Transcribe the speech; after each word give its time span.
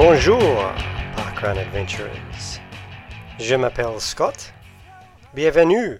Bonjour, 0.00 0.56
parkrun 1.14 1.58
adventurers. 1.58 2.58
Je 3.38 3.54
m'appelle 3.54 4.00
Scott. 4.00 4.50
Bienvenue, 5.34 5.98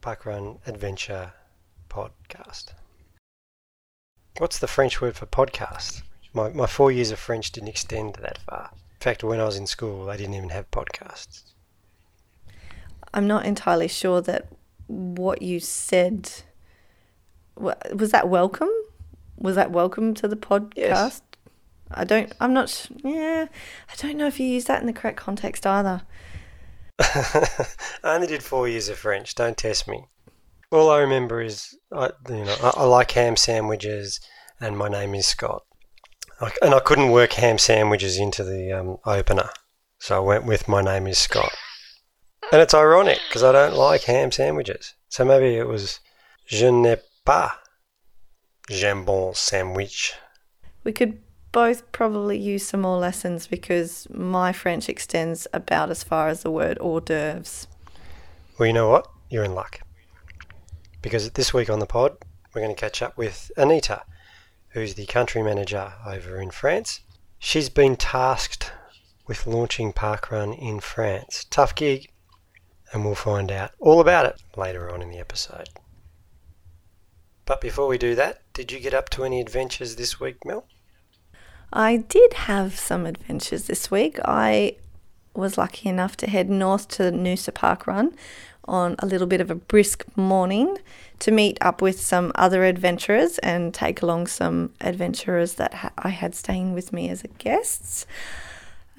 Parkrun 0.00 0.60
Adventure 0.66 1.30
Podcast. 1.90 2.72
What's 4.38 4.58
the 4.58 4.66
French 4.66 5.02
word 5.02 5.16
for 5.16 5.26
podcast? 5.26 6.00
My, 6.32 6.48
my 6.54 6.64
four 6.64 6.90
years 6.90 7.10
of 7.10 7.18
French 7.18 7.52
didn't 7.52 7.68
extend 7.68 8.14
that 8.22 8.38
far. 8.38 8.70
In 8.72 9.00
fact, 9.00 9.22
when 9.22 9.38
I 9.40 9.44
was 9.44 9.58
in 9.58 9.66
school, 9.66 10.06
they 10.06 10.16
didn't 10.16 10.36
even 10.36 10.48
have 10.48 10.70
podcasts. 10.70 11.42
I'm 13.12 13.26
not 13.26 13.44
entirely 13.44 13.88
sure 13.88 14.22
that 14.22 14.48
what 14.86 15.42
you 15.42 15.60
said 15.60 16.30
was 17.56 18.10
that 18.10 18.26
welcome. 18.30 18.70
Was 19.36 19.56
that 19.56 19.70
welcome 19.70 20.14
to 20.14 20.28
the 20.28 20.36
podcast? 20.36 20.76
Yes. 20.78 21.22
I 21.94 22.04
don't. 22.04 22.32
I'm 22.40 22.52
not. 22.52 22.88
Yeah, 23.02 23.46
I 23.88 23.94
don't 23.96 24.16
know 24.16 24.26
if 24.26 24.38
you 24.38 24.46
use 24.46 24.64
that 24.66 24.80
in 24.80 24.86
the 24.86 24.92
correct 24.92 25.16
context 25.16 25.66
either. 25.66 26.02
I 26.98 27.66
only 28.04 28.26
did 28.26 28.42
four 28.42 28.68
years 28.68 28.88
of 28.88 28.98
French. 28.98 29.34
Don't 29.34 29.56
test 29.56 29.88
me. 29.88 30.04
All 30.70 30.90
I 30.90 30.98
remember 30.98 31.40
is, 31.40 31.76
I, 31.92 32.10
you 32.28 32.44
know, 32.44 32.56
I, 32.62 32.72
I 32.76 32.84
like 32.84 33.12
ham 33.12 33.36
sandwiches, 33.36 34.20
and 34.60 34.76
my 34.76 34.88
name 34.88 35.14
is 35.14 35.26
Scott. 35.26 35.62
I, 36.40 36.50
and 36.62 36.74
I 36.74 36.80
couldn't 36.80 37.10
work 37.10 37.34
ham 37.34 37.58
sandwiches 37.58 38.18
into 38.18 38.44
the 38.44 38.72
um, 38.72 38.98
opener, 39.04 39.50
so 39.98 40.16
I 40.16 40.20
went 40.20 40.44
with 40.44 40.68
my 40.68 40.82
name 40.82 41.06
is 41.06 41.18
Scott. 41.18 41.52
And 42.52 42.60
it's 42.60 42.74
ironic 42.74 43.20
because 43.28 43.42
I 43.42 43.52
don't 43.52 43.74
like 43.74 44.02
ham 44.02 44.30
sandwiches. 44.30 44.94
So 45.08 45.24
maybe 45.24 45.56
it 45.56 45.66
was 45.66 46.00
je 46.46 46.70
n'ai 46.70 46.98
pas 47.24 47.52
jambon 48.70 49.34
sandwich. 49.34 50.12
We 50.84 50.92
could 50.92 51.23
both 51.54 51.90
probably 51.92 52.36
use 52.36 52.66
some 52.66 52.80
more 52.80 52.98
lessons 52.98 53.46
because 53.46 54.08
my 54.10 54.52
French 54.52 54.88
extends 54.88 55.46
about 55.54 55.88
as 55.88 56.02
far 56.02 56.26
as 56.26 56.42
the 56.42 56.50
word 56.50 56.76
hors 56.80 57.00
d'oeuvres. 57.00 57.68
Well, 58.58 58.66
you 58.66 58.72
know 58.72 58.90
what? 58.90 59.06
You're 59.30 59.44
in 59.44 59.54
luck. 59.54 59.80
Because 61.00 61.30
this 61.30 61.54
week 61.54 61.70
on 61.70 61.78
the 61.78 61.86
pod, 61.86 62.16
we're 62.52 62.60
going 62.60 62.74
to 62.74 62.80
catch 62.80 63.02
up 63.02 63.16
with 63.16 63.52
Anita, 63.56 64.02
who's 64.70 64.94
the 64.94 65.06
country 65.06 65.44
manager 65.44 65.92
over 66.04 66.40
in 66.40 66.50
France. 66.50 67.02
She's 67.38 67.68
been 67.68 67.94
tasked 67.94 68.72
with 69.28 69.46
launching 69.46 69.92
Parkrun 69.92 70.58
in 70.60 70.80
France. 70.80 71.46
Tough 71.50 71.76
gig, 71.76 72.10
and 72.92 73.04
we'll 73.04 73.14
find 73.14 73.52
out 73.52 73.70
all 73.78 74.00
about 74.00 74.26
it 74.26 74.42
later 74.56 74.90
on 74.90 75.00
in 75.02 75.10
the 75.10 75.18
episode. 75.18 75.68
But 77.46 77.60
before 77.60 77.86
we 77.86 77.96
do 77.96 78.16
that, 78.16 78.42
did 78.54 78.72
you 78.72 78.80
get 78.80 78.92
up 78.92 79.08
to 79.10 79.22
any 79.22 79.40
adventures 79.40 79.94
this 79.94 80.18
week, 80.18 80.44
Mel? 80.44 80.66
I 81.74 81.96
did 81.96 82.34
have 82.34 82.78
some 82.78 83.04
adventures 83.04 83.64
this 83.64 83.90
week. 83.90 84.20
I 84.24 84.76
was 85.34 85.58
lucky 85.58 85.88
enough 85.88 86.16
to 86.18 86.30
head 86.30 86.48
north 86.48 86.86
to 86.88 87.10
Noosa 87.10 87.52
Park 87.52 87.88
Run 87.88 88.14
on 88.66 88.94
a 89.00 89.06
little 89.06 89.26
bit 89.26 89.40
of 89.40 89.50
a 89.50 89.56
brisk 89.56 90.04
morning 90.16 90.78
to 91.18 91.32
meet 91.32 91.58
up 91.60 91.82
with 91.82 92.00
some 92.00 92.30
other 92.36 92.64
adventurers 92.64 93.38
and 93.38 93.74
take 93.74 94.02
along 94.02 94.28
some 94.28 94.72
adventurers 94.80 95.54
that 95.54 95.74
ha- 95.74 95.92
I 95.98 96.10
had 96.10 96.36
staying 96.36 96.74
with 96.74 96.92
me 96.92 97.10
as 97.10 97.24
guests. 97.38 98.06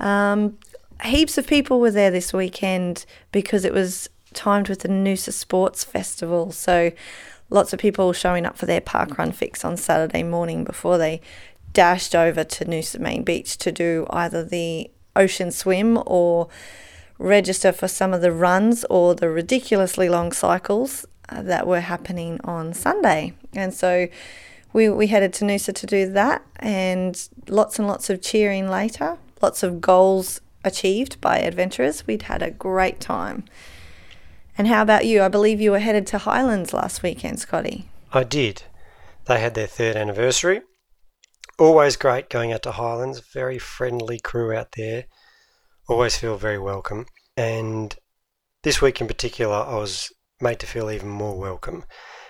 Um, 0.01 0.57
heaps 1.01 1.37
of 1.37 1.47
people 1.47 1.79
were 1.79 1.91
there 1.91 2.11
this 2.11 2.33
weekend 2.33 3.05
because 3.31 3.63
it 3.63 3.73
was 3.73 4.09
timed 4.33 4.67
with 4.67 4.81
the 4.81 4.89
Noosa 4.89 5.31
Sports 5.31 5.85
Festival. 5.85 6.51
So 6.51 6.91
lots 7.49 7.71
of 7.71 7.79
people 7.79 8.11
showing 8.11 8.45
up 8.45 8.57
for 8.57 8.65
their 8.65 8.81
park 8.81 9.17
run 9.17 9.31
fix 9.31 9.63
on 9.63 9.77
Saturday 9.77 10.23
morning 10.23 10.65
before 10.65 10.97
they 10.97 11.21
dashed 11.75 12.15
over 12.15 12.43
to 12.43 12.65
Noosa 12.65 12.99
Main 12.99 13.23
Beach 13.23 13.57
to 13.57 13.71
do 13.71 14.07
either 14.09 14.43
the 14.43 14.89
ocean 15.15 15.51
swim 15.51 16.01
or 16.07 16.47
register 17.19 17.71
for 17.71 17.87
some 17.87 18.13
of 18.13 18.21
the 18.21 18.31
runs 18.31 18.83
or 18.85 19.13
the 19.13 19.29
ridiculously 19.29 20.09
long 20.09 20.31
cycles 20.31 21.05
uh, 21.29 21.41
that 21.43 21.67
were 21.67 21.81
happening 21.81 22.39
on 22.43 22.73
Sunday. 22.73 23.33
And 23.53 23.73
so 23.73 24.07
we, 24.73 24.89
we 24.89 25.07
headed 25.07 25.33
to 25.33 25.45
Noosa 25.45 25.73
to 25.73 25.85
do 25.85 26.09
that 26.11 26.41
and 26.55 27.29
lots 27.47 27.77
and 27.77 27.87
lots 27.87 28.09
of 28.09 28.21
cheering 28.21 28.69
later, 28.69 29.17
lots 29.41 29.61
of 29.61 29.79
goals 29.79 30.41
achieved 30.63 31.21
by 31.21 31.39
adventurers. 31.39 32.07
We'd 32.07 32.23
had 32.23 32.41
a 32.41 32.51
great 32.51 32.99
time. 32.99 33.45
And 34.57 34.67
how 34.67 34.81
about 34.81 35.05
you? 35.05 35.21
I 35.21 35.27
believe 35.27 35.59
you 35.59 35.71
were 35.71 35.79
headed 35.79 36.07
to 36.07 36.17
Highlands 36.17 36.73
last 36.73 37.03
weekend, 37.03 37.39
Scotty. 37.39 37.85
I 38.13 38.23
did. 38.23 38.63
They 39.25 39.39
had 39.39 39.53
their 39.53 39.67
third 39.67 39.97
anniversary. 39.97 40.61
Always 41.57 41.95
great 41.95 42.29
going 42.29 42.51
out 42.51 42.63
to 42.63 42.71
Highlands. 42.71 43.19
Very 43.19 43.57
friendly 43.57 44.19
crew 44.19 44.53
out 44.53 44.73
there. 44.75 45.05
Always 45.87 46.17
feel 46.17 46.37
very 46.37 46.59
welcome. 46.59 47.05
And 47.37 47.95
this 48.63 48.81
week 48.81 48.99
in 48.99 49.07
particular, 49.07 49.55
I 49.55 49.75
was 49.75 50.11
made 50.41 50.59
to 50.59 50.67
feel 50.67 50.91
even 50.91 51.07
more 51.07 51.39
welcome 51.39 51.85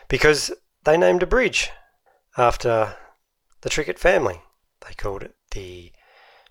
because 0.10 0.52
they 0.84 0.96
named 0.96 1.24
a 1.24 1.28
bridge 1.28 1.72
after 2.38 2.98
the 3.62 3.70
Trickett 3.70 3.98
family. 3.98 4.42
They 4.88 4.94
called 4.94 5.24
it 5.24 5.34
the 5.52 5.92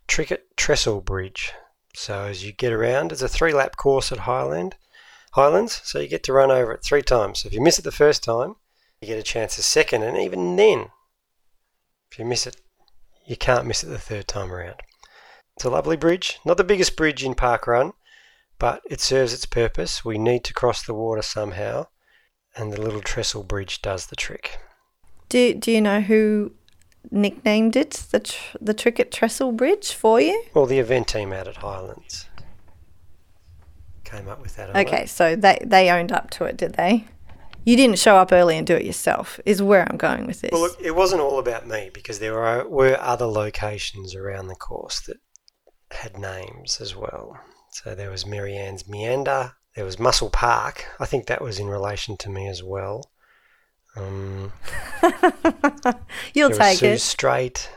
Trickett 0.09 0.43
Trestle 0.57 1.01
Bridge. 1.01 1.53
So 1.95 2.23
as 2.25 2.45
you 2.45 2.51
get 2.51 2.73
around, 2.73 3.13
it's 3.13 3.23
a 3.23 3.29
three-lap 3.29 3.77
course 3.77 4.11
at 4.11 4.21
Highland, 4.21 4.75
Highlands. 5.35 5.81
So 5.85 6.01
you 6.01 6.09
get 6.09 6.25
to 6.25 6.33
run 6.33 6.51
over 6.51 6.73
it 6.73 6.83
three 6.83 7.03
times. 7.03 7.41
So 7.41 7.47
if 7.47 7.53
you 7.53 7.61
miss 7.61 7.79
it 7.79 7.83
the 7.83 7.93
first 7.93 8.25
time, 8.25 8.57
you 9.01 9.07
get 9.07 9.19
a 9.19 9.23
chance 9.23 9.59
a 9.59 9.63
second, 9.63 10.03
and 10.03 10.17
even 10.17 10.57
then, 10.57 10.87
if 12.11 12.19
you 12.19 12.25
miss 12.25 12.49
it, 12.49 12.57
you 13.27 13.37
can't 13.37 13.67
miss 13.67 13.83
it 13.83 13.89
the 13.89 13.99
third 13.99 14.29
time 14.29 14.53
around. 14.53 14.81
It's 15.57 15.65
a 15.65 15.71
lovely 15.71 15.97
bridge, 15.97 16.41
not 16.45 16.57
the 16.57 16.65
biggest 16.65 16.97
bridge 16.97 17.25
in 17.25 17.35
Park 17.35 17.67
Run, 17.67 17.93
but 18.59 18.83
it 18.91 19.01
serves 19.01 19.33
its 19.33 19.47
purpose. 19.47 20.05
We 20.05 20.19
need 20.19 20.45
to 20.45 20.55
cross 20.55 20.83
the 20.83 20.95
water 20.95 21.23
somehow, 21.23 21.87
and 22.57 22.73
the 22.73 22.81
little 22.81 23.01
trestle 23.01 23.45
bridge 23.45 23.81
does 23.83 24.07
the 24.07 24.17
trick. 24.17 24.59
Do, 25.29 25.55
do 25.55 25.71
you 25.71 25.81
know 25.81 26.01
who 26.01 26.53
nicknamed 27.11 27.77
it 27.77 27.91
the, 28.11 28.21
tr- 28.21 28.57
the 28.61 28.75
Trickett 28.75 29.11
Trestle 29.11 29.53
Bridge 29.53 29.93
for 29.93 30.21
you? 30.21 30.45
Well, 30.55 30.67
the 30.67 30.79
event 30.79 31.09
team 31.09 31.33
out 31.33 31.49
at 31.49 31.57
Highlands 31.57 32.29
came 34.05 34.29
up 34.29 34.41
with 34.41 34.57
that. 34.57 34.75
Okay, 34.77 35.07
so 35.07 35.37
they, 35.37 35.59
they 35.65 35.91
owned 35.91 36.13
up 36.13 36.31
to 36.31 36.45
it, 36.45 36.57
did 36.57 36.75
they? 36.75 37.07
You 37.65 37.77
didn't 37.77 37.99
show 37.99 38.17
up 38.17 38.33
early 38.33 38.59
and 38.59 38.67
do 38.67 38.77
it 38.77 38.85
yourself, 38.85 39.41
is 39.45 39.63
where 39.63 39.89
I'm 39.89 39.97
going 39.97 40.27
with 40.27 40.43
this. 40.43 40.51
Well, 40.53 40.63
look, 40.63 40.81
it 40.81 40.95
wasn't 40.95 41.23
all 41.23 41.39
about 41.39 41.67
me 41.67 41.91
because 41.93 42.19
there 42.19 42.35
were, 42.35 42.69
were 42.69 43.01
other 43.01 43.27
locations 43.27 44.15
around 44.15 44.49
the 44.49 44.55
course 44.55 45.01
that 45.01 45.17
had 45.91 46.19
names 46.19 46.81
as 46.81 46.95
well. 46.95 47.39
So 47.71 47.95
there 47.95 48.11
was 48.11 48.27
Marianne's 48.27 48.87
Meander, 48.87 49.55
there 49.75 49.85
was 49.85 49.99
Muscle 49.99 50.31
Park. 50.31 50.87
I 51.01 51.07
think 51.07 51.27
that 51.27 51.43
was 51.43 51.59
in 51.59 51.67
relation 51.67 52.17
to 52.19 52.31
me 52.31 52.47
as 52.49 52.63
well. 52.63 53.11
Um, 53.97 54.53
You'll 56.35 56.49
there 56.49 56.59
was 56.59 56.59
take 56.59 56.79
Sue's 56.79 57.01
it. 57.01 57.01
Straight. 57.01 57.71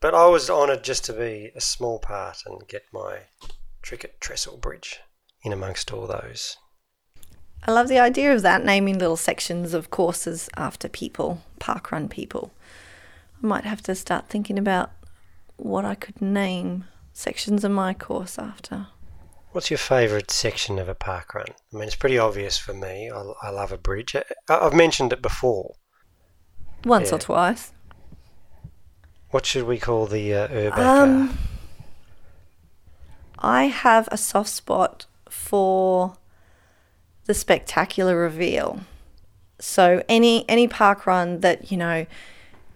But 0.00 0.14
I 0.14 0.26
was 0.26 0.48
honoured 0.48 0.82
just 0.82 1.04
to 1.06 1.12
be 1.12 1.50
a 1.54 1.60
small 1.60 1.98
part 1.98 2.38
and 2.46 2.66
get 2.66 2.84
my 2.92 3.20
Trickett 3.82 4.18
Trestle 4.20 4.56
Bridge 4.56 5.00
in 5.42 5.52
amongst 5.52 5.92
all 5.92 6.06
those. 6.06 6.56
I 7.66 7.72
love 7.72 7.88
the 7.88 7.98
idea 7.98 8.34
of 8.34 8.42
that, 8.42 8.64
naming 8.64 8.98
little 8.98 9.16
sections 9.16 9.74
of 9.74 9.90
courses 9.90 10.48
after 10.56 10.88
people, 10.88 11.42
parkrun 11.60 12.08
people. 12.08 12.52
I 13.42 13.46
might 13.46 13.64
have 13.64 13.82
to 13.82 13.94
start 13.94 14.28
thinking 14.28 14.58
about 14.58 14.90
what 15.56 15.84
I 15.84 15.94
could 15.94 16.20
name 16.22 16.84
sections 17.12 17.64
of 17.64 17.70
my 17.70 17.92
course 17.92 18.38
after. 18.38 18.86
What's 19.52 19.70
your 19.70 19.78
favourite 19.78 20.30
section 20.30 20.78
of 20.78 20.88
a 20.88 20.94
park 20.94 21.34
run? 21.34 21.46
I 21.72 21.76
mean, 21.76 21.84
it's 21.84 21.96
pretty 21.96 22.18
obvious 22.18 22.56
for 22.56 22.72
me. 22.72 23.10
I, 23.10 23.32
I 23.42 23.50
love 23.50 23.72
a 23.72 23.78
bridge. 23.78 24.14
I, 24.16 24.22
I've 24.48 24.74
mentioned 24.74 25.12
it 25.12 25.20
before. 25.20 25.74
Once 26.84 27.10
Yeah. 27.10 27.16
or 27.16 27.18
twice. 27.18 27.72
What 29.30 29.44
should 29.46 29.64
we 29.64 29.78
call 29.78 30.06
the 30.06 30.34
uh? 30.34 30.80
Um, 30.80 31.38
I 33.38 33.64
have 33.64 34.08
a 34.10 34.16
soft 34.16 34.50
spot 34.50 35.06
for 35.28 36.14
the 37.30 37.34
spectacular 37.34 38.16
reveal. 38.16 38.80
So 39.60 40.02
any 40.08 40.44
any 40.48 40.66
park 40.66 41.06
run 41.06 41.42
that 41.42 41.70
you 41.70 41.76
know 41.76 42.06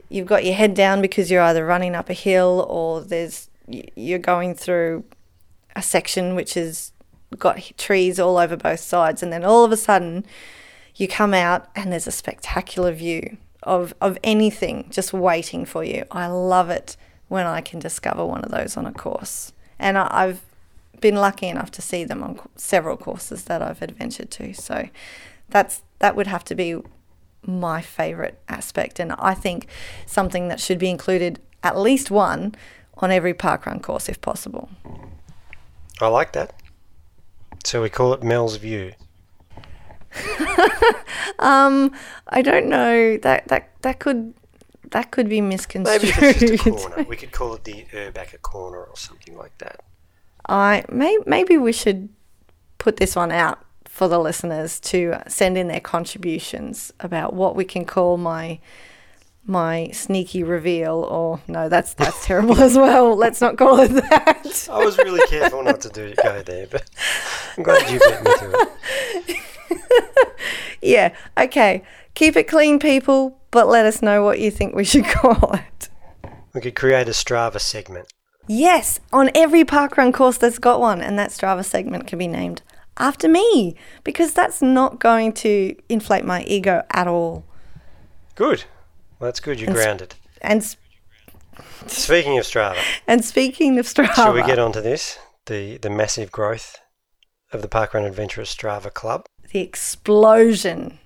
you've 0.08 0.28
got 0.28 0.44
your 0.44 0.54
head 0.54 0.74
down 0.74 1.02
because 1.02 1.28
you're 1.28 1.42
either 1.42 1.66
running 1.66 1.96
up 1.96 2.08
a 2.08 2.12
hill 2.12 2.64
or 2.70 3.00
there's 3.00 3.50
you're 3.66 4.20
going 4.20 4.54
through 4.54 5.02
a 5.74 5.82
section 5.82 6.36
which 6.36 6.54
has 6.54 6.92
got 7.36 7.72
trees 7.76 8.20
all 8.20 8.36
over 8.38 8.56
both 8.56 8.78
sides, 8.78 9.24
and 9.24 9.32
then 9.32 9.44
all 9.44 9.64
of 9.64 9.72
a 9.72 9.76
sudden 9.76 10.24
you 10.94 11.08
come 11.08 11.34
out 11.34 11.68
and 11.74 11.92
there's 11.92 12.06
a 12.06 12.12
spectacular 12.12 12.92
view 12.92 13.36
of, 13.64 13.92
of 14.00 14.16
anything 14.22 14.86
just 14.88 15.12
waiting 15.12 15.64
for 15.64 15.82
you. 15.82 16.04
I 16.12 16.28
love 16.28 16.70
it 16.70 16.96
when 17.26 17.44
I 17.44 17.60
can 17.60 17.80
discover 17.80 18.24
one 18.24 18.44
of 18.44 18.52
those 18.52 18.76
on 18.76 18.86
a 18.86 18.92
course. 18.92 19.52
And 19.80 19.98
I, 19.98 20.06
I've 20.12 20.42
been 21.04 21.16
lucky 21.16 21.48
enough 21.48 21.70
to 21.70 21.82
see 21.82 22.02
them 22.02 22.22
on 22.22 22.40
several 22.56 22.96
courses 22.96 23.44
that 23.44 23.60
I've 23.60 23.82
adventured 23.82 24.30
to. 24.30 24.54
So 24.54 24.88
that's 25.50 25.82
that 25.98 26.16
would 26.16 26.26
have 26.26 26.44
to 26.44 26.54
be 26.54 26.80
my 27.46 27.82
favorite 27.82 28.40
aspect 28.48 28.98
and 28.98 29.12
I 29.18 29.34
think 29.34 29.66
something 30.06 30.48
that 30.48 30.60
should 30.60 30.78
be 30.78 30.88
included 30.88 31.40
at 31.62 31.76
least 31.76 32.10
one 32.10 32.54
on 32.96 33.10
every 33.10 33.34
parkrun 33.34 33.82
course 33.82 34.08
if 34.08 34.18
possible. 34.22 34.70
I 36.00 36.06
like 36.06 36.32
that. 36.32 36.54
So 37.64 37.82
we 37.82 37.90
call 37.90 38.14
it 38.14 38.22
Mel's 38.22 38.56
View. 38.56 38.94
Um, 41.38 41.92
I 42.28 42.42
don't 42.42 42.68
know 42.68 43.16
that 43.18 43.48
that 43.48 43.70
that 43.82 43.98
could 43.98 44.34
that 44.90 45.10
could 45.10 45.28
be 45.28 45.40
misconstrued. 45.40 46.02
Maybe 46.02 46.08
if 46.08 46.22
it's 46.22 46.40
just 46.40 46.66
a 46.66 46.70
corner. 46.70 47.02
We 47.08 47.16
could 47.16 47.32
call 47.32 47.54
it 47.54 47.64
the 47.64 47.84
Erbacker 47.92 48.40
corner 48.40 48.82
or 48.82 48.96
something 48.96 49.36
like 49.36 49.56
that. 49.58 49.80
I 50.48 50.84
may, 50.90 51.18
maybe 51.26 51.56
we 51.56 51.72
should 51.72 52.08
put 52.78 52.96
this 52.96 53.16
one 53.16 53.32
out 53.32 53.64
for 53.86 54.08
the 54.08 54.18
listeners 54.18 54.80
to 54.80 55.14
send 55.28 55.56
in 55.56 55.68
their 55.68 55.80
contributions 55.80 56.92
about 57.00 57.32
what 57.32 57.54
we 57.54 57.64
can 57.64 57.84
call 57.84 58.16
my 58.16 58.58
my 59.46 59.90
sneaky 59.92 60.42
reveal 60.42 61.02
or 61.02 61.38
no 61.46 61.68
that's 61.68 61.92
that's 61.94 62.24
terrible 62.26 62.58
as 62.60 62.76
well 62.76 63.14
let's 63.14 63.42
not 63.42 63.58
call 63.58 63.78
it 63.78 63.88
that 63.88 64.68
I 64.70 64.82
was 64.82 64.96
really 64.98 65.20
careful 65.28 65.62
not 65.62 65.82
to 65.82 65.90
do 65.90 66.14
go 66.22 66.42
there, 66.42 66.66
but 66.66 66.88
I'm 67.56 67.62
glad 67.62 67.90
you 67.90 67.98
beat 68.00 68.22
me 68.22 68.32
to 68.38 68.68
it. 69.28 70.38
yeah 70.82 71.14
okay 71.38 71.82
keep 72.14 72.36
it 72.36 72.44
clean 72.44 72.78
people 72.78 73.38
but 73.50 73.68
let 73.68 73.84
us 73.84 74.02
know 74.02 74.24
what 74.24 74.40
you 74.40 74.50
think 74.50 74.74
we 74.74 74.84
should 74.84 75.04
call 75.20 75.52
it 75.52 75.88
We 76.54 76.60
could 76.62 76.74
create 76.74 77.06
a 77.06 77.12
Strava 77.12 77.60
segment. 77.60 78.12
Yes 78.46 79.00
on 79.12 79.30
every 79.34 79.64
parkrun 79.64 80.12
course 80.12 80.36
that's 80.38 80.58
got 80.58 80.80
one 80.80 81.00
and 81.00 81.18
that 81.18 81.30
strava 81.30 81.64
segment 81.64 82.06
can 82.06 82.18
be 82.18 82.26
named 82.28 82.60
after 82.98 83.28
me 83.28 83.74
because 84.04 84.32
that's 84.34 84.60
not 84.62 85.00
going 85.00 85.32
to 85.32 85.74
inflate 85.88 86.24
my 86.24 86.42
ego 86.44 86.82
at 86.90 87.06
all 87.08 87.44
Good. 88.36 88.64
Well, 89.20 89.28
that's 89.28 89.38
good. 89.40 89.60
You're 89.60 89.68
And 89.70 89.76
grounded. 89.76 90.14
and 90.42 90.60
s- 90.60 90.76
Speaking 91.86 92.36
of 92.36 92.44
Strava, 92.44 92.76
And 93.06 93.24
speaking 93.24 93.78
of 93.78 93.86
Strava, 93.86 94.12
shall 94.14 94.32
we 94.32 94.42
get 94.42 94.58
on 94.58 94.72
to 94.72 94.80
this? 94.80 95.18
The 95.46 95.76
the 95.78 95.88
massive 95.90 96.32
growth 96.32 96.78
of 97.52 97.62
the 97.62 97.68
Parkrun 97.68 98.04
Adventurers 98.04 98.52
Strava 98.52 98.92
Club. 98.92 99.26
the 99.52 99.60
explosion 99.60 100.98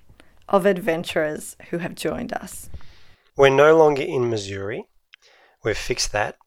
of 0.47 0.65
adventurers 0.65 1.55
who 1.69 1.77
have 1.77 1.93
joined 1.93 2.33
us. 2.33 2.69
We're 3.37 3.49
no 3.49 3.77
longer 3.77 4.01
in 4.01 4.27
Missouri. 4.31 4.85
We've 5.63 5.77
fixed 5.77 6.11
that. 6.13 6.37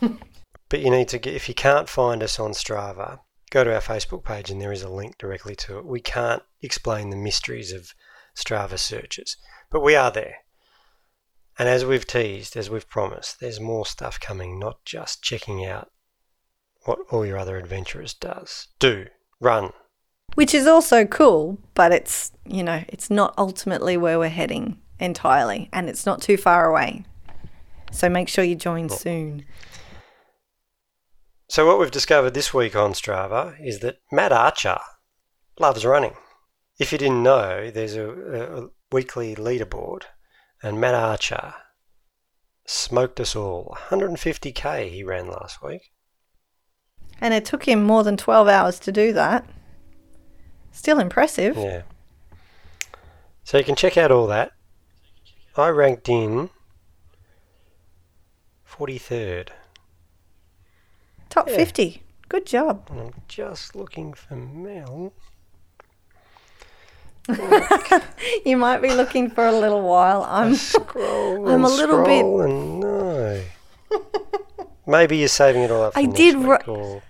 but 0.68 0.80
you 0.80 0.90
need 0.90 1.08
to 1.08 1.18
get 1.18 1.34
if 1.34 1.48
you 1.48 1.54
can't 1.54 1.88
find 1.88 2.22
us 2.22 2.38
on 2.38 2.52
Strava, 2.52 3.20
go 3.50 3.64
to 3.64 3.74
our 3.74 3.80
Facebook 3.80 4.24
page 4.24 4.50
and 4.50 4.60
there 4.60 4.72
is 4.72 4.82
a 4.82 4.88
link 4.88 5.18
directly 5.18 5.54
to 5.56 5.78
it. 5.78 5.86
We 5.86 6.00
can't 6.00 6.42
explain 6.60 7.10
the 7.10 7.16
mysteries 7.16 7.72
of 7.72 7.94
Strava 8.36 8.78
searches, 8.78 9.36
but 9.70 9.82
we 9.82 9.94
are 9.94 10.10
there. 10.10 10.38
And 11.58 11.68
as 11.68 11.84
we've 11.84 12.06
teased, 12.06 12.56
as 12.56 12.68
we've 12.68 12.88
promised, 12.88 13.40
there's 13.40 13.60
more 13.60 13.86
stuff 13.86 14.20
coming, 14.20 14.58
not 14.58 14.84
just 14.84 15.22
checking 15.22 15.64
out 15.64 15.90
what 16.84 16.98
all 17.10 17.24
your 17.24 17.38
other 17.38 17.56
adventurers 17.56 18.12
does. 18.14 18.68
Do, 18.78 19.06
run. 19.40 19.72
Which 20.34 20.54
is 20.54 20.66
also 20.66 21.06
cool, 21.06 21.58
but 21.74 21.92
it's, 21.92 22.32
you 22.44 22.62
know, 22.62 22.84
it's 22.88 23.08
not 23.08 23.32
ultimately 23.38 23.96
where 23.96 24.18
we're 24.18 24.28
heading 24.28 24.80
entirely 25.00 25.68
and 25.72 25.88
it's 25.88 26.04
not 26.04 26.20
too 26.20 26.36
far 26.36 26.68
away. 26.68 27.04
So 27.90 28.08
make 28.08 28.28
sure 28.28 28.44
you 28.44 28.54
join 28.54 28.90
soon. 28.90 29.44
So 31.48 31.64
what 31.64 31.78
we've 31.78 31.90
discovered 31.90 32.34
this 32.34 32.52
week 32.52 32.74
on 32.74 32.92
Strava 32.92 33.54
is 33.64 33.78
that 33.80 33.98
Matt 34.10 34.32
Archer 34.32 34.78
loves 35.60 35.84
running. 35.84 36.16
If 36.78 36.90
you 36.90 36.98
didn't 36.98 37.22
know, 37.22 37.70
there's 37.70 37.94
a, 37.94 38.10
a 38.10 38.68
weekly 38.90 39.36
leaderboard, 39.36 40.02
and 40.60 40.80
Matt 40.80 40.94
Archer 40.94 41.54
smoked 42.66 43.20
us 43.20 43.36
all. 43.36 43.76
150k 43.90 44.90
he 44.90 45.04
ran 45.04 45.28
last 45.28 45.62
week. 45.62 45.92
And 47.20 47.32
it 47.32 47.44
took 47.44 47.64
him 47.64 47.82
more 47.82 48.02
than 48.02 48.16
12 48.16 48.48
hours 48.48 48.78
to 48.80 48.92
do 48.92 49.12
that. 49.12 49.48
Still 50.72 50.98
impressive. 50.98 51.56
Yeah. 51.56 51.82
So 53.44 53.56
you 53.56 53.64
can 53.64 53.76
check 53.76 53.96
out 53.96 54.10
all 54.10 54.26
that. 54.26 54.50
I 55.56 55.68
ranked 55.68 56.08
in 56.08 56.50
43rd. 58.68 59.50
Top 61.30 61.48
Yeah. 61.48 61.56
50. 61.56 62.02
Good 62.28 62.46
job. 62.46 62.86
And 62.90 63.00
I'm 63.00 63.12
just 63.28 63.74
looking 63.76 64.12
for 64.14 64.34
Mel. 64.36 65.12
You 68.44 68.56
might 68.56 68.80
be 68.82 68.92
looking 68.92 69.30
for 69.30 69.44
a 69.46 69.52
little 69.52 69.82
while. 69.82 70.24
I'm 70.28 70.54
Scroll 70.54 71.48
I'm 71.48 71.64
a 71.64 71.68
little 71.68 72.04
bit- 72.04 72.24
and 72.24 72.80
no. 72.80 73.42
Maybe 74.86 75.16
you're 75.16 75.26
saving 75.28 75.62
it 75.62 75.70
all 75.72 75.82
up 75.84 75.94
for 75.94 75.98
I 75.98 76.04
did 76.04 76.36
ru- 76.36 77.00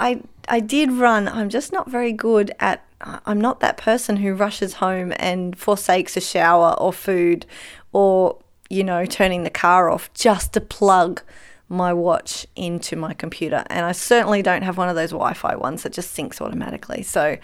I 0.00 0.20
I 0.48 0.58
did 0.60 0.90
run. 0.90 1.28
I'm 1.28 1.48
just 1.48 1.72
not 1.72 1.88
very 1.88 2.12
good 2.12 2.50
at. 2.58 2.82
I'm 3.00 3.40
not 3.40 3.60
that 3.60 3.76
person 3.76 4.16
who 4.16 4.34
rushes 4.34 4.74
home 4.74 5.12
and 5.16 5.56
forsakes 5.56 6.16
a 6.16 6.20
shower 6.20 6.72
or 6.78 6.92
food, 6.92 7.46
or 7.92 8.38
you 8.68 8.82
know, 8.82 9.04
turning 9.06 9.44
the 9.44 9.50
car 9.50 9.88
off 9.90 10.12
just 10.14 10.52
to 10.54 10.60
plug 10.60 11.22
my 11.68 11.92
watch 11.92 12.46
into 12.54 12.96
my 12.96 13.12
computer. 13.14 13.64
And 13.68 13.84
I 13.84 13.92
certainly 13.92 14.42
don't 14.42 14.62
have 14.62 14.76
one 14.78 14.88
of 14.88 14.94
those 14.94 15.10
Wi-Fi 15.10 15.56
ones 15.56 15.82
that 15.82 15.92
just 15.92 16.16
syncs 16.16 16.40
automatically. 16.40 17.02
So, 17.02 17.36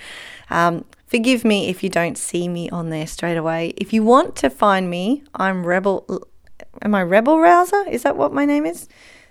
um, 0.50 0.84
forgive 1.06 1.44
me 1.44 1.68
if 1.68 1.82
you 1.82 1.88
don't 1.90 2.16
see 2.16 2.46
me 2.48 2.70
on 2.70 2.90
there 2.90 3.06
straight 3.06 3.36
away. 3.36 3.74
If 3.76 3.92
you 3.92 4.02
want 4.04 4.36
to 4.36 4.50
find 4.50 4.88
me, 4.88 5.24
I'm 5.34 5.66
Rebel. 5.66 6.24
Am 6.82 6.94
I 6.94 7.02
Rebel 7.02 7.38
Rouser? 7.40 7.84
Is 7.88 8.02
that 8.04 8.16
what 8.16 8.32
my 8.32 8.44
name 8.44 8.64
is? 8.66 8.88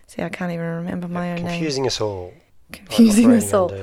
See, 0.08 0.22
I 0.22 0.30
can't 0.30 0.52
even 0.52 0.66
remember 0.66 1.08
my 1.08 1.30
own 1.32 1.36
name. 1.38 1.48
confusing 1.48 1.88
us 1.88 2.02
all. 2.02 2.34
Confusing 2.72 3.32
us 3.32 3.54
all. 3.54 3.74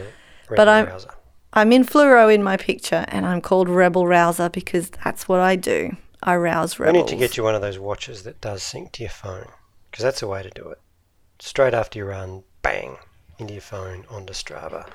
But 0.54 0.68
I'm- 0.68 0.86
Rouser. 0.86 1.10
I'm 1.54 1.72
in 1.72 1.82
fluoro 1.84 2.32
in 2.32 2.42
my 2.42 2.58
picture, 2.58 3.06
and 3.08 3.24
I'm 3.24 3.40
called 3.40 3.70
Rebel 3.70 4.06
Rouser 4.06 4.50
because 4.50 4.90
that's 4.90 5.26
what 5.26 5.40
I 5.40 5.56
do. 5.56 5.96
I 6.22 6.36
rouse 6.36 6.78
We 6.78 6.84
rebels. 6.84 7.04
need 7.04 7.10
to 7.10 7.16
get 7.16 7.38
you 7.38 7.42
one 7.42 7.54
of 7.54 7.62
those 7.62 7.78
watches 7.78 8.24
that 8.24 8.40
does 8.42 8.62
sync 8.62 8.92
to 8.92 9.02
your 9.04 9.10
phone, 9.10 9.46
because 9.90 10.04
that's 10.04 10.20
the 10.20 10.26
way 10.26 10.42
to 10.42 10.50
do 10.50 10.68
it. 10.68 10.78
Straight 11.40 11.72
after 11.72 12.00
you 12.00 12.04
run, 12.04 12.42
bang, 12.62 12.96
into 13.38 13.54
your 13.54 13.62
phone 13.62 14.04
onto 14.10 14.32
Strava. 14.32 14.88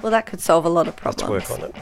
Well, 0.00 0.12
that 0.12 0.26
could 0.26 0.40
solve 0.40 0.64
a 0.64 0.68
lot 0.68 0.86
of 0.86 0.94
problems. 0.94 1.28
Let's 1.28 1.50
work 1.50 1.60
on 1.60 1.70
it. 1.70 1.76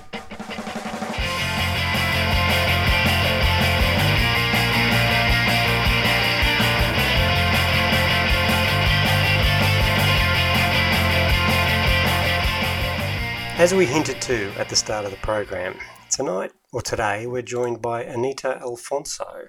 As 13.58 13.74
we 13.74 13.84
hinted 13.84 14.20
to 14.22 14.50
at 14.58 14.70
the 14.70 14.76
start 14.76 15.04
of 15.04 15.10
the 15.10 15.18
program, 15.18 15.76
tonight 16.10 16.52
or 16.72 16.80
today 16.80 17.26
we're 17.26 17.42
joined 17.42 17.82
by 17.82 18.02
Anita 18.02 18.60
Afonso, 18.62 19.48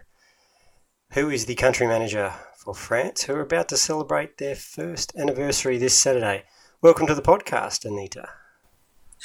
who 1.13 1.29
is 1.29 1.45
the 1.45 1.55
country 1.55 1.87
manager 1.87 2.33
for 2.63 2.73
France, 2.73 3.23
who 3.23 3.35
are 3.35 3.41
about 3.41 3.67
to 3.67 3.77
celebrate 3.77 4.37
their 4.37 4.55
first 4.55 5.13
anniversary 5.17 5.77
this 5.77 5.93
Saturday. 5.93 6.43
Welcome 6.81 7.07
to 7.07 7.15
the 7.15 7.21
podcast, 7.21 7.83
Anita. 7.83 8.29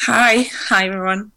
Hi, 0.00 0.48
hi 0.68 0.88
everyone. 0.88 1.30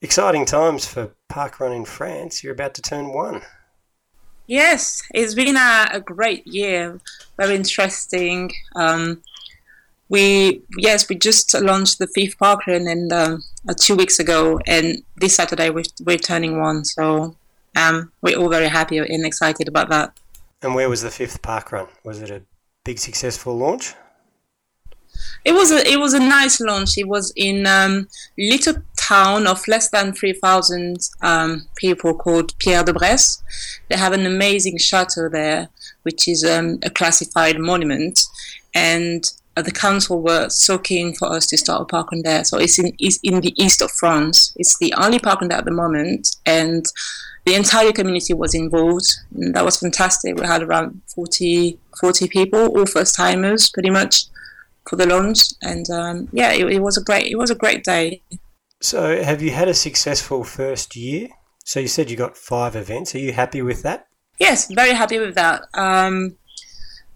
Exciting 0.00 0.44
times 0.44 0.84
for 0.84 1.14
parkrun 1.30 1.76
in 1.76 1.84
France. 1.84 2.42
You're 2.42 2.52
about 2.52 2.74
to 2.74 2.82
turn 2.82 3.12
one. 3.12 3.42
Yes, 4.48 5.02
it's 5.14 5.34
been 5.34 5.56
a, 5.56 5.88
a 5.92 6.00
great 6.00 6.44
year, 6.48 6.98
very 7.38 7.54
interesting. 7.54 8.50
Um, 8.74 9.22
we 10.08 10.62
yes, 10.78 11.08
we 11.08 11.14
just 11.14 11.54
launched 11.54 12.00
the 12.00 12.08
fifth 12.08 12.38
parkrun 12.38 12.90
and 12.90 13.12
um, 13.12 13.44
uh, 13.68 13.74
two 13.80 13.94
weeks 13.94 14.18
ago, 14.18 14.58
and 14.66 15.04
this 15.16 15.36
Saturday 15.36 15.70
we're, 15.70 15.84
we're 16.04 16.18
turning 16.18 16.60
one. 16.60 16.84
So 16.84 17.36
um, 17.76 18.10
we're 18.20 18.36
all 18.36 18.48
very 18.48 18.68
happy 18.68 18.98
and 18.98 19.24
excited 19.24 19.68
about 19.68 19.88
that. 19.90 20.18
And 20.62 20.74
where 20.74 20.88
was 20.88 21.02
the 21.02 21.10
fifth 21.10 21.42
park 21.42 21.72
run? 21.72 21.88
Was 22.04 22.22
it 22.22 22.30
a 22.30 22.42
big 22.84 22.98
successful 22.98 23.56
launch? 23.56 23.94
It 25.44 25.52
was 25.52 25.70
a 25.70 25.86
it 25.86 25.98
was 25.98 26.14
a 26.14 26.20
nice 26.20 26.60
launch. 26.60 26.96
It 26.96 27.08
was 27.08 27.32
in 27.36 27.66
um, 27.66 28.08
little 28.38 28.76
town 28.96 29.46
of 29.46 29.66
less 29.68 29.90
than 29.90 30.12
three 30.12 30.32
thousand 30.32 30.98
um, 31.20 31.66
people 31.76 32.14
called 32.14 32.56
Pierre 32.58 32.84
de 32.84 32.92
Bresse. 32.92 33.42
They 33.88 33.96
have 33.96 34.12
an 34.12 34.24
amazing 34.24 34.78
chateau 34.78 35.28
there, 35.28 35.68
which 36.04 36.28
is 36.28 36.44
um, 36.44 36.78
a 36.82 36.90
classified 36.90 37.58
monument, 37.58 38.20
and 38.72 39.24
uh, 39.56 39.62
the 39.62 39.72
council 39.72 40.22
were 40.22 40.48
so 40.48 40.78
keen 40.78 41.12
for 41.12 41.30
us 41.30 41.46
to 41.48 41.58
start 41.58 41.82
a 41.82 41.84
park 41.84 42.12
on 42.12 42.22
there. 42.22 42.44
So 42.44 42.56
it's 42.58 42.78
in 42.78 42.92
it's 42.98 43.18
in 43.22 43.40
the 43.40 43.54
east 43.62 43.82
of 43.82 43.90
France. 43.90 44.54
It's 44.56 44.78
the 44.78 44.94
only 44.94 45.18
park 45.18 45.42
on 45.42 45.48
there 45.48 45.58
at 45.58 45.66
the 45.66 45.72
moment, 45.72 46.36
and 46.46 46.86
the 47.44 47.54
entire 47.54 47.92
community 47.92 48.34
was 48.34 48.54
involved. 48.54 49.06
And 49.34 49.54
that 49.54 49.64
was 49.64 49.78
fantastic. 49.78 50.38
We 50.38 50.46
had 50.46 50.62
around 50.62 51.02
40, 51.14 51.78
40 52.00 52.28
people, 52.28 52.66
all 52.66 52.86
first 52.86 53.14
timers, 53.14 53.68
pretty 53.70 53.90
much 53.90 54.26
for 54.88 54.96
the 54.96 55.06
launch, 55.06 55.42
and 55.62 55.88
um, 55.90 56.28
yeah, 56.32 56.52
it, 56.52 56.66
it 56.66 56.80
was 56.80 56.96
a 56.96 57.02
great 57.02 57.26
it 57.26 57.36
was 57.36 57.50
a 57.50 57.54
great 57.54 57.84
day. 57.84 58.20
So, 58.80 59.22
have 59.22 59.40
you 59.40 59.52
had 59.52 59.68
a 59.68 59.74
successful 59.74 60.42
first 60.42 60.96
year? 60.96 61.28
So, 61.64 61.78
you 61.78 61.88
said 61.88 62.10
you 62.10 62.16
got 62.16 62.36
five 62.36 62.74
events. 62.74 63.14
Are 63.14 63.18
you 63.18 63.32
happy 63.32 63.62
with 63.62 63.82
that? 63.82 64.08
Yes, 64.40 64.72
very 64.72 64.92
happy 64.92 65.20
with 65.20 65.36
that. 65.36 65.62
Um, 65.74 66.36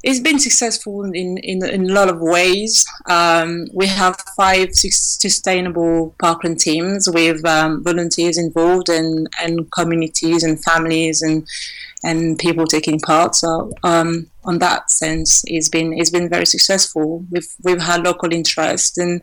it's 0.07 0.21
been 0.21 0.39
successful 0.39 1.03
in, 1.03 1.37
in, 1.39 1.67
in 1.67 1.91
a 1.91 1.93
lot 1.93 2.09
of 2.09 2.21
ways. 2.21 2.87
Um, 3.11 3.67
we 3.75 3.89
have 3.89 4.17
five 4.37 4.69
sustainable 4.73 6.15
parkrun 6.23 6.57
teams 6.57 7.11
with 7.11 7.45
um, 7.45 7.83
volunteers 7.83 8.39
involved 8.39 8.89
and, 8.89 9.29
and 9.43 9.69
communities 9.73 10.45
and 10.45 10.63
families 10.63 11.23
and 11.23 11.47
and 12.05 12.39
people 12.39 12.67
taking 12.67 13.01
part. 13.01 13.35
So 13.35 13.73
um, 13.83 14.31
on 14.45 14.61
that 14.61 14.93
sense, 14.93 15.43
it's 15.49 15.69
been 15.69 15.93
it's 15.93 16.11
been 16.11 16.29
very 16.29 16.47
successful. 16.47 17.25
We've 17.33 17.49
we've 17.65 17.81
had 17.81 18.05
local 18.05 18.33
interest 18.33 18.99
and 18.99 19.21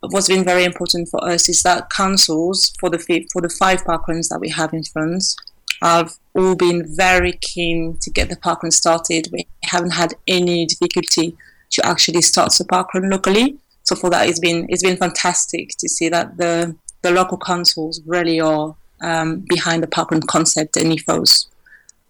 what's 0.00 0.28
been 0.28 0.44
very 0.44 0.64
important 0.64 1.10
for 1.10 1.22
us 1.28 1.46
is 1.50 1.62
that 1.62 1.90
councils 1.90 2.72
for 2.80 2.88
the 2.88 3.26
for 3.30 3.42
the 3.42 3.50
five 3.50 3.84
parkruns 3.84 4.30
that 4.30 4.40
we 4.40 4.48
have 4.48 4.72
in 4.72 4.82
France 4.82 5.36
have 5.82 6.12
all 6.34 6.54
been 6.54 6.84
very 6.94 7.32
keen 7.40 7.98
to 8.02 8.10
get 8.10 8.28
the 8.28 8.36
parkrun 8.36 8.72
started. 8.72 9.28
We 9.32 9.46
haven't 9.64 9.92
had 9.92 10.14
any 10.26 10.66
difficulty 10.66 11.36
to 11.70 11.86
actually 11.86 12.22
start 12.22 12.52
the 12.58 12.64
parkrun 12.64 13.10
locally. 13.10 13.58
So 13.84 13.96
for 13.96 14.10
that, 14.10 14.28
it's 14.28 14.38
been 14.38 14.66
it's 14.68 14.82
been 14.82 14.96
fantastic 14.96 15.70
to 15.78 15.88
see 15.88 16.08
that 16.08 16.36
the 16.36 16.76
the 17.02 17.10
local 17.10 17.38
councils 17.38 18.00
really 18.06 18.40
are 18.40 18.76
um, 19.00 19.44
behind 19.48 19.82
the 19.82 19.86
parkrun 19.86 20.26
concept 20.26 20.76
and 20.76 20.92
ethos. 20.92 21.48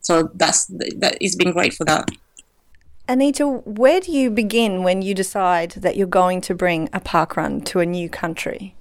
So 0.00 0.30
that's 0.34 0.66
that. 0.66 1.18
It's 1.20 1.36
been 1.36 1.52
great 1.52 1.74
for 1.74 1.84
that. 1.84 2.10
Anita, 3.08 3.46
where 3.46 4.00
do 4.00 4.12
you 4.12 4.30
begin 4.30 4.84
when 4.84 5.02
you 5.02 5.14
decide 5.14 5.72
that 5.72 5.96
you're 5.96 6.06
going 6.06 6.40
to 6.42 6.54
bring 6.54 6.88
a 6.92 7.00
parkrun 7.00 7.64
to 7.64 7.80
a 7.80 7.86
new 7.86 8.08
country? 8.08 8.74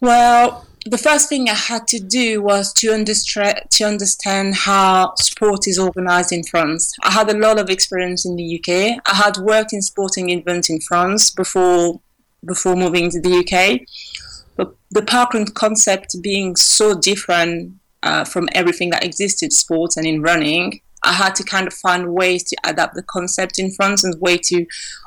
Well, 0.00 0.66
the 0.90 0.98
first 0.98 1.28
thing 1.28 1.48
I 1.48 1.54
had 1.54 1.88
to 1.88 1.98
do 1.98 2.42
was 2.42 2.72
to, 2.74 2.92
understand 2.92 3.60
to 3.70 3.84
understand 3.84 4.54
how 4.54 5.14
sport 5.16 5.66
is 5.66 5.78
organized 5.78 6.32
in 6.32 6.44
France. 6.44 6.92
I 7.02 7.10
had 7.10 7.28
a 7.28 7.36
lot 7.36 7.58
of 7.58 7.70
experience 7.70 8.24
in 8.24 8.36
the 8.36 8.58
UK. 8.58 9.00
I 9.06 9.14
had 9.14 9.36
worked 9.38 9.72
in 9.72 9.82
sporting 9.82 10.30
events 10.30 10.70
in 10.70 10.80
France 10.80 11.30
before 11.30 12.00
before 12.44 12.76
moving 12.76 13.10
to 13.10 13.20
the 13.20 13.38
UK. 13.38 13.80
But 14.56 14.76
the 14.90 15.02
parkrun 15.02 15.52
concept 15.54 16.16
being 16.22 16.54
so 16.54 16.94
different 16.94 17.74
uh, 18.02 18.24
from 18.24 18.48
everything 18.52 18.90
that 18.90 19.04
existed, 19.04 19.52
sports 19.52 19.96
and 19.96 20.06
in 20.06 20.22
running, 20.22 20.80
I 21.02 21.12
had 21.12 21.34
to 21.36 21.44
kind 21.44 21.66
of 21.66 21.74
find 21.74 22.14
ways 22.14 22.44
to 22.44 22.56
adapt 22.64 22.94
the 22.94 23.02
concept 23.02 23.58
in 23.58 23.72
France 23.72 24.04
and 24.04 24.20
way 24.20 24.38
to 24.44 24.66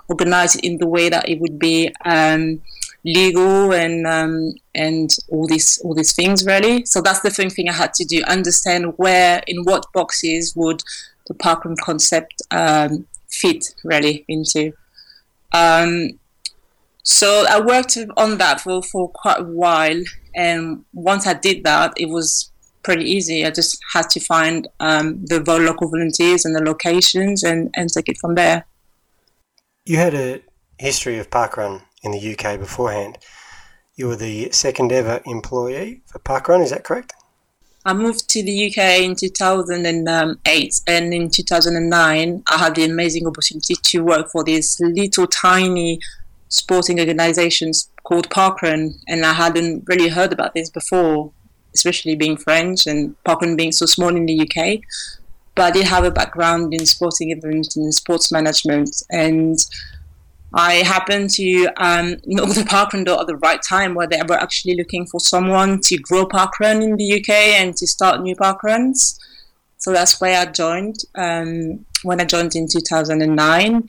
organize 0.10 0.56
it 0.56 0.66
in 0.66 0.78
the 0.78 0.88
way 0.88 1.08
that 1.10 1.30
it 1.30 1.40
would 1.40 1.58
be 1.60 1.94
um, 2.04 2.62
legal 3.04 3.74
and 3.74 4.06
um, 4.06 4.54
and 4.76 5.16
all 5.30 5.48
these 5.48 5.80
all 5.84 5.94
these 5.94 6.14
things 6.14 6.46
really. 6.46 6.86
So 6.86 7.02
that's 7.02 7.22
the 7.22 7.30
thing 7.30 7.50
thing 7.50 7.70
I 7.70 7.74
had 7.74 7.94
to 7.96 8.06
do: 8.06 8.24
understand 8.24 8.94
where 8.98 9.42
in 9.48 9.64
what 9.64 9.86
boxes 9.94 10.54
would 10.56 10.82
the 11.28 11.34
parkrun 11.34 11.78
concept 11.78 12.42
um, 12.52 13.08
fit 13.30 13.76
really 13.84 14.26
into. 14.28 14.74
Um, 15.54 16.20
so 17.04 17.46
I 17.50 17.60
worked 17.62 17.98
on 18.18 18.38
that 18.38 18.62
for, 18.62 18.84
for 18.84 19.10
quite 19.10 19.40
a 19.40 19.44
while, 19.44 20.02
and 20.36 20.84
once 20.94 21.26
I 21.26 21.34
did 21.34 21.64
that, 21.64 21.94
it 21.98 22.10
was 22.10 22.52
pretty 22.84 23.06
easy. 23.06 23.46
I 23.46 23.52
just 23.52 23.80
had 23.94 24.10
to 24.12 24.20
find 24.20 24.68
um, 24.80 25.26
the 25.26 25.40
local 25.40 25.90
volunteers 25.90 26.46
and 26.46 26.56
the 26.56 26.64
locations 26.64 27.44
and, 27.44 27.70
and 27.76 27.90
take 27.90 28.10
it 28.10 28.18
from 28.18 28.36
there. 28.36 28.66
You 29.86 29.98
had 29.98 30.14
a 30.14 30.42
history 30.78 31.18
of 31.20 31.30
parkrun 31.30 31.82
in 32.04 32.12
the 32.12 32.36
UK 32.36 32.60
beforehand. 32.60 33.18
You 33.96 34.08
were 34.08 34.16
the 34.16 34.50
second 34.52 34.92
ever 34.92 35.22
employee 35.26 36.02
for 36.06 36.20
parkrun, 36.20 36.64
is 36.64 36.70
that 36.70 36.84
correct? 36.84 37.14
I 37.86 37.94
moved 37.94 38.30
to 38.30 38.44
the 38.44 38.68
UK 38.68 39.02
in 39.02 39.16
2008, 39.16 40.82
and 40.88 41.14
in 41.14 41.30
2009, 41.30 42.44
I 42.50 42.58
had 42.58 42.76
the 42.76 42.84
amazing 42.86 43.26
opportunity 43.26 43.76
to 43.76 44.04
work 44.04 44.30
for 44.30 44.44
this 44.44 44.80
little 44.80 45.28
tiny 45.28 46.00
sporting 46.50 47.00
organization 47.00 47.72
called 48.04 48.30
Parkrun, 48.30 48.94
and 49.08 49.26
I 49.26 49.34
hadn't 49.34 49.84
really 49.88 50.10
heard 50.10 50.34
about 50.34 50.54
this 50.54 50.70
before 50.70 51.32
especially 51.74 52.16
being 52.16 52.38
French 52.38 52.88
and 52.88 53.16
Parkrun 53.24 53.58
being 53.58 53.72
so 53.72 53.86
small 53.86 54.16
in 54.16 54.26
the 54.26 54.42
UK. 54.42 54.80
But 55.56 55.64
I 55.64 55.72
did 55.72 55.86
have 55.86 56.04
a 56.04 56.12
background 56.12 56.74
in 56.74 56.86
sporting 56.86 57.32
events 57.32 57.76
and 57.76 57.94
sports 57.94 58.32
management, 58.32 59.02
and 59.12 59.58
I 60.54 60.76
happened 60.76 61.30
to 61.32 61.68
um, 61.78 62.18
know 62.26 62.46
the 62.46 62.62
Parkrun 62.62 63.06
door 63.06 63.22
at 63.22 63.28
the 63.28 63.38
right 63.38 63.62
time, 63.62 63.94
where 63.94 64.08
they 64.08 64.22
were 64.28 64.40
actually 64.40 64.76
looking 64.76 65.06
for 65.06 65.20
someone 65.20 65.80
to 65.82 65.98
grow 65.98 66.26
Parkrun 66.26 66.82
in 66.82 66.96
the 66.96 67.20
UK 67.20 67.30
and 67.60 67.76
to 67.78 67.88
start 67.88 68.22
new 68.22 68.36
Parkruns. 68.36 69.20
So 69.78 69.94
that's 69.94 70.20
why 70.20 70.36
I 70.36 70.46
joined 70.46 70.98
um, 71.16 71.86
when 72.04 72.20
I 72.20 72.26
joined 72.26 72.56
in 72.56 72.68
2009 72.68 73.88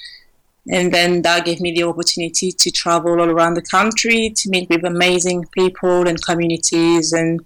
and 0.68 0.92
then 0.92 1.22
that 1.22 1.44
gave 1.44 1.60
me 1.60 1.72
the 1.72 1.84
opportunity 1.84 2.52
to 2.52 2.70
travel 2.70 3.20
all 3.20 3.30
around 3.30 3.54
the 3.54 3.62
country 3.62 4.32
to 4.36 4.50
meet 4.50 4.68
with 4.68 4.84
amazing 4.84 5.44
people 5.52 6.06
and 6.06 6.24
communities 6.24 7.12
and 7.12 7.40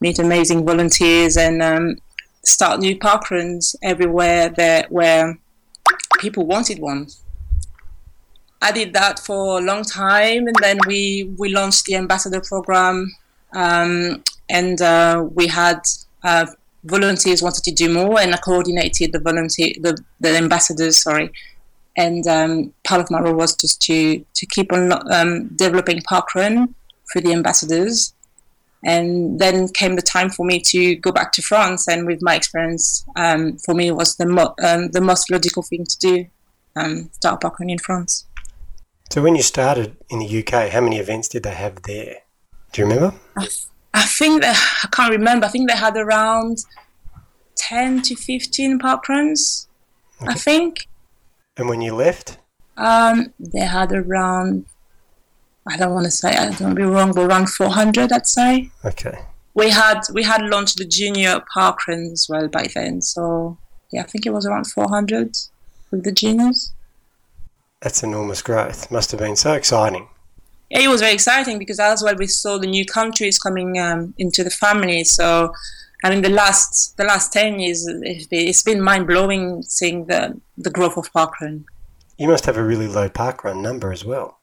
meet 0.00 0.18
amazing 0.18 0.64
volunteers 0.64 1.36
and 1.36 1.62
um, 1.62 1.96
start 2.44 2.80
new 2.80 2.96
parkruns 2.96 3.74
everywhere 3.82 4.48
that 4.50 4.90
where 4.92 5.38
people 6.18 6.46
wanted 6.46 6.78
one. 6.78 7.08
I 8.62 8.72
did 8.72 8.94
that 8.94 9.18
for 9.18 9.58
a 9.58 9.62
long 9.62 9.82
time, 9.82 10.46
and 10.46 10.56
then 10.60 10.78
we 10.86 11.30
we 11.38 11.50
launched 11.50 11.84
the 11.84 11.96
ambassador 11.96 12.40
program, 12.40 13.12
um, 13.52 14.22
and 14.48 14.80
uh, 14.80 15.24
we 15.34 15.46
had 15.46 15.80
uh, 16.24 16.46
volunteers 16.84 17.42
wanted 17.42 17.64
to 17.64 17.72
do 17.72 17.92
more, 17.92 18.20
and 18.20 18.34
I 18.34 18.38
coordinated 18.38 19.12
the 19.12 19.20
volunteer 19.20 19.72
the, 19.80 19.98
the 20.20 20.36
ambassadors. 20.36 21.02
Sorry, 21.02 21.30
and 21.96 22.26
um, 22.26 22.72
part 22.86 23.00
of 23.00 23.10
my 23.10 23.20
role 23.20 23.34
was 23.34 23.54
just 23.54 23.82
to 23.82 24.24
to 24.34 24.46
keep 24.46 24.72
on 24.72 24.92
um, 25.12 25.48
developing 25.48 26.00
parkrun 26.00 26.74
for 27.12 27.20
the 27.20 27.32
ambassadors 27.32 28.14
and 28.84 29.38
then 29.40 29.68
came 29.68 29.96
the 29.96 30.02
time 30.02 30.30
for 30.30 30.46
me 30.46 30.60
to 30.60 30.94
go 30.96 31.10
back 31.10 31.32
to 31.32 31.42
France. 31.42 31.88
And 31.88 32.06
with 32.06 32.20
my 32.22 32.36
experience, 32.36 33.04
um, 33.16 33.58
for 33.58 33.74
me, 33.74 33.88
it 33.88 33.96
was 33.96 34.16
the, 34.16 34.26
mo- 34.26 34.54
um, 34.62 34.90
the 34.92 35.00
most 35.00 35.30
logical 35.30 35.62
thing 35.62 35.84
to 35.84 35.98
do, 35.98 36.26
um, 36.76 37.10
start 37.12 37.40
parkrun 37.40 37.70
in 37.70 37.78
France. 37.78 38.26
So 39.10 39.22
when 39.22 39.36
you 39.36 39.42
started 39.42 39.96
in 40.10 40.18
the 40.18 40.38
UK, 40.40 40.70
how 40.70 40.80
many 40.80 40.98
events 40.98 41.28
did 41.28 41.42
they 41.42 41.54
have 41.54 41.82
there? 41.82 42.16
Do 42.72 42.82
you 42.82 42.88
remember? 42.88 43.16
I, 43.36 43.48
I 43.94 44.02
think 44.02 44.42
that, 44.42 44.56
I 44.84 44.88
can't 44.88 45.10
remember. 45.10 45.46
I 45.46 45.48
think 45.48 45.70
they 45.70 45.76
had 45.76 45.96
around 45.96 46.58
10 47.56 48.02
to 48.02 48.16
15 48.16 48.78
parkruns, 48.78 49.66
okay. 50.20 50.32
I 50.32 50.34
think. 50.34 50.88
And 51.56 51.68
when 51.68 51.80
you 51.80 51.94
left? 51.94 52.38
Um, 52.76 53.32
they 53.38 53.60
had 53.60 53.92
around 53.92 54.66
I 55.68 55.76
don't 55.76 55.94
want 55.94 56.04
to 56.04 56.10
say 56.10 56.30
I 56.30 56.44
don't 56.50 56.60
want 56.60 56.76
to 56.76 56.82
be 56.82 56.82
wrong, 56.82 57.12
but 57.12 57.28
around 57.28 57.50
400, 57.50 58.12
I'd 58.12 58.26
say. 58.26 58.70
Okay. 58.84 59.18
We 59.54 59.70
had 59.70 60.02
we 60.12 60.22
had 60.22 60.42
launched 60.42 60.76
the 60.76 60.84
junior 60.84 61.40
parkrun 61.54 62.12
as 62.12 62.26
well 62.28 62.46
by 62.46 62.68
then, 62.74 63.00
so 63.00 63.58
yeah, 63.90 64.02
I 64.02 64.04
think 64.04 64.26
it 64.26 64.32
was 64.32 64.46
around 64.46 64.66
400 64.66 65.34
with 65.90 66.04
the 66.04 66.12
juniors. 66.12 66.72
That's 67.80 68.02
enormous 68.02 68.42
growth. 68.42 68.90
Must 68.90 69.10
have 69.10 69.20
been 69.20 69.36
so 69.36 69.52
exciting. 69.52 70.08
Yeah, 70.70 70.80
it 70.80 70.88
was 70.88 71.00
very 71.00 71.14
exciting 71.14 71.58
because 71.58 71.78
as 71.78 72.02
well 72.02 72.16
we 72.16 72.26
saw 72.26 72.58
the 72.58 72.66
new 72.66 72.84
countries 72.84 73.38
coming 73.38 73.78
um, 73.78 74.14
into 74.18 74.42
the 74.42 74.50
family. 74.50 75.04
So, 75.04 75.52
I 76.04 76.10
mean, 76.10 76.22
the 76.22 76.30
last 76.30 76.96
the 76.96 77.04
last 77.04 77.32
ten 77.32 77.60
years, 77.60 77.86
it's 77.88 78.62
been 78.62 78.80
mind 78.80 79.06
blowing 79.06 79.62
seeing 79.62 80.06
the 80.06 80.40
the 80.56 80.70
growth 80.70 80.96
of 80.96 81.12
parkrun. 81.12 81.64
You 82.18 82.28
must 82.28 82.46
have 82.46 82.56
a 82.56 82.64
really 82.64 82.88
low 82.88 83.08
parkrun 83.08 83.60
number 83.60 83.92
as 83.92 84.04
well. 84.04 84.40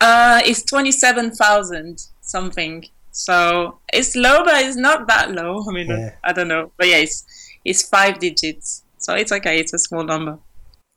Uh, 0.00 0.40
it's 0.44 0.62
27,000 0.62 2.06
something. 2.20 2.84
So 3.10 3.78
it's 3.92 4.14
low, 4.14 4.44
but 4.44 4.64
it's 4.64 4.76
not 4.76 5.06
that 5.08 5.32
low. 5.32 5.64
I 5.68 5.72
mean, 5.72 5.88
yeah. 5.88 6.14
I 6.24 6.32
don't 6.32 6.48
know. 6.48 6.72
But 6.76 6.88
yeah, 6.88 6.98
it's, 6.98 7.26
it's 7.64 7.82
five 7.82 8.18
digits. 8.18 8.84
So 8.98 9.14
it's 9.14 9.32
okay. 9.32 9.58
It's 9.58 9.72
a 9.72 9.78
small 9.78 10.04
number. 10.04 10.38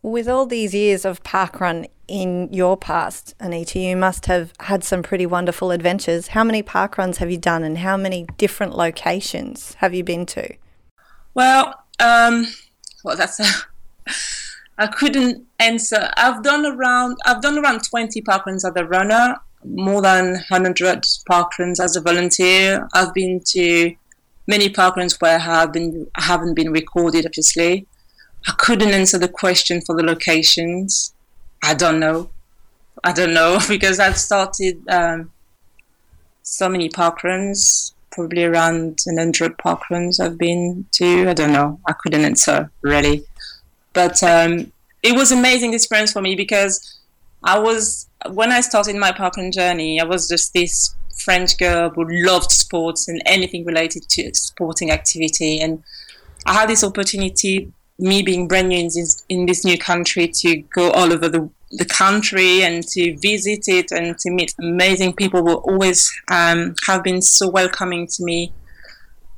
With 0.03 0.27
all 0.27 0.48
these 0.48 0.74
years 0.74 1.05
of 1.05 1.22
parkrun 1.22 1.88
in 2.08 2.51
your 2.51 2.75
past, 2.75 3.36
Anita, 3.39 3.77
you 3.77 3.96
must 3.96 4.25
have 4.25 4.51
had 4.60 4.84
some 4.84 5.03
pretty 5.03 5.27
wonderful 5.27 5.70
adventures. 5.70 6.29
How 6.29 6.43
many 6.43 6.63
parkruns 6.63 7.17
have 7.17 7.29
you 7.29 7.38
done 7.38 7.63
and 7.63 7.77
how 7.77 7.98
many 7.98 8.25
different 8.38 8.75
locations 8.75 9.75
have 9.75 9.93
you 9.93 10.03
been 10.03 10.25
to? 10.27 10.55
Well, 11.36 11.75
um, 12.00 12.48
well, 13.03 13.15
that's 13.15 13.39
a, 13.39 13.46
I 14.79 14.88
couldn't 14.88 15.46
answer. 15.60 16.10
I've 16.17 16.41
done 16.41 16.65
around 16.65 17.17
I've 17.25 17.41
done 17.41 17.60
around 17.60 17.84
20 17.84 18.24
parkruns 18.24 18.65
as 18.65 18.74
a 18.75 18.86
runner, 18.86 19.36
more 19.63 20.01
than 20.01 20.31
100 20.50 21.03
parkruns 21.29 21.79
as 21.79 21.96
a 21.96 22.01
volunteer. 22.01 22.88
I've 22.93 23.13
been 23.13 23.41
to 23.50 23.96
many 24.48 24.70
parkruns 24.70 25.22
where 25.22 25.36
I 25.36 25.39
have 25.39 25.72
been 25.72 26.08
haven't 26.15 26.55
been 26.55 26.72
recorded. 26.72 27.27
Obviously, 27.27 27.86
I 28.48 28.53
couldn't 28.57 28.93
answer 28.93 29.17
the 29.17 29.27
question 29.27 29.81
for 29.81 29.95
the 29.95 30.03
locations. 30.03 31.13
I 31.63 31.74
don't 31.74 32.00
know. 32.00 32.29
I 33.03 33.13
don't 33.13 33.33
know 33.33 33.60
because 33.67 34.00
I've 34.00 34.17
started 34.17 34.81
um, 34.89 35.31
so 36.43 36.69
many 36.69 36.89
parkruns. 36.89 37.93
probably 38.12 38.43
around 38.43 39.00
an 39.05 39.17
hundred 39.17 39.57
parkruns 39.57 40.19
I've 40.19 40.38
been 40.38 40.86
to. 40.93 41.29
I 41.29 41.33
don't 41.33 41.53
know. 41.53 41.79
I 41.88 41.93
couldn't 41.93 42.25
answer 42.25 42.71
really, 42.81 43.24
but 43.93 44.21
um, 44.24 44.71
it 45.03 45.15
was 45.15 45.31
amazing 45.31 45.74
experience 45.74 46.12
for 46.12 46.21
me 46.21 46.36
because 46.36 47.00
I 47.43 47.57
was 47.60 48.07
when 48.29 48.51
I 48.51 48.62
started 48.62 48.95
my 48.95 49.12
parkrun 49.12 49.51
journey, 49.53 50.00
I 50.00 50.03
was 50.03 50.27
just 50.27 50.53
this 50.53 50.95
French 51.24 51.57
girl 51.57 51.89
who 51.89 52.05
loved 52.07 52.51
sports 52.51 53.07
and 53.07 53.21
anything 53.25 53.65
related 53.65 54.03
to 54.10 54.31
sporting 54.33 54.91
activity, 54.91 55.60
and 55.60 55.83
I 56.45 56.53
had 56.53 56.69
this 56.69 56.83
opportunity, 56.83 57.71
me 58.01 58.22
being 58.22 58.48
brand 58.48 58.70
new 58.70 58.79
in 58.79 58.86
this, 58.86 59.24
in 59.29 59.46
this 59.46 59.63
new 59.63 59.77
country, 59.77 60.27
to 60.27 60.58
go 60.74 60.91
all 60.91 61.13
over 61.13 61.29
the 61.29 61.50
the 61.74 61.86
country 61.86 62.63
and 62.63 62.86
to 62.86 63.17
visit 63.17 63.67
it 63.67 63.91
and 63.91 64.17
to 64.20 64.29
meet 64.29 64.53
amazing 64.60 65.13
people 65.13 65.41
who 65.41 65.53
always 65.55 66.12
um, 66.29 66.75
have 66.86 67.03
been 67.03 67.22
so 67.22 67.50
welcoming 67.50 68.08
to 68.08 68.24
me. 68.24 68.51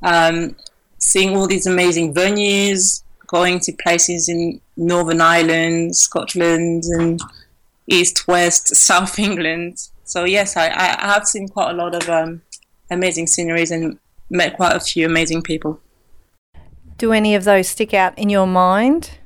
Um, 0.02 0.56
seeing 0.98 1.36
all 1.36 1.48
these 1.48 1.68
amazing 1.68 2.14
venues, 2.14 3.04
going 3.28 3.60
to 3.60 3.74
places 3.74 4.30
in 4.30 4.60
Northern 4.78 5.22
Ireland, 5.22 5.96
Scotland, 5.96 6.84
and 6.86 7.20
East, 7.88 8.28
West, 8.28 8.68
South 8.76 9.20
England. 9.20 9.90
So 10.06 10.24
yes, 10.24 10.58
I, 10.58 10.68
I 10.68 11.14
have 11.14 11.28
seen 11.28 11.48
quite 11.48 11.72
a 11.72 11.74
lot 11.74 11.96
of 11.96 12.10
um, 12.10 12.42
amazing 12.90 13.28
sceneries 13.28 13.72
and 13.72 14.00
met 14.30 14.56
quite 14.56 14.76
a 14.76 14.80
few 14.80 15.06
amazing 15.06 15.44
people. 15.44 15.80
Do 17.04 17.12
any 17.12 17.36
of 17.36 17.44
those 17.44 17.68
stick 17.68 17.94
out 17.94 18.18
in 18.18 18.30
your 18.30 18.48
mind? 18.48 19.18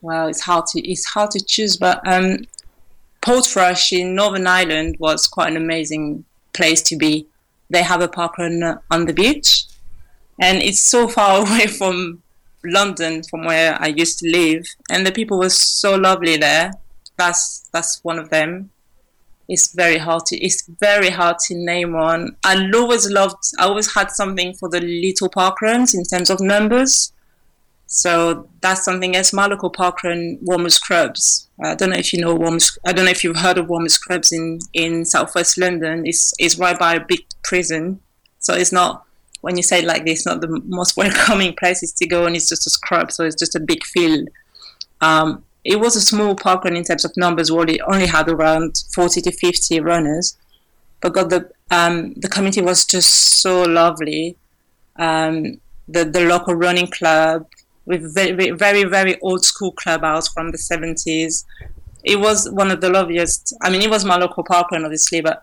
Well, 0.00 0.28
it's 0.28 0.42
hard 0.42 0.66
to 0.66 0.80
it's 0.88 1.04
hard 1.06 1.32
to 1.32 1.44
choose, 1.44 1.76
but 1.76 2.00
um, 2.06 2.44
Portrush 3.20 3.90
in 3.90 4.14
Northern 4.14 4.46
Ireland 4.46 4.94
was 5.00 5.26
quite 5.26 5.50
an 5.50 5.56
amazing 5.56 6.24
place 6.52 6.82
to 6.82 6.96
be. 6.96 7.26
They 7.68 7.82
have 7.82 8.00
a 8.00 8.06
park 8.06 8.38
on 8.38 9.06
the 9.06 9.12
beach, 9.12 9.64
and 10.40 10.62
it's 10.62 10.78
so 10.78 11.08
far 11.08 11.40
away 11.44 11.66
from 11.66 12.22
London, 12.64 13.24
from 13.24 13.44
where 13.44 13.76
I 13.82 13.88
used 13.88 14.20
to 14.20 14.30
live, 14.30 14.64
and 14.88 15.04
the 15.04 15.10
people 15.10 15.36
were 15.36 15.50
so 15.50 15.96
lovely 15.96 16.36
there. 16.36 16.74
That's 17.16 17.68
that's 17.72 18.04
one 18.04 18.20
of 18.20 18.30
them. 18.30 18.70
It's 19.48 19.74
very 19.74 19.98
hard 19.98 20.26
to 20.26 20.36
it's 20.36 20.62
very 20.78 21.10
hard 21.10 21.40
to 21.48 21.56
name 21.56 21.92
one. 21.92 22.36
I 22.44 22.70
always 22.72 23.10
loved. 23.10 23.42
I 23.58 23.64
always 23.64 23.92
had 23.92 24.12
something 24.12 24.54
for 24.54 24.68
the 24.68 24.80
little 24.80 25.28
park 25.28 25.60
runs 25.60 25.92
in 25.92 26.04
terms 26.04 26.30
of 26.30 26.38
numbers. 26.38 27.12
So 27.86 28.48
that's 28.60 28.84
something 28.84 29.14
else. 29.14 29.32
My 29.32 29.46
local 29.46 29.70
parkrun, 29.70 30.38
Wormwood 30.42 30.72
Scrubs. 30.72 31.48
I 31.62 31.74
don't 31.74 31.90
know 31.90 31.96
if 31.96 32.12
you 32.12 32.20
know 32.20 32.34
Wormwood. 32.34 32.64
I 32.84 32.92
don't 32.92 33.04
know 33.04 33.10
if 33.10 33.22
you've 33.22 33.36
heard 33.36 33.58
of 33.58 33.68
Wormwood 33.68 33.92
Scrubs 33.92 34.32
in 34.32 34.58
in 34.72 35.04
southwest 35.04 35.56
London. 35.56 36.04
It's 36.04 36.34
it's 36.38 36.58
right 36.58 36.78
by 36.78 36.94
a 36.94 37.04
big 37.04 37.20
prison, 37.44 38.00
so 38.40 38.54
it's 38.54 38.72
not 38.72 39.04
when 39.40 39.56
you 39.56 39.62
say 39.62 39.78
it 39.78 39.84
like 39.84 40.04
this, 40.04 40.26
not 40.26 40.40
the 40.40 40.60
most 40.66 40.96
welcoming 41.02 41.54
places 41.54 41.92
to 41.92 42.06
go, 42.06 42.26
and 42.26 42.34
it's 42.34 42.48
just 42.48 42.66
a 42.66 42.70
scrub, 42.70 43.12
so 43.12 43.24
it's 43.24 43.36
just 43.36 43.54
a 43.54 43.60
big 43.60 43.84
field. 43.84 44.28
Um, 45.00 45.44
it 45.64 45.78
was 45.78 45.94
a 45.94 46.00
small 46.00 46.34
parkrun 46.34 46.76
in 46.76 46.84
terms 46.84 47.04
of 47.04 47.12
numbers. 47.16 47.50
We 47.50 47.58
only, 47.58 47.80
only 47.82 48.06
had 48.06 48.28
around 48.28 48.82
40 48.94 49.20
to 49.22 49.32
50 49.32 49.80
runners, 49.80 50.36
but 51.00 51.14
God, 51.14 51.30
the 51.30 51.50
um, 51.70 52.14
the 52.14 52.28
community 52.28 52.62
was 52.62 52.84
just 52.84 53.40
so 53.40 53.62
lovely. 53.62 54.36
Um, 54.96 55.60
the 55.88 56.04
the 56.04 56.24
local 56.24 56.54
running 56.54 56.88
club 56.88 57.46
with 57.86 58.14
very 58.14 58.50
very 58.50 58.84
very 58.84 59.18
old 59.20 59.44
school 59.44 59.72
clubhouse 59.72 60.28
from 60.28 60.50
the 60.50 60.58
70s. 60.58 61.44
It 62.04 62.20
was 62.20 62.48
one 62.50 62.70
of 62.70 62.80
the 62.80 62.90
loveliest. 62.90 63.56
I 63.62 63.70
mean, 63.70 63.82
it 63.82 63.90
was 63.90 64.04
my 64.04 64.16
local 64.16 64.44
parkrun, 64.44 64.84
obviously, 64.84 65.20
but 65.20 65.42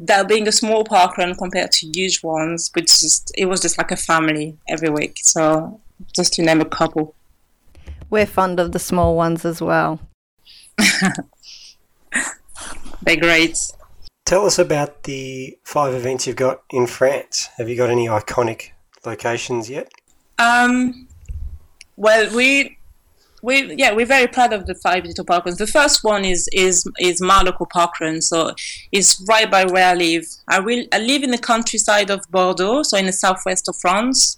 that 0.00 0.28
being 0.28 0.48
a 0.48 0.52
small 0.52 0.84
parkrun 0.84 1.36
compared 1.36 1.72
to 1.72 1.86
huge 1.94 2.22
ones, 2.22 2.70
which 2.74 2.86
just 2.86 3.32
it 3.36 3.46
was 3.46 3.60
just 3.60 3.78
like 3.78 3.90
a 3.90 3.96
family 3.96 4.56
every 4.68 4.90
week. 4.90 5.18
So 5.22 5.80
just 6.14 6.34
to 6.34 6.42
name 6.42 6.60
a 6.60 6.66
couple. 6.66 7.14
We're 8.08 8.26
fond 8.26 8.60
of 8.60 8.72
the 8.72 8.78
small 8.78 9.16
ones 9.16 9.44
as 9.44 9.60
well. 9.60 10.00
They're 13.02 13.16
great. 13.16 13.58
Tell 14.24 14.46
us 14.46 14.58
about 14.58 15.04
the 15.04 15.58
five 15.64 15.94
events 15.94 16.26
you've 16.26 16.36
got 16.36 16.62
in 16.70 16.86
France. 16.86 17.48
Have 17.56 17.68
you 17.68 17.76
got 17.76 17.90
any 17.90 18.06
iconic 18.06 18.70
locations 19.04 19.70
yet? 19.70 19.90
Um, 20.38 21.05
well, 21.96 22.34
we 22.34 22.78
we 23.42 23.74
yeah 23.74 23.92
we're 23.92 24.06
very 24.06 24.26
proud 24.26 24.52
of 24.52 24.66
the 24.66 24.74
five 24.74 25.04
little 25.04 25.24
parkruns. 25.24 25.58
The 25.58 25.66
first 25.66 26.02
one 26.02 26.24
is 26.24 26.48
is 26.52 26.84
is 26.98 27.20
my 27.20 27.42
local 27.42 27.66
parkrun, 27.66 28.22
so 28.22 28.54
it's 28.92 29.24
right 29.28 29.50
by 29.50 29.64
where 29.64 29.88
I 29.88 29.94
live. 29.94 30.26
I 30.48 30.60
will 30.60 30.84
I 30.92 30.98
live 30.98 31.22
in 31.22 31.30
the 31.30 31.38
countryside 31.38 32.10
of 32.10 32.24
Bordeaux, 32.30 32.82
so 32.82 32.96
in 32.96 33.06
the 33.06 33.12
southwest 33.12 33.68
of 33.68 33.76
France 33.76 34.36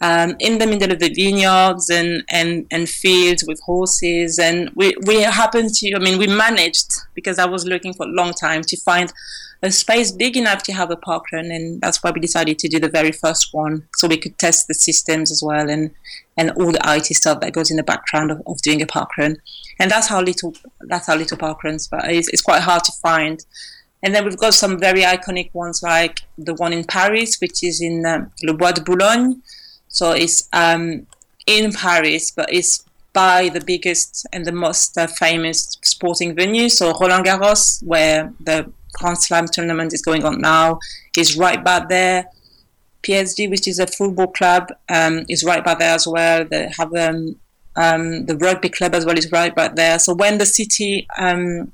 um, 0.00 0.36
in 0.38 0.58
the 0.58 0.66
middle 0.66 0.92
of 0.92 1.00
the 1.00 1.12
vineyards 1.12 1.90
and, 1.90 2.22
and, 2.30 2.66
and 2.70 2.88
fields 2.88 3.44
with 3.46 3.60
horses. 3.60 4.38
And 4.38 4.70
we, 4.74 4.94
we 5.06 5.22
happened 5.22 5.74
to, 5.74 5.94
I 5.94 5.98
mean, 5.98 6.18
we 6.18 6.26
managed, 6.26 6.92
because 7.14 7.38
I 7.38 7.46
was 7.46 7.66
looking 7.66 7.92
for 7.94 8.06
a 8.06 8.10
long 8.10 8.32
time, 8.32 8.62
to 8.62 8.76
find 8.76 9.12
a 9.60 9.72
space 9.72 10.12
big 10.12 10.36
enough 10.36 10.62
to 10.62 10.72
have 10.72 10.92
a 10.92 10.96
park 10.96 11.24
run. 11.32 11.46
And 11.46 11.80
that's 11.80 12.02
why 12.02 12.12
we 12.12 12.20
decided 12.20 12.58
to 12.60 12.68
do 12.68 12.78
the 12.78 12.88
very 12.88 13.10
first 13.10 13.48
one, 13.52 13.88
so 13.96 14.06
we 14.06 14.18
could 14.18 14.38
test 14.38 14.68
the 14.68 14.74
systems 14.74 15.32
as 15.32 15.42
well 15.42 15.68
and, 15.68 15.90
and 16.36 16.52
all 16.52 16.70
the 16.70 16.80
IT 16.84 17.06
stuff 17.06 17.40
that 17.40 17.52
goes 17.52 17.70
in 17.70 17.76
the 17.76 17.82
background 17.82 18.30
of, 18.30 18.40
of 18.46 18.62
doing 18.62 18.80
a 18.80 18.86
park 18.86 19.16
run. 19.18 19.36
And 19.80 19.90
that's 19.90 20.08
how 20.08 20.20
little, 20.20 20.54
that's 20.82 21.08
how 21.08 21.16
little 21.16 21.36
park 21.36 21.64
runs, 21.64 21.88
but 21.88 22.04
it's, 22.04 22.28
it's 22.28 22.42
quite 22.42 22.62
hard 22.62 22.84
to 22.84 22.92
find. 23.02 23.44
And 24.02 24.14
then 24.14 24.24
we've 24.24 24.38
got 24.38 24.54
some 24.54 24.78
very 24.78 25.02
iconic 25.02 25.52
ones 25.54 25.82
like 25.82 26.20
the 26.36 26.54
one 26.54 26.72
in 26.72 26.84
Paris, 26.84 27.38
which 27.40 27.64
is 27.64 27.80
in 27.80 28.06
um, 28.06 28.30
Le 28.44 28.54
Bois 28.54 28.70
de 28.70 28.80
Boulogne, 28.80 29.42
so 29.88 30.12
it's 30.12 30.48
um, 30.52 31.06
in 31.46 31.72
Paris, 31.72 32.30
but 32.30 32.52
it's 32.52 32.84
by 33.12 33.48
the 33.48 33.60
biggest 33.60 34.26
and 34.32 34.44
the 34.44 34.52
most 34.52 34.96
uh, 34.96 35.06
famous 35.06 35.76
sporting 35.82 36.34
venue. 36.34 36.68
So 36.68 36.92
Roland 37.00 37.24
Garros, 37.24 37.82
where 37.82 38.32
the 38.40 38.70
Grand 38.92 39.18
Slam 39.18 39.46
tournament 39.46 39.92
is 39.92 40.02
going 40.02 40.24
on 40.24 40.40
now, 40.40 40.78
is 41.16 41.36
right 41.36 41.62
back 41.64 41.88
there. 41.88 42.26
PSG, 43.02 43.48
which 43.48 43.66
is 43.66 43.78
a 43.78 43.86
football 43.86 44.26
club, 44.26 44.72
um, 44.88 45.24
is 45.28 45.44
right 45.44 45.64
by 45.64 45.74
there 45.74 45.94
as 45.94 46.06
well. 46.06 46.44
They 46.44 46.70
have 46.76 46.92
um, 46.94 47.36
um, 47.76 48.26
the 48.26 48.36
rugby 48.36 48.68
club 48.68 48.94
as 48.94 49.06
well 49.06 49.16
is 49.16 49.30
right 49.32 49.54
back 49.54 49.76
there. 49.76 49.98
So 49.98 50.14
when 50.14 50.38
the 50.38 50.46
city 50.46 51.06
um, 51.16 51.72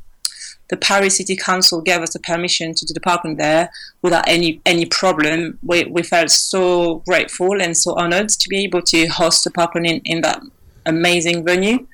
the 0.70 0.76
Paris 0.76 1.18
City 1.18 1.36
Council 1.36 1.80
gave 1.80 2.00
us 2.00 2.12
the 2.14 2.18
permission 2.18 2.74
to 2.74 2.86
do 2.86 2.94
the 2.94 3.00
parking 3.00 3.36
there 3.36 3.70
without 4.02 4.26
any 4.26 4.60
any 4.64 4.86
problem. 4.86 5.58
We, 5.62 5.84
we 5.84 6.02
felt 6.02 6.30
so 6.30 7.02
grateful 7.06 7.60
and 7.60 7.76
so 7.76 7.94
honored 7.94 8.30
to 8.30 8.48
be 8.48 8.64
able 8.64 8.82
to 8.82 9.06
host 9.06 9.44
the 9.44 9.50
parking 9.50 9.84
in, 9.84 10.00
in 10.04 10.20
that 10.22 10.40
amazing 10.86 11.44
venue. 11.44 11.86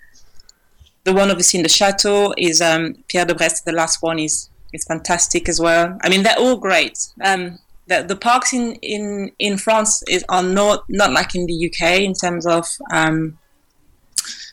The 1.04 1.12
one 1.12 1.30
obviously 1.30 1.58
in 1.58 1.62
the 1.62 1.68
chateau 1.68 2.34
is 2.36 2.60
um, 2.60 2.96
Pierre 3.08 3.24
de 3.24 3.34
Bresse. 3.34 3.62
The 3.62 3.72
last 3.72 4.02
one 4.02 4.18
is 4.18 4.48
is 4.72 4.84
fantastic 4.84 5.48
as 5.48 5.60
well. 5.60 5.98
I 6.02 6.08
mean, 6.08 6.22
they're 6.22 6.38
all 6.38 6.56
great. 6.56 6.98
Um, 7.24 7.58
the, 7.88 8.04
the 8.04 8.14
parks 8.14 8.52
in, 8.52 8.76
in, 8.76 9.32
in 9.40 9.58
France 9.58 10.02
is 10.08 10.24
are 10.28 10.44
not 10.44 10.84
not 10.88 11.12
like 11.12 11.34
in 11.34 11.46
the 11.46 11.66
UK 11.66 12.00
in 12.00 12.14
terms 12.14 12.46
of 12.46 12.66
um, 12.92 13.38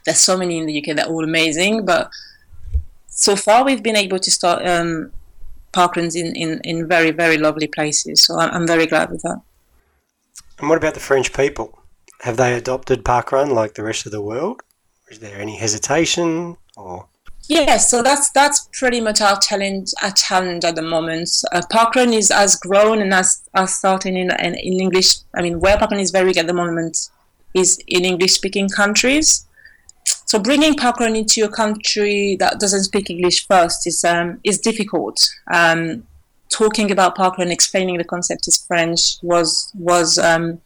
there's 0.05 0.19
so 0.19 0.37
many 0.37 0.57
in 0.57 0.65
the 0.65 0.77
UK. 0.79 0.95
They're 0.95 1.05
all 1.05 1.23
amazing, 1.23 1.85
but 1.85 2.09
so 3.17 3.35
far 3.35 3.65
we've 3.65 3.81
been 3.81 3.95
able 3.95 4.19
to 4.19 4.29
start 4.29 4.65
um, 4.65 5.11
parkruns 5.73 6.15
in, 6.15 6.35
in, 6.35 6.61
in 6.63 6.87
very, 6.87 7.09
very 7.09 7.37
lovely 7.37 7.65
places. 7.67 8.23
So 8.23 8.37
I'm, 8.39 8.67
very 8.67 8.85
glad 8.85 9.09
with 9.09 9.23
that. 9.23 9.41
And 10.59 10.69
what 10.69 10.77
about 10.77 10.93
the 10.93 10.99
French 10.99 11.33
people? 11.33 11.79
Have 12.21 12.37
they 12.37 12.53
adopted 12.53 13.03
parkrun 13.03 13.51
like 13.51 13.73
the 13.73 13.83
rest 13.83 14.05
of 14.05 14.11
the 14.11 14.21
world? 14.21 14.61
Is 15.09 15.17
there 15.17 15.39
any 15.39 15.57
hesitation 15.57 16.57
or? 16.75 17.07
Yeah, 17.47 17.77
so 17.77 18.03
that's 18.03 18.29
that's 18.31 18.67
pretty 18.73 19.01
much 19.01 19.21
our 19.21 19.39
challenge. 19.39 19.93
Our 20.03 20.11
challenge 20.11 20.63
at 20.63 20.75
the 20.75 20.81
moment. 20.81 21.29
Uh, 21.51 21.61
parkrun 21.71 22.13
is 22.13 22.29
has 22.29 22.55
grown 22.55 23.01
and 23.01 23.13
has, 23.13 23.41
has 23.55 23.73
started 23.73 24.15
in, 24.15 24.29
in, 24.39 24.53
in 24.55 24.79
English. 24.79 25.19
I 25.33 25.41
mean, 25.41 25.59
where 25.59 25.77
parkrun 25.77 26.01
is 26.01 26.11
very 26.11 26.33
good 26.33 26.41
at 26.41 26.47
the 26.47 26.53
moment 26.53 27.09
is 27.53 27.79
in 27.87 28.05
English 28.05 28.33
speaking 28.33 28.69
countries. 28.69 29.46
So 30.27 30.39
bringing 30.39 30.73
parkrun 30.75 31.17
into 31.17 31.45
a 31.45 31.49
country 31.49 32.35
that 32.41 32.59
doesn't 32.59 32.83
speak 32.83 33.09
English 33.09 33.47
first 33.47 33.87
is 33.87 34.03
um, 34.03 34.41
is 34.43 34.59
difficult. 34.59 35.17
Um, 35.53 36.05
talking 36.49 36.91
about 36.91 37.15
parkrun, 37.15 37.49
explaining 37.49 37.97
the 37.97 38.03
concept 38.03 38.45
is 38.45 38.57
French 38.57 39.01
was 39.21 39.71
was 39.73 40.17
um, 40.17 40.61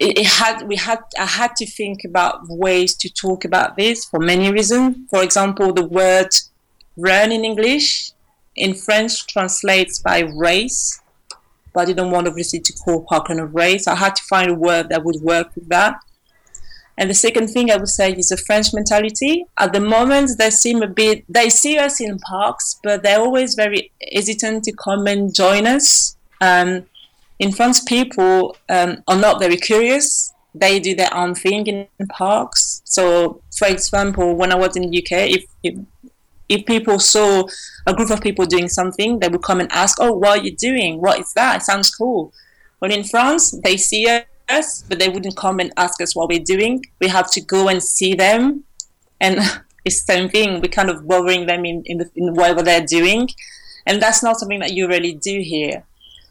it, 0.00 0.18
it, 0.18 0.26
had 0.26 0.66
we 0.66 0.74
had 0.74 0.98
I 1.16 1.26
had 1.26 1.54
to 1.58 1.66
think 1.66 2.04
about 2.04 2.40
ways 2.48 2.96
to 2.96 3.08
talk 3.08 3.44
about 3.44 3.76
this 3.76 4.04
for 4.04 4.18
many 4.18 4.50
reasons. 4.50 4.96
For 5.10 5.22
example, 5.22 5.72
the 5.72 5.86
word 5.86 6.30
"run" 6.96 7.30
in 7.30 7.44
English 7.44 8.10
in 8.56 8.74
French 8.74 9.28
translates 9.28 10.00
by 10.00 10.18
race, 10.34 11.00
but 11.72 11.82
I 11.82 11.84
didn't 11.84 12.10
want 12.10 12.26
obviously 12.26 12.58
to 12.58 12.72
call 12.72 13.06
parkrun 13.06 13.38
a 13.38 13.46
race. 13.46 13.86
I 13.86 13.94
had 13.94 14.16
to 14.16 14.24
find 14.24 14.50
a 14.50 14.54
word 14.54 14.88
that 14.88 15.04
would 15.04 15.22
work 15.22 15.54
with 15.54 15.68
that. 15.68 16.00
And 16.96 17.10
the 17.10 17.14
second 17.14 17.48
thing 17.48 17.70
I 17.70 17.76
would 17.76 17.88
say 17.88 18.12
is 18.12 18.28
the 18.28 18.36
French 18.36 18.72
mentality. 18.72 19.46
At 19.58 19.72
the 19.72 19.80
moment, 19.80 20.30
they 20.38 20.50
seem 20.50 20.82
a 20.82 20.86
bit, 20.86 21.24
they 21.28 21.50
see 21.50 21.76
us 21.78 22.00
in 22.00 22.18
parks, 22.18 22.78
but 22.82 23.02
they're 23.02 23.20
always 23.20 23.54
very 23.54 23.90
hesitant 24.12 24.64
to 24.64 24.72
come 24.72 25.06
and 25.06 25.34
join 25.34 25.66
us. 25.66 26.16
Um, 26.40 26.86
in 27.38 27.52
France, 27.52 27.82
people 27.82 28.56
um, 28.68 29.02
are 29.08 29.16
not 29.16 29.40
very 29.40 29.56
curious. 29.56 30.32
They 30.54 30.78
do 30.78 30.94
their 30.94 31.12
own 31.12 31.34
thing 31.34 31.66
in 31.66 31.88
parks. 32.08 32.80
So, 32.84 33.40
for 33.56 33.66
example, 33.66 34.36
when 34.36 34.52
I 34.52 34.54
was 34.54 34.76
in 34.76 34.88
the 34.88 34.98
UK, 34.98 35.30
if, 35.30 35.44
if 35.62 35.78
if 36.46 36.66
people 36.66 36.98
saw 36.98 37.44
a 37.86 37.94
group 37.94 38.10
of 38.10 38.20
people 38.20 38.44
doing 38.44 38.68
something, 38.68 39.18
they 39.18 39.28
would 39.28 39.42
come 39.42 39.60
and 39.60 39.72
ask, 39.72 39.98
"Oh, 40.00 40.12
what 40.12 40.38
are 40.38 40.44
you 40.44 40.54
doing? 40.54 41.00
What 41.00 41.18
is 41.18 41.32
that? 41.34 41.56
It 41.56 41.64
sounds 41.64 41.90
cool." 41.90 42.32
But 42.80 42.92
in 42.92 43.02
France, 43.02 43.50
they 43.64 43.76
see 43.76 44.06
us, 44.06 44.24
but 44.48 44.98
they 44.98 45.08
wouldn't 45.08 45.36
come 45.36 45.60
and 45.60 45.72
ask 45.76 46.00
us 46.00 46.14
what 46.14 46.28
we're 46.28 46.38
doing. 46.44 46.84
We 47.00 47.08
have 47.08 47.30
to 47.32 47.40
go 47.40 47.68
and 47.68 47.82
see 47.82 48.14
them, 48.14 48.64
and 49.20 49.38
it's 49.84 50.04
the 50.04 50.12
same 50.12 50.28
thing. 50.28 50.60
We're 50.60 50.68
kind 50.68 50.90
of 50.90 51.06
bothering 51.06 51.46
them 51.46 51.64
in 51.64 51.82
in, 51.86 51.98
the, 51.98 52.10
in 52.14 52.34
whatever 52.34 52.62
they're 52.62 52.86
doing, 52.86 53.28
and 53.86 54.00
that's 54.00 54.22
not 54.22 54.38
something 54.38 54.60
that 54.60 54.72
you 54.72 54.88
really 54.88 55.14
do 55.14 55.40
here. 55.40 55.84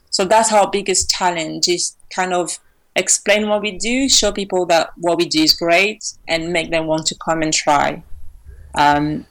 So 0.09 0.25
that's 0.25 0.51
our 0.51 0.69
biggest 0.69 1.09
challenge: 1.09 1.67
is 1.67 1.95
kind 2.13 2.33
of 2.33 2.59
explain 2.95 3.49
what 3.49 3.61
we 3.61 3.77
do, 3.77 4.07
show 4.07 4.31
people 4.31 4.65
that 4.67 4.91
what 4.97 5.17
we 5.17 5.25
do 5.25 5.41
is 5.41 5.53
great, 5.53 6.03
and 6.27 6.53
make 6.53 6.71
them 6.71 6.87
want 6.87 7.07
to 7.07 7.15
come 7.15 7.41
and 7.41 7.53
try. 7.53 8.03
Um, 8.75 9.25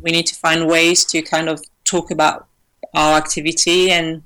we 0.00 0.10
need 0.10 0.26
to 0.26 0.34
find 0.34 0.68
ways 0.68 1.04
to 1.06 1.22
kind 1.22 1.48
of 1.48 1.62
talk 1.84 2.10
about 2.10 2.46
our 2.94 3.16
activity 3.16 3.90
and 3.90 4.22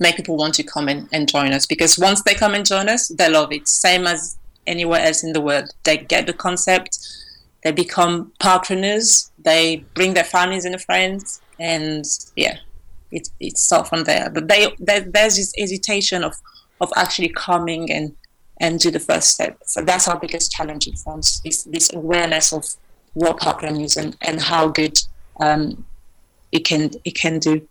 make 0.00 0.16
people 0.16 0.36
want 0.36 0.54
to 0.54 0.62
come 0.62 0.88
and, 0.88 1.08
and 1.12 1.28
join 1.28 1.52
us 1.52 1.66
because 1.66 1.98
once 1.98 2.22
they 2.22 2.34
come 2.34 2.54
and 2.54 2.66
join 2.66 2.88
us 2.88 3.08
they 3.08 3.28
love 3.28 3.52
it. 3.52 3.68
Same 3.68 4.06
as 4.06 4.36
anywhere 4.66 5.00
else 5.00 5.22
in 5.22 5.32
the 5.32 5.40
world. 5.40 5.70
They 5.84 5.98
get 5.98 6.26
the 6.26 6.32
concept 6.32 6.98
they 7.62 7.72
become 7.72 8.30
partners 8.40 9.30
they 9.42 9.84
bring 9.94 10.14
their 10.14 10.24
families 10.24 10.64
and 10.64 10.80
friends 10.82 11.40
and 11.58 12.04
yeah 12.36 12.58
it, 13.14 13.28
it's 13.40 13.62
stuff 13.62 13.88
from 13.88 14.04
there. 14.04 14.28
But 14.28 14.48
they, 14.48 14.74
they 14.78 15.00
there's 15.00 15.36
this 15.36 15.52
hesitation 15.56 16.24
of 16.24 16.34
of 16.80 16.92
actually 16.96 17.28
coming 17.30 17.90
and 17.90 18.14
and 18.60 18.78
do 18.78 18.90
the 18.90 19.00
first 19.00 19.30
step. 19.30 19.58
So 19.64 19.82
that's 19.82 20.06
our 20.08 20.18
biggest 20.18 20.52
challenge 20.52 20.86
in 20.86 20.96
france 20.96 21.40
this, 21.40 21.64
this 21.64 21.92
awareness 21.92 22.52
of 22.52 22.64
what 23.14 23.38
parkrun 23.38 23.82
is 23.82 23.96
and, 23.96 24.16
and 24.20 24.40
how 24.40 24.68
good 24.68 24.98
um, 25.40 25.84
it 26.52 26.64
can 26.64 26.90
it 27.04 27.14
can 27.14 27.38
do. 27.38 27.66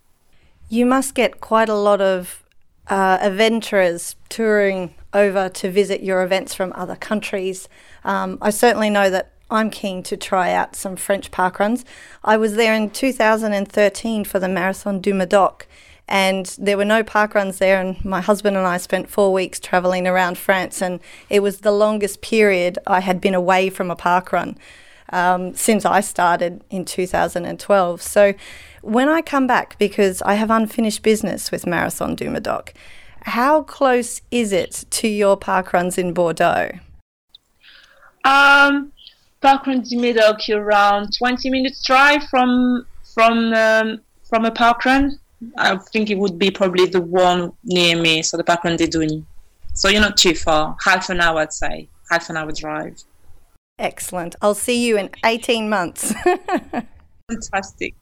You 0.73 0.87
must 0.87 1.13
get 1.13 1.39
quite 1.39 1.69
a 1.69 1.75
lot 1.75 2.01
of 2.01 2.43
uh, 2.87 3.19
adventurers 3.21 4.15
touring 4.27 4.95
over 5.13 5.47
to 5.47 5.69
visit 5.69 6.01
your 6.01 6.23
events 6.23 6.55
from 6.55 6.73
other 6.75 6.95
countries. 6.95 7.69
Um, 8.03 8.39
I 8.41 8.49
certainly 8.49 8.89
know 8.89 9.11
that 9.11 9.33
I'm 9.51 9.69
keen 9.69 10.01
to 10.01 10.17
try 10.17 10.51
out 10.51 10.75
some 10.75 10.95
French 10.95 11.29
park 11.29 11.59
runs. 11.59 11.85
I 12.23 12.37
was 12.37 12.55
there 12.55 12.73
in 12.73 12.89
2013 12.89 14.23
for 14.23 14.39
the 14.39 14.49
Marathon 14.49 14.99
du 14.99 15.13
Médoc, 15.13 15.67
and 16.07 16.47
there 16.57 16.75
were 16.75 16.85
no 16.85 17.03
park 17.03 17.35
runs 17.35 17.59
there. 17.59 17.79
And 17.79 18.03
my 18.03 18.21
husband 18.21 18.57
and 18.57 18.65
I 18.65 18.77
spent 18.77 19.11
four 19.11 19.31
weeks 19.31 19.59
traveling 19.59 20.07
around 20.07 20.39
France, 20.39 20.81
and 20.81 21.01
it 21.29 21.41
was 21.41 21.59
the 21.59 21.71
longest 21.71 22.21
period 22.21 22.79
I 22.87 23.01
had 23.01 23.21
been 23.21 23.35
away 23.35 23.69
from 23.69 23.91
a 23.91 23.95
parkrun 23.95 24.57
um, 25.09 25.53
since 25.53 25.85
I 25.85 26.01
started 26.01 26.63
in 26.71 26.83
2012. 26.83 28.01
So 28.01 28.33
when 28.83 29.07
I 29.07 29.21
come 29.21 29.47
back, 29.47 29.77
because 29.79 30.21
I 30.23 30.33
have 30.33 30.51
unfinished 30.51 31.01
business 31.03 31.51
with 31.51 31.65
Marathon 31.65 32.15
du 32.15 32.29
Médoc, 32.29 32.73
how 33.21 33.63
close 33.63 34.21
is 34.29 34.51
it 34.51 34.83
to 34.91 35.07
your 35.07 35.37
park 35.37 35.71
runs 35.71 35.97
in 35.97 36.13
Bordeaux? 36.13 36.71
Um, 38.25 38.91
parkrun 39.41 39.87
du 39.87 39.97
Médoc, 39.97 40.53
around 40.53 41.17
20 41.17 41.49
minutes 41.49 41.81
drive 41.83 42.23
from 42.25 42.85
from 43.13 43.53
um, 43.53 44.01
from 44.29 44.45
a 44.45 44.51
parkrun. 44.51 45.17
I 45.57 45.77
think 45.77 46.09
it 46.09 46.17
would 46.17 46.37
be 46.37 46.51
probably 46.51 46.85
the 46.85 47.01
one 47.01 47.53
near 47.63 47.95
me, 47.99 48.21
so 48.21 48.35
the 48.35 48.43
park 48.43 48.63
parkrun 48.63 48.77
de 48.77 48.87
Douny. 48.87 49.23
So 49.73 49.87
you're 49.87 50.01
not 50.01 50.17
too 50.17 50.35
far, 50.35 50.75
half 50.83 51.09
an 51.09 51.21
hour, 51.21 51.39
I'd 51.39 51.53
say, 51.53 51.87
half 52.09 52.29
an 52.29 52.35
hour 52.37 52.51
drive. 52.51 53.01
Excellent. 53.79 54.35
I'll 54.41 54.53
see 54.53 54.85
you 54.85 54.97
in 54.97 55.09
18 55.25 55.69
months. 55.69 56.13
Fantastic. 57.29 57.95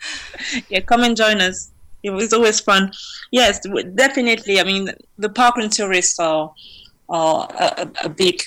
Yeah, 0.68 0.80
come 0.80 1.02
and 1.02 1.16
join 1.16 1.40
us. 1.40 1.70
It 2.02 2.10
was 2.10 2.32
always 2.32 2.60
fun. 2.60 2.92
Yes, 3.32 3.60
definitely. 3.94 4.60
I 4.60 4.64
mean, 4.64 4.90
the 5.18 5.28
parkrun 5.28 5.70
tourists 5.70 6.18
are, 6.18 6.52
are 7.08 7.48
a, 7.58 7.90
a 8.04 8.08
big 8.08 8.42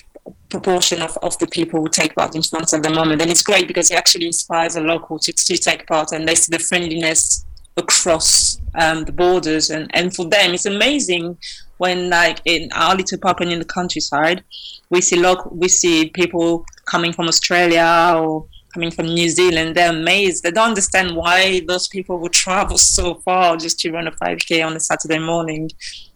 proportion 0.50 1.02
of, 1.02 1.18
of 1.22 1.38
the 1.40 1.48
people 1.48 1.82
who 1.82 1.90
take 1.90 2.16
part 2.16 2.36
in 2.36 2.44
France 2.44 2.74
at 2.74 2.84
the 2.84 2.90
moment. 2.90 3.22
And 3.22 3.32
it's 3.32 3.44
great 3.44 3.68
because 3.68 3.92
it 3.92 3.96
actually 3.96 4.28
inspires 4.28 4.76
the 4.76 4.82
local 4.82 5.20
to, 5.20 5.34
to 5.34 5.58
take 5.58 5.88
part 5.88 6.12
and 6.12 6.28
they 6.28 6.36
see 6.36 6.56
the 6.56 6.64
friendliness 6.64 7.46
across 7.78 8.60
um, 8.76 9.06
the 9.06 9.12
borders. 9.12 9.70
And, 9.70 9.90
and 9.94 10.16
for 10.16 10.26
them, 10.26 10.54
it's 10.54 10.66
amazing 10.66 11.38
when, 11.78 12.10
like, 12.10 12.42
in 12.46 12.70
our 12.74 12.96
little 12.96 13.18
parkrun 13.18 13.52
in 13.52 13.60
the 13.60 13.66
countryside, 13.66 14.44
we 14.90 15.02
see 15.02 15.20
local, 15.20 15.52
we 15.56 15.68
see 15.68 16.10
people 16.10 16.66
coming 16.86 17.14
from 17.14 17.28
Australia 17.28 18.14
or 18.18 18.46
coming 18.72 18.92
from 18.92 19.06
New 19.08 19.30
Zealand, 19.30 19.76
they're 19.76 19.92
amazed. 19.92 20.44
They 20.44 20.52
don't 20.52 20.70
understand 20.70 21.16
why 21.16 21.62
those 21.68 21.88
people 21.88 22.18
would 22.20 22.34
travel 22.34 22.78
so 22.98 23.16
far 23.16 23.58
just 23.58 23.80
to 23.82 23.92
run 23.92 24.08
a 24.08 24.12
5k 24.12 24.66
on 24.66 24.76
a 24.76 24.80
Saturday 24.80 25.20
morning. 25.20 25.70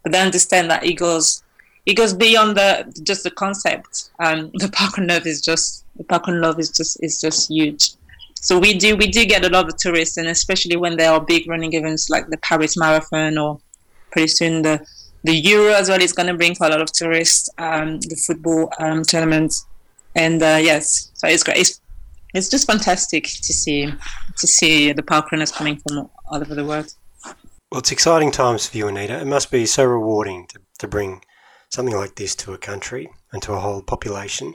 But 0.04 0.12
they 0.12 0.22
understand 0.22 0.70
that 0.72 0.84
it 0.84 0.94
goes 0.94 1.44
it 1.86 1.94
goes 1.94 2.14
beyond 2.14 2.58
the 2.58 3.02
just 3.04 3.24
the 3.24 3.32
concept. 3.32 4.10
Um, 4.20 4.52
the 4.54 4.68
parkrun 4.68 5.08
love 5.08 5.28
is 5.28 5.42
just 5.42 5.86
the 5.96 6.04
parkrun 6.04 6.42
love 6.42 6.60
is 6.60 6.70
just 6.70 7.04
is 7.04 7.22
just 7.22 7.50
huge. 7.50 7.92
So 8.36 8.60
we 8.60 8.78
do 8.78 8.96
we 8.96 9.08
do 9.08 9.26
get 9.26 9.46
a 9.46 9.50
lot 9.50 9.68
of 9.68 9.78
tourists, 9.78 10.18
and 10.18 10.28
especially 10.28 10.76
when 10.76 10.98
there 10.98 11.12
are 11.12 11.22
big 11.22 11.48
running 11.50 11.74
events 11.74 12.10
like 12.10 12.28
the 12.30 12.38
Paris 12.38 12.78
Marathon 12.78 13.38
or 13.38 13.60
pretty 14.12 14.28
soon 14.28 14.62
the 14.62 14.86
the 15.24 15.34
Euro 15.34 15.74
as 15.74 15.90
well 15.90 16.02
is 16.02 16.14
going 16.14 16.28
to 16.28 16.36
bring 16.36 16.54
quite 16.56 16.72
a 16.72 16.76
lot 16.76 16.82
of 16.82 16.92
tourists. 16.92 17.50
Um, 17.58 18.00
the 18.02 18.16
football 18.16 18.72
um, 18.80 19.04
tournaments 19.04 19.66
and 20.16 20.42
uh, 20.42 20.60
yes, 20.62 21.12
so 21.14 21.28
it's 21.28 21.44
great. 21.44 21.58
It's, 21.58 21.82
it's 22.36 22.50
just 22.50 22.68
fantastic 22.68 23.24
to 23.24 23.54
see 23.54 23.92
to 24.38 24.48
see 24.48 24.92
the 24.92 25.02
park 25.02 25.32
runners 25.32 25.52
coming 25.52 25.78
from 25.78 25.98
all 25.98 26.12
over 26.42 26.54
the 26.54 26.66
world. 26.66 26.94
Well, 27.72 27.80
it's 27.80 27.92
exciting 27.92 28.32
times 28.32 28.68
for 28.68 28.78
you, 28.78 28.88
Anita. 28.88 29.20
It 29.20 29.26
must 29.26 29.50
be 29.50 29.66
so 29.66 29.86
rewarding 29.86 30.48
to, 30.48 30.60
to 30.80 30.88
bring 30.88 31.24
something 31.70 31.96
like 31.96 32.16
this 32.16 32.36
to 32.36 32.54
a 32.54 32.58
country 32.58 33.10
and 33.32 33.42
to 33.42 33.54
a 33.54 33.60
whole 33.60 33.82
population. 33.82 34.54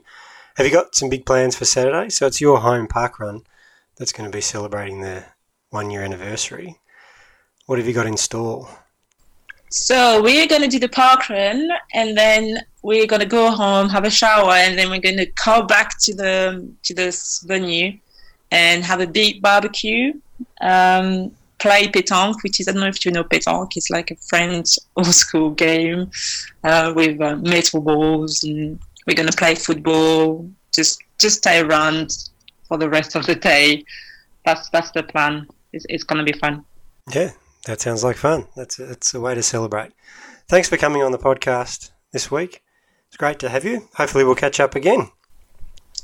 Have 0.56 0.66
you 0.66 0.72
got 0.72 0.94
some 0.94 1.08
big 1.08 1.26
plans 1.26 1.56
for 1.56 1.64
Saturday? 1.64 2.10
So 2.10 2.26
it's 2.26 2.40
your 2.40 2.60
home 2.60 2.86
park 2.86 3.18
run 3.18 3.42
that's 3.96 4.12
going 4.12 4.30
to 4.30 4.36
be 4.36 4.42
celebrating 4.42 5.00
the 5.00 5.24
one 5.70 5.90
year 5.90 6.02
anniversary. 6.02 6.78
What 7.66 7.78
have 7.78 7.88
you 7.88 7.94
got 7.94 8.06
in 8.06 8.16
store? 8.16 8.68
So 9.70 10.22
we're 10.22 10.46
going 10.46 10.62
to 10.62 10.68
do 10.68 10.78
the 10.78 10.88
park 10.88 11.28
run 11.28 11.68
and 11.94 12.16
then 12.16 12.60
we're 12.82 13.06
gonna 13.06 13.26
go 13.26 13.50
home, 13.50 13.88
have 13.88 14.04
a 14.04 14.10
shower, 14.10 14.52
and 14.52 14.78
then 14.78 14.90
we're 14.90 15.00
gonna 15.00 15.26
go 15.44 15.62
back 15.62 15.98
to 16.00 16.14
the 16.14 16.66
to 16.82 16.94
this 16.94 17.40
venue 17.46 17.98
and 18.50 18.84
have 18.84 19.00
a 19.00 19.06
big 19.06 19.42
barbecue. 19.42 20.12
Um, 20.60 21.32
play 21.58 21.88
pétanque, 21.88 22.42
which 22.42 22.58
is 22.58 22.68
I 22.68 22.72
don't 22.72 22.80
know 22.80 22.88
if 22.88 23.04
you 23.04 23.12
know 23.12 23.24
pétanque. 23.24 23.76
It's 23.76 23.90
like 23.90 24.10
a 24.10 24.16
French 24.16 24.78
old 24.96 25.14
school 25.14 25.50
game 25.50 26.10
uh, 26.64 26.92
with 26.94 27.20
uh, 27.20 27.36
metal 27.36 27.80
balls, 27.80 28.42
and 28.44 28.78
we're 29.06 29.16
gonna 29.16 29.32
play 29.32 29.54
football. 29.54 30.48
Just 30.74 31.02
just 31.18 31.38
stay 31.38 31.60
around 31.60 32.16
for 32.66 32.78
the 32.78 32.88
rest 32.88 33.14
of 33.14 33.26
the 33.26 33.34
day. 33.34 33.84
That's 34.46 34.70
that's 34.70 34.90
the 34.92 35.02
plan. 35.02 35.46
It's, 35.72 35.84
it's 35.88 36.04
gonna 36.04 36.24
be 36.24 36.32
fun. 36.32 36.64
Yeah, 37.12 37.32
that 37.66 37.80
sounds 37.80 38.02
like 38.02 38.16
fun. 38.16 38.46
That's 38.56 38.78
a, 38.78 38.86
that's 38.86 39.14
a 39.14 39.20
way 39.20 39.34
to 39.34 39.42
celebrate. 39.42 39.92
Thanks 40.48 40.68
for 40.68 40.76
coming 40.76 41.02
on 41.02 41.12
the 41.12 41.18
podcast 41.18 41.90
this 42.12 42.30
week. 42.30 42.62
It's 43.08 43.16
great 43.16 43.38
to 43.40 43.48
have 43.48 43.64
you. 43.64 43.88
Hopefully, 43.94 44.24
we'll 44.24 44.34
catch 44.34 44.60
up 44.60 44.74
again. 44.74 45.10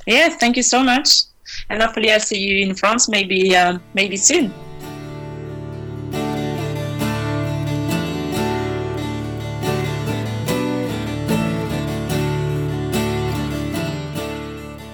Yeah, 0.07 0.29
thank 0.29 0.57
you 0.57 0.63
so 0.63 0.83
much, 0.83 1.23
and 1.69 1.83
hopefully, 1.83 2.13
I'll 2.13 2.21
see 2.21 2.39
you 2.39 2.67
in 2.67 2.75
France. 2.75 3.09
Maybe, 3.09 3.57
uh, 3.57 3.79
maybe 3.95 4.17
soon. 4.17 4.53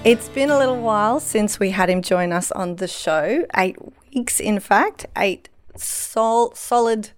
It's 0.05 0.27
been 0.27 0.49
a 0.49 0.57
little 0.57 0.81
while 0.81 1.21
since 1.21 1.61
we 1.61 1.69
had 1.69 1.89
him 1.89 2.01
join 2.01 2.33
us 2.33 2.51
on 2.51 2.75
the 2.75 2.89
show. 2.89 3.45
Eight 3.55 3.77
weeks, 4.13 4.41
in 4.41 4.59
fact, 4.59 5.05
eight 5.17 5.47
sol- 5.75 6.53
solid 6.55 7.09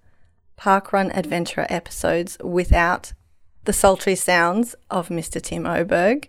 parkrun 0.58 1.16
adventure 1.16 1.66
episodes 1.68 2.38
without 2.42 3.12
the 3.64 3.72
sultry 3.72 4.14
sounds 4.14 4.74
of 4.90 5.08
Mr. 5.08 5.40
Tim 5.40 5.66
Oberg. 5.66 6.28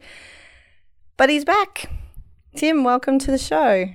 But 1.16 1.30
he's 1.30 1.46
back. 1.46 1.92
Tim, 2.56 2.84
welcome 2.84 3.20
to 3.20 3.32
the 3.32 3.38
show. 3.38 3.90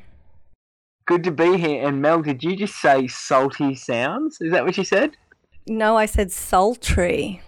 Good 1.06 1.24
to 1.24 1.32
be 1.32 1.58
here. 1.58 1.86
And 1.86 2.00
Mel, 2.00 2.22
did 2.22 2.42
you 2.42 2.56
just 2.56 2.80
say 2.80 3.08
salty 3.08 3.74
sounds? 3.74 4.38
Is 4.40 4.52
that 4.52 4.64
what 4.64 4.78
you 4.78 4.84
said? 4.84 5.16
No, 5.66 5.96
I 5.96 6.06
said 6.06 6.30
sultry. 6.32 7.42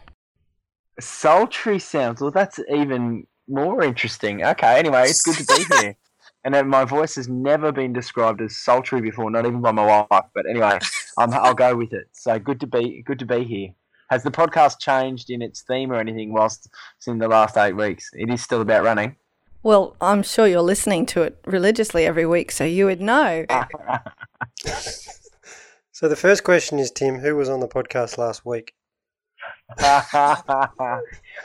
Sultry 1.00 1.78
sounds. 1.78 2.20
Well, 2.20 2.30
that's 2.30 2.58
even 2.72 3.26
more 3.48 3.82
interesting. 3.82 4.44
Okay, 4.44 4.78
anyway, 4.78 5.04
it's 5.08 5.22
good 5.22 5.36
to 5.36 5.44
be 5.46 5.76
here. 5.80 5.96
And 6.44 6.68
my 6.68 6.84
voice 6.84 7.14
has 7.14 7.26
never 7.26 7.72
been 7.72 7.94
described 7.94 8.42
as 8.42 8.56
sultry 8.56 9.00
before, 9.00 9.30
not 9.30 9.46
even 9.46 9.62
by 9.62 9.72
my 9.72 10.06
wife. 10.10 10.24
But 10.34 10.46
anyway, 10.48 10.78
um, 11.16 11.30
I'll 11.32 11.54
go 11.54 11.74
with 11.74 11.92
it. 11.92 12.08
So 12.12 12.38
good 12.38 12.60
to 12.60 12.66
be 12.66 13.02
good 13.02 13.18
to 13.20 13.26
be 13.26 13.44
here. 13.44 13.70
Has 14.10 14.22
the 14.22 14.30
podcast 14.30 14.78
changed 14.78 15.30
in 15.30 15.40
its 15.40 15.62
theme 15.62 15.90
or 15.90 15.96
anything 15.96 16.32
whilst 16.32 16.68
it's 16.98 17.06
in 17.06 17.18
the 17.18 17.28
last 17.28 17.56
eight 17.56 17.72
weeks? 17.72 18.10
It 18.12 18.30
is 18.30 18.42
still 18.42 18.60
about 18.60 18.84
running. 18.84 19.16
Well, 19.62 19.96
I'm 20.02 20.22
sure 20.22 20.46
you're 20.46 20.60
listening 20.60 21.06
to 21.06 21.22
it 21.22 21.40
religiously 21.46 22.04
every 22.04 22.26
week, 22.26 22.52
so 22.52 22.64
you 22.64 22.84
would 22.84 23.00
know. 23.00 23.46
So 25.94 26.08
the 26.08 26.16
first 26.16 26.42
question 26.42 26.80
is 26.80 26.90
Tim, 26.90 27.20
who 27.20 27.36
was 27.36 27.48
on 27.48 27.60
the 27.60 27.68
podcast 27.68 28.18
last 28.18 28.44
week? 28.44 28.74
okay, 29.78 29.84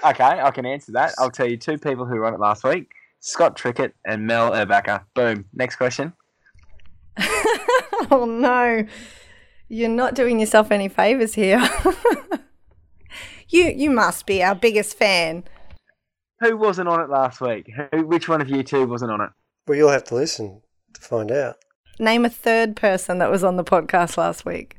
I 0.04 0.52
can 0.52 0.66
answer 0.66 0.92
that. 0.94 1.14
I'll 1.20 1.30
tell 1.30 1.48
you 1.48 1.56
two 1.56 1.78
people 1.78 2.08
who 2.08 2.16
were 2.16 2.26
on 2.26 2.34
it 2.34 2.40
last 2.40 2.64
week 2.64 2.90
Scott 3.20 3.58
Trickett 3.58 3.94
and 4.06 4.26
Mel 4.26 4.52
Erbacker. 4.52 5.04
Boom. 5.14 5.46
Next 5.54 5.76
question. 5.76 6.14
oh 8.12 8.26
no, 8.28 8.86
you're 9.68 9.90
not 9.90 10.16
doing 10.16 10.40
yourself 10.40 10.72
any 10.72 10.88
favors 10.88 11.34
here. 11.34 11.60
you 13.50 13.66
you 13.66 13.90
must 13.90 14.26
be 14.26 14.42
our 14.42 14.56
biggest 14.56 14.98
fan. 14.98 15.44
Who 16.40 16.56
wasn't 16.56 16.88
on 16.88 17.02
it 17.02 17.10
last 17.10 17.42
week? 17.42 17.70
Who, 17.92 18.06
which 18.06 18.30
one 18.30 18.42
of 18.42 18.50
you 18.50 18.64
two 18.64 18.88
wasn't 18.88 19.12
on 19.12 19.22
it? 19.22 19.30
Well, 19.68 19.78
you'll 19.78 19.90
have 19.90 20.06
to 20.06 20.16
listen 20.16 20.62
to 20.94 21.02
find 21.02 21.32
out. 21.32 21.58
Name 22.00 22.24
a 22.24 22.30
third 22.30 22.78
person 22.78 23.18
that 23.18 23.30
was 23.30 23.44
on 23.44 23.58
the 23.58 23.64
podcast 23.64 24.16
last 24.16 24.46
week. 24.46 24.78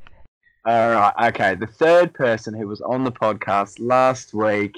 All 0.65 0.89
right. 0.89 1.13
Okay. 1.29 1.53
The 1.55 1.67
third 1.67 2.13
person 2.15 2.55
who 2.55 2.67
was 2.67 2.81
on 2.81 3.03
the 3.03 3.11
podcast 3.11 3.77
last 3.79 4.33
week 4.33 4.73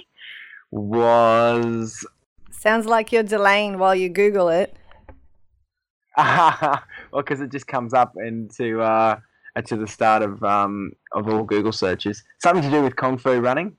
was. 0.72 2.06
Sounds 2.54 2.86
like 2.86 3.12
you're 3.12 3.24
delaying 3.24 3.78
while 3.78 3.96
you 3.96 4.10
Google 4.10 4.50
it. 4.50 4.76
well, 6.18 6.82
because 7.18 7.42
it 7.42 7.52
just 7.52 7.68
comes 7.68 7.94
up 7.94 8.14
into 8.24 8.82
uh, 8.82 9.18
to 9.66 9.76
the 9.76 9.88
start 9.88 10.22
of 10.22 10.44
um, 10.44 10.94
of 11.12 11.28
all 11.28 11.44
Google 11.44 11.72
searches. 11.72 12.24
Something 12.42 12.64
to 12.64 12.70
do 12.70 12.84
with 12.84 12.96
kung 12.96 13.18
fu 13.18 13.40
running. 13.40 13.76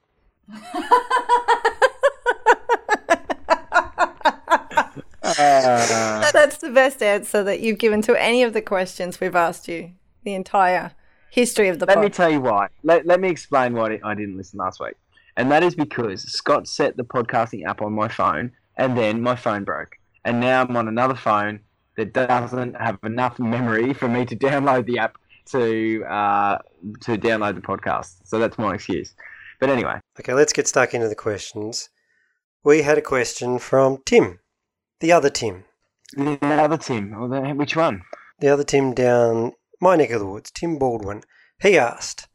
Uh, 5.23 6.31
That's 6.33 6.59
the 6.59 6.71
best 6.71 7.03
answer 7.03 7.43
that 7.45 7.61
you've 7.61 7.79
given 7.79 8.03
to 8.03 8.21
any 8.21 8.43
of 8.43 8.53
the 8.53 8.63
questions 8.63 9.21
we've 9.21 9.37
asked 9.37 9.69
you. 9.69 9.93
The 10.25 10.35
entire 10.35 10.93
history 11.31 11.69
of 11.69 11.79
the 11.79 11.87
let 11.87 12.01
me 12.01 12.09
tell 12.09 12.31
you 12.31 12.41
why. 12.41 12.69
Let, 12.83 13.07
let 13.07 13.21
me 13.21 13.29
explain 13.29 13.75
why 13.75 13.99
I 14.05 14.15
didn't 14.15 14.37
listen 14.37 14.59
last 14.59 14.81
week. 14.81 14.95
And 15.37 15.51
that 15.51 15.63
is 15.63 15.75
because 15.75 16.23
Scott 16.23 16.69
set 16.69 16.97
the 16.97 17.05
podcasting 17.05 17.67
app 17.67 17.83
on 17.83 17.93
my 17.93 18.09
phone, 18.09 18.53
and 18.77 18.97
then 18.97 19.23
my 19.23 19.37
phone 19.37 19.65
broke. 19.65 19.97
And 20.25 20.41
now 20.41 20.63
I'm 20.63 20.77
on 20.77 20.89
another 20.89 21.15
phone 21.15 21.61
that 21.97 22.13
doesn't 22.13 22.75
have 22.75 22.99
enough 23.05 23.39
memory 23.39 23.93
for 23.95 24.09
me 24.09 24.25
to 24.27 24.37
download 24.37 24.87
the 24.87 24.99
app 24.99 25.19
to 25.47 26.05
uh, 26.05 26.59
to 27.03 27.19
download 27.19 27.55
the 27.55 27.61
podcast. 27.61 28.17
So 28.25 28.39
that's 28.39 28.59
my 28.59 28.75
excuse. 28.75 29.15
But 29.61 29.71
anyway, 29.71 30.01
Okay, 30.19 30.33
let's 30.35 30.53
get 30.53 30.67
stuck 30.69 30.95
into 30.95 31.09
the 31.09 31.15
questions. 31.15 31.89
We 32.65 32.83
had 32.83 32.99
a 32.99 33.03
question 33.03 33.59
from 33.59 33.99
Tim, 34.07 34.41
the 35.01 35.13
other 35.13 35.31
Tim, 35.31 35.65
the 36.17 36.39
other 36.43 36.79
Tim, 36.79 37.11
which 37.59 37.77
one? 37.77 38.03
the 38.39 38.49
other 38.49 38.65
Tim 38.65 38.95
down 38.95 39.53
my 39.81 39.97
neck 39.97 40.11
of 40.11 40.21
the 40.21 40.27
woods, 40.27 40.51
Tim 40.51 40.79
Baldwin. 40.79 41.23
He 41.61 41.77
asked, 41.79 42.27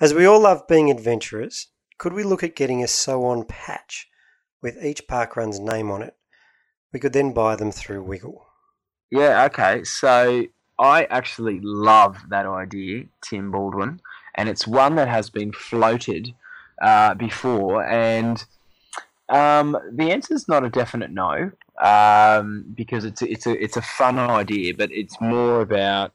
As 0.00 0.14
we 0.14 0.24
all 0.24 0.40
love 0.40 0.66
being 0.68 0.90
adventurers, 0.90 1.68
could 1.98 2.12
we 2.12 2.22
look 2.22 2.42
at 2.42 2.56
getting 2.56 2.82
a 2.82 2.88
sew 2.88 3.24
on 3.24 3.44
patch 3.44 4.06
with 4.64 4.82
each 4.82 5.06
parkrun's 5.06 5.60
name 5.60 5.90
on 5.90 6.02
it? 6.02 6.16
We 6.92 6.98
could 6.98 7.12
then 7.12 7.32
buy 7.32 7.54
them 7.54 7.70
through 7.70 8.02
Wiggle. 8.02 8.46
Yeah, 9.10 9.44
okay. 9.44 9.84
So 9.84 10.46
I 10.78 11.04
actually 11.04 11.60
love 11.62 12.16
that 12.30 12.46
idea, 12.46 13.04
Tim 13.20 13.50
Baldwin, 13.50 14.00
and 14.34 14.48
it's 14.48 14.66
one 14.66 14.96
that 14.96 15.06
has 15.06 15.28
been 15.28 15.52
floated 15.52 16.34
uh, 16.82 17.14
before, 17.14 17.84
and 17.84 18.42
um, 19.28 19.76
the 19.92 20.10
answer 20.10 20.34
is 20.34 20.48
not 20.48 20.64
a 20.64 20.70
definite 20.70 21.10
no, 21.10 21.50
um, 21.82 22.64
because 22.74 23.04
it's 23.04 23.20
a, 23.22 23.30
it's 23.30 23.46
a 23.46 23.62
it's 23.62 23.76
a 23.76 23.82
fun 23.82 24.18
idea, 24.18 24.74
but 24.74 24.90
it's 24.90 25.20
more 25.20 25.60
about 25.60 26.12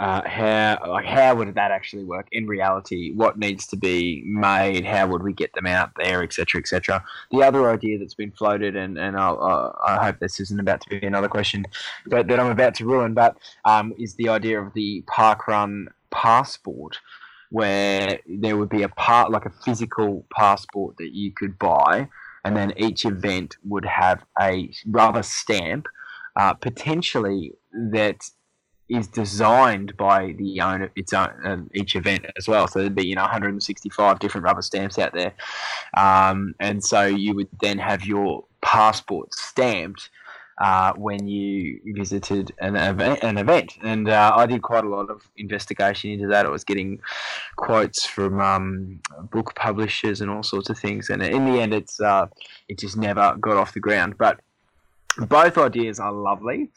uh, 0.00 0.26
how 0.26 0.78
like 0.88 1.04
how 1.04 1.34
would 1.34 1.54
that 1.54 1.70
actually 1.70 2.04
work 2.04 2.26
in 2.32 2.46
reality? 2.46 3.12
What 3.12 3.38
needs 3.38 3.66
to 3.66 3.76
be 3.76 4.22
made? 4.24 4.82
How 4.86 5.06
would 5.06 5.22
we 5.22 5.34
get 5.34 5.52
them 5.52 5.66
out 5.66 5.90
there, 5.96 6.22
etc., 6.22 6.58
etc. 6.58 7.04
The 7.30 7.42
other 7.42 7.70
idea 7.70 7.98
that's 7.98 8.14
been 8.14 8.32
floated, 8.32 8.76
and 8.76 8.96
and 8.96 9.14
I'll, 9.14 9.76
I 9.86 10.02
hope 10.02 10.18
this 10.18 10.40
isn't 10.40 10.58
about 10.58 10.80
to 10.80 10.88
be 10.88 11.06
another 11.06 11.28
question, 11.28 11.66
but 12.06 12.28
that 12.28 12.40
I'm 12.40 12.50
about 12.50 12.74
to 12.76 12.86
ruin, 12.86 13.12
but 13.12 13.36
um, 13.66 13.92
is 13.98 14.14
the 14.14 14.30
idea 14.30 14.58
of 14.58 14.72
the 14.72 15.04
park 15.06 15.46
run 15.46 15.88
passport, 16.10 16.98
where 17.50 18.20
there 18.26 18.56
would 18.56 18.70
be 18.70 18.82
a 18.82 18.88
part 18.88 19.30
like 19.30 19.44
a 19.44 19.52
physical 19.66 20.24
passport 20.34 20.96
that 20.96 21.14
you 21.14 21.30
could 21.30 21.58
buy, 21.58 22.08
and 22.46 22.56
then 22.56 22.72
each 22.78 23.04
event 23.04 23.58
would 23.64 23.84
have 23.84 24.24
a 24.40 24.72
rubber 24.86 25.22
stamp, 25.22 25.88
uh, 26.36 26.54
potentially 26.54 27.52
that 27.74 28.30
is 28.90 29.06
designed 29.06 29.96
by 29.96 30.32
the 30.32 30.60
owner 30.60 30.90
its 30.96 31.12
own 31.12 31.30
uh, 31.44 31.56
each 31.74 31.96
event 31.96 32.26
as 32.36 32.48
well. 32.48 32.66
So 32.68 32.80
there'd 32.80 32.94
be 32.94 33.06
you 33.06 33.14
know 33.14 33.22
165 33.22 34.18
different 34.18 34.44
rubber 34.44 34.62
stamps 34.62 34.98
out 34.98 35.12
there, 35.14 35.32
um, 35.96 36.54
and 36.60 36.82
so 36.84 37.04
you 37.04 37.34
would 37.34 37.48
then 37.60 37.78
have 37.78 38.04
your 38.04 38.44
passport 38.60 39.32
stamped 39.34 40.10
uh, 40.60 40.92
when 40.94 41.26
you 41.26 41.80
visited 41.86 42.52
an 42.58 42.76
event. 42.76 43.20
An 43.22 43.38
event. 43.38 43.78
And 43.82 44.08
uh, 44.08 44.32
I 44.36 44.46
did 44.46 44.62
quite 44.62 44.84
a 44.84 44.88
lot 44.88 45.08
of 45.08 45.22
investigation 45.36 46.10
into 46.10 46.26
that. 46.28 46.44
I 46.44 46.50
was 46.50 46.64
getting 46.64 47.00
quotes 47.56 48.04
from 48.04 48.40
um, 48.40 49.00
book 49.30 49.54
publishers 49.54 50.20
and 50.20 50.30
all 50.30 50.42
sorts 50.42 50.68
of 50.68 50.78
things. 50.78 51.08
And 51.08 51.22
in 51.22 51.46
the 51.46 51.60
end, 51.60 51.72
it's 51.72 52.00
uh, 52.00 52.26
it 52.68 52.78
just 52.78 52.96
never 52.96 53.36
got 53.40 53.56
off 53.56 53.72
the 53.72 53.80
ground. 53.80 54.18
But 54.18 54.40
both 55.16 55.58
ideas 55.58 55.98
are 55.98 56.12
lovely, 56.12 56.70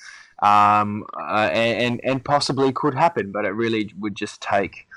um, 0.44 1.06
uh, 1.20 1.50
and 1.52 2.00
and 2.04 2.24
possibly 2.24 2.72
could 2.72 2.94
happen. 2.94 3.32
But 3.32 3.46
it 3.46 3.52
really 3.52 3.94
would 4.00 4.16
just 4.16 4.42
take. 4.42 4.88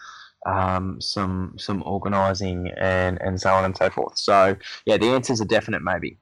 Um, 0.44 1.00
some 1.00 1.54
some 1.58 1.82
organising 1.82 2.70
and, 2.76 3.20
and 3.20 3.40
so 3.40 3.52
on 3.52 3.64
and 3.64 3.76
so 3.76 3.90
forth. 3.90 4.16
So 4.16 4.54
yeah, 4.84 4.96
the 4.96 5.06
answer 5.06 5.32
is 5.32 5.40
a 5.40 5.44
definite 5.44 5.82
maybe. 5.82 6.18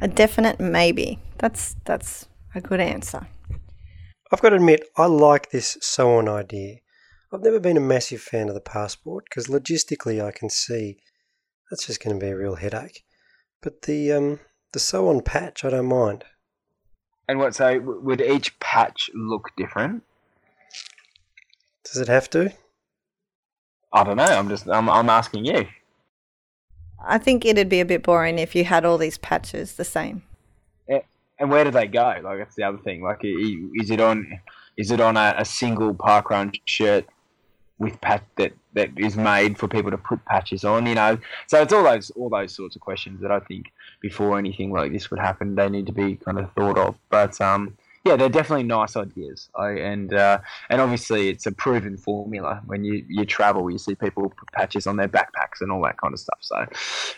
A 0.00 0.06
definite 0.06 0.60
maybe. 0.60 1.18
That's 1.38 1.74
that's 1.84 2.28
a 2.54 2.60
good 2.60 2.78
answer. 2.78 3.26
I've 4.30 4.42
got 4.42 4.50
to 4.50 4.56
admit, 4.56 4.88
I 4.96 5.06
like 5.06 5.50
this 5.50 5.78
so 5.80 6.16
on 6.18 6.28
idea. 6.28 6.76
I've 7.32 7.42
never 7.42 7.58
been 7.58 7.76
a 7.76 7.80
massive 7.80 8.20
fan 8.20 8.48
of 8.48 8.54
the 8.54 8.60
passport 8.60 9.24
because 9.24 9.46
logistically 9.46 10.24
I 10.24 10.30
can 10.30 10.50
see 10.50 10.98
that's 11.70 11.86
just 11.86 12.02
going 12.02 12.18
to 12.18 12.24
be 12.24 12.30
a 12.30 12.36
real 12.36 12.56
headache. 12.56 13.04
But 13.62 13.82
the 13.82 14.12
um, 14.12 14.40
the 14.72 14.78
sew 14.78 15.08
on 15.08 15.22
patch, 15.22 15.64
I 15.64 15.70
don't 15.70 15.86
mind. 15.86 16.24
And 17.28 17.38
what 17.38 17.54
so 17.54 17.78
would 17.80 18.20
each 18.20 18.58
patch 18.58 19.10
look 19.14 19.50
different? 19.56 20.02
Does 21.84 21.98
it 21.98 22.08
have 22.08 22.30
to? 22.30 22.52
I 23.92 24.04
don't 24.04 24.16
know. 24.16 24.24
I'm 24.24 24.48
just 24.48 24.68
I'm 24.68 24.88
I'm 24.88 25.10
asking 25.10 25.44
you. 25.44 25.66
I 27.04 27.18
think 27.18 27.44
it'd 27.44 27.68
be 27.68 27.80
a 27.80 27.84
bit 27.84 28.02
boring 28.02 28.38
if 28.38 28.56
you 28.56 28.64
had 28.64 28.84
all 28.84 28.98
these 28.98 29.18
patches 29.18 29.74
the 29.74 29.84
same. 29.84 30.22
And 31.38 31.50
where 31.50 31.64
do 31.64 31.70
they 31.70 31.86
go? 31.86 32.14
Like 32.22 32.38
that's 32.38 32.56
the 32.56 32.64
other 32.64 32.78
thing. 32.78 33.02
Like, 33.02 33.20
is 33.22 33.90
it 33.90 34.00
on 34.00 34.40
is 34.76 34.90
it 34.90 35.00
on 35.00 35.16
a, 35.16 35.34
a 35.38 35.44
single 35.44 35.94
parkrun 35.94 36.58
shirt 36.64 37.06
with 37.78 38.00
patch 38.00 38.24
that 38.36 38.52
that 38.74 38.90
is 38.96 39.16
made 39.16 39.56
for 39.56 39.68
people 39.68 39.90
to 39.90 39.98
put 39.98 40.24
patches 40.24 40.64
on? 40.64 40.86
You 40.86 40.96
know, 40.96 41.18
so 41.46 41.62
it's 41.62 41.72
all 41.72 41.84
those 41.84 42.10
all 42.10 42.28
those 42.28 42.54
sorts 42.54 42.74
of 42.74 42.82
questions 42.82 43.20
that 43.20 43.30
I 43.30 43.38
think 43.40 43.66
before 44.00 44.38
anything 44.38 44.70
like 44.72 44.92
this 44.92 45.10
would 45.10 45.20
happen, 45.20 45.54
they 45.54 45.68
need 45.68 45.86
to 45.86 45.92
be 45.92 46.16
kind 46.16 46.38
of 46.38 46.52
thought 46.52 46.78
of. 46.78 46.96
But 47.10 47.40
um, 47.40 47.76
yeah, 48.04 48.16
they're 48.16 48.28
definitely 48.28 48.64
nice 48.64 48.96
ideas. 48.96 49.48
I, 49.54 49.70
and 49.70 50.12
uh, 50.14 50.38
and 50.70 50.80
obviously 50.80 51.28
it's 51.28 51.46
a 51.46 51.52
proven 51.52 51.96
formula. 51.96 52.62
When 52.66 52.84
you, 52.84 53.04
you 53.08 53.24
travel, 53.24 53.70
you 53.70 53.78
see 53.78 53.94
people 53.94 54.30
put 54.30 54.52
patches 54.52 54.86
on 54.86 54.96
their 54.96 55.08
backpacks 55.08 55.60
and 55.60 55.70
all 55.70 55.82
that 55.82 55.98
kind 55.98 56.14
of 56.14 56.20
stuff. 56.20 56.38
So 56.40 56.66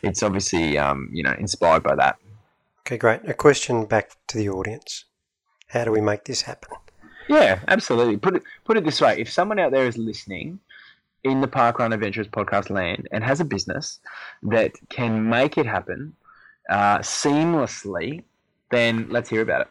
it's 0.02 0.22
obviously 0.22 0.78
um, 0.78 1.08
you 1.12 1.22
know 1.22 1.34
inspired 1.38 1.82
by 1.82 1.94
that. 1.96 2.16
Okay, 2.80 2.96
great. 2.96 3.20
A 3.28 3.34
question 3.34 3.84
back 3.84 4.10
to 4.28 4.38
the 4.38 4.48
audience. 4.48 5.04
How 5.68 5.84
do 5.84 5.92
we 5.92 6.00
make 6.00 6.24
this 6.24 6.42
happen? 6.42 6.70
Yeah, 7.28 7.60
absolutely. 7.68 8.16
Put 8.16 8.36
it 8.36 8.42
put 8.64 8.76
it 8.76 8.84
this 8.84 9.00
way: 9.00 9.20
if 9.20 9.30
someone 9.30 9.58
out 9.58 9.70
there 9.70 9.86
is 9.86 9.96
listening 9.96 10.58
in 11.22 11.40
the 11.40 11.48
Parkrun 11.48 11.92
Adventures 11.92 12.26
podcast 12.26 12.70
land 12.70 13.06
and 13.12 13.22
has 13.22 13.40
a 13.40 13.44
business 13.44 14.00
that 14.42 14.72
can 14.88 15.28
make 15.28 15.58
it 15.58 15.66
happen 15.66 16.14
uh, 16.70 16.98
seamlessly, 16.98 18.22
then 18.70 19.06
let's 19.10 19.28
hear 19.28 19.42
about 19.42 19.62
it. 19.62 19.68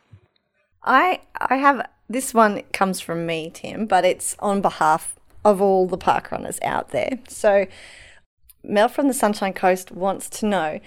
I 0.83 1.21
I 1.35 1.55
have 1.55 1.87
this 2.09 2.33
one 2.33 2.61
comes 2.73 2.99
from 2.99 3.25
me, 3.25 3.51
Tim, 3.53 3.85
but 3.85 4.05
it's 4.05 4.35
on 4.39 4.61
behalf 4.61 5.15
of 5.45 5.61
all 5.61 5.87
the 5.87 5.97
park 5.97 6.31
runners 6.31 6.59
out 6.61 6.89
there. 6.89 7.19
So 7.27 7.65
Mel 8.63 8.89
from 8.89 9.07
the 9.07 9.13
Sunshine 9.13 9.53
Coast 9.53 9.91
wants 9.91 10.29
to 10.29 10.45
know. 10.45 10.79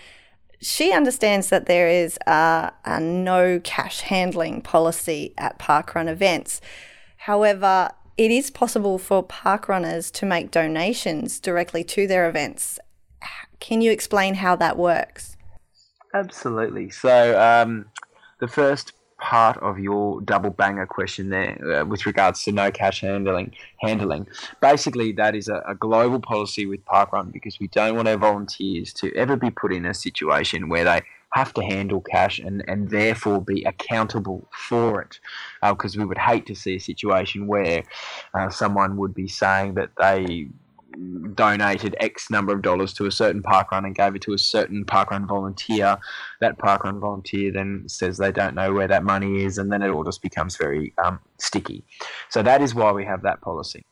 She 0.61 0.93
understands 0.93 1.49
that 1.49 1.67
there 1.67 1.89
is 1.89 2.19
a, 2.27 2.73
a 2.85 3.01
no 3.01 3.61
cash 3.65 4.03
handling 4.03 4.63
policy 4.63 5.35
at 5.37 5.59
parkrun 5.59 6.09
events. 6.09 6.61
However, 7.17 7.91
it 8.17 8.31
is 8.31 8.51
possible 8.51 8.99
for 8.99 9.23
park 9.23 9.69
runners 9.69 10.11
to 10.13 10.27
make 10.27 10.51
donations 10.51 11.41
directly 11.41 11.83
to 11.85 12.07
their 12.07 12.29
events. 12.29 12.79
Can 13.59 13.81
you 13.81 13.91
explain 13.91 14.35
how 14.35 14.55
that 14.57 14.77
works? 14.77 15.37
Absolutely. 16.15 16.91
So, 16.91 17.41
um, 17.41 17.87
the 18.41 18.49
first 18.49 18.93
part 19.19 19.57
of 19.59 19.79
your 19.79 20.21
double 20.23 20.51
banger 20.51 20.85
question 20.85 21.31
there 21.31 21.57
uh, 21.73 21.85
with 21.85 22.07
regards 22.07 22.43
to 22.43 22.51
no 22.51 22.73
cash 22.73 23.03
handling 23.03 23.53
handling 23.81 24.27
basically 24.61 25.13
that 25.13 25.37
is 25.37 25.47
a, 25.47 25.63
a, 25.69 25.77
global 25.77 26.19
policy 26.19 26.67
with 26.67 26.85
parkrun 26.87 27.33
because 27.33 27.61
we 27.61 27.69
don't 27.69 27.95
want 27.95 28.09
our 28.09 28.17
volunteers 28.17 28.93
to 28.93 29.15
ever 29.15 29.37
be 29.37 29.49
put 29.49 29.73
in 29.73 29.87
a 29.87 29.95
situation 29.95 30.69
where 30.69 30.83
they 30.83 31.01
have 31.33 31.55
to 31.55 31.63
handle 31.63 32.01
cash 32.01 32.39
and, 32.39 32.63
and 32.69 32.91
therefore 32.91 33.41
be 33.41 33.63
accountable 33.65 34.47
for 34.69 35.01
it. 35.01 35.19
Because 35.63 35.97
uh, 35.97 36.01
we 36.01 36.05
would 36.05 36.19
hate 36.19 36.47
to 36.47 36.55
see 36.55 36.77
a 36.77 36.81
situation 36.81 37.47
where 37.47 37.85
uh, 38.35 38.51
someone 38.51 38.97
would 38.99 39.15
be 39.15 39.29
saying 39.29 39.75
that 39.75 39.91
they 39.99 40.49
donated 41.35 41.97
X 42.01 42.31
number 42.31 42.53
of 42.53 42.63
dollars 42.63 42.93
to 42.95 43.07
a 43.07 43.11
certain 43.11 43.43
parkrun 43.43 43.85
and 43.85 43.95
gave 43.95 44.15
it 44.15 44.23
to 44.23 44.33
a 44.33 44.39
certain 44.39 44.85
parkrun 44.85 45.27
volunteer. 45.27 45.99
That 46.41 46.59
parkrun 46.59 47.01
volunteer 47.01 47.53
then 47.53 47.85
says 47.89 48.19
they 48.19 48.33
don't 48.33 48.55
know 48.55 48.73
where 48.73 48.89
that 48.89 49.05
money 49.05 49.45
is, 49.45 49.59
and 49.59 49.73
then 49.73 49.83
it 49.83 49.91
all 49.91 50.05
just 50.05 50.23
becomes 50.23 50.57
very 50.57 50.95
um, 51.03 51.21
sticky. 51.39 51.85
So 52.29 52.43
that 52.43 52.63
is 52.63 52.75
why 52.75 52.93
we 52.93 53.05
have 53.05 53.23
that 53.23 53.41
policy. 53.41 53.85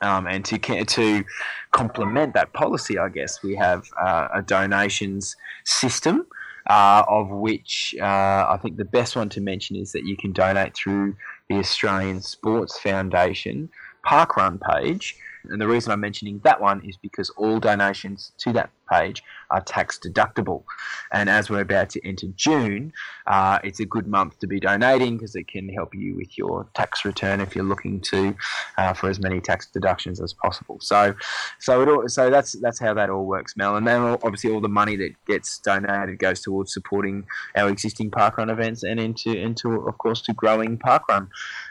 Um, 0.00 0.26
and 0.26 0.44
to 0.44 0.58
to 0.58 1.24
complement 1.72 2.34
that 2.34 2.52
policy, 2.52 2.98
I 2.98 3.08
guess 3.08 3.42
we 3.42 3.56
have 3.56 3.84
uh, 4.00 4.28
a 4.34 4.42
donations 4.42 5.36
system 5.64 6.26
uh, 6.68 7.02
of 7.08 7.30
which 7.30 7.94
uh, 8.00 8.04
I 8.48 8.58
think 8.62 8.76
the 8.76 8.84
best 8.84 9.16
one 9.16 9.28
to 9.30 9.40
mention 9.40 9.76
is 9.76 9.92
that 9.92 10.04
you 10.04 10.16
can 10.16 10.32
donate 10.32 10.74
through 10.74 11.16
the 11.48 11.56
Australian 11.56 12.20
Sports 12.20 12.78
Foundation 12.78 13.70
Parkrun 14.06 14.60
page. 14.60 15.16
And 15.44 15.60
the 15.60 15.68
reason 15.68 15.92
I'm 15.92 16.00
mentioning 16.00 16.40
that 16.44 16.60
one 16.60 16.84
is 16.84 16.96
because 16.96 17.30
all 17.30 17.58
donations 17.58 18.32
to 18.38 18.52
that 18.54 18.70
page 18.90 19.22
are 19.50 19.60
tax 19.60 19.98
deductible. 19.98 20.64
And 21.12 21.28
as 21.28 21.48
we're 21.48 21.60
about 21.60 21.90
to 21.90 22.06
enter 22.06 22.26
June, 22.36 22.92
uh, 23.26 23.58
it's 23.64 23.80
a 23.80 23.86
good 23.86 24.06
month 24.06 24.38
to 24.40 24.46
be 24.46 24.60
donating 24.60 25.16
because 25.16 25.34
it 25.34 25.48
can 25.48 25.68
help 25.68 25.94
you 25.94 26.16
with 26.16 26.36
your 26.36 26.68
tax 26.74 27.04
return 27.04 27.40
if 27.40 27.54
you're 27.54 27.64
looking 27.64 28.00
to 28.02 28.34
uh, 28.76 28.92
for 28.92 29.08
as 29.08 29.20
many 29.20 29.40
tax 29.40 29.66
deductions 29.66 30.20
as 30.20 30.32
possible. 30.32 30.78
So, 30.80 31.14
so 31.58 31.82
it 31.82 31.88
all, 31.88 32.08
so 32.08 32.30
that's 32.30 32.52
that's 32.60 32.78
how 32.78 32.94
that 32.94 33.10
all 33.10 33.24
works, 33.24 33.56
Mel. 33.56 33.76
And 33.76 33.86
then 33.86 34.02
obviously 34.22 34.50
all 34.50 34.60
the 34.60 34.68
money 34.68 34.96
that 34.96 35.12
gets 35.26 35.58
donated 35.58 36.18
goes 36.18 36.40
towards 36.40 36.72
supporting 36.72 37.24
our 37.56 37.68
existing 37.68 38.10
parkrun 38.10 38.50
events 38.50 38.82
and 38.82 39.00
into 39.00 39.32
into 39.32 39.72
of 39.72 39.98
course 39.98 40.20
to 40.22 40.32
growing 40.32 40.78
parkrun. 40.78 41.28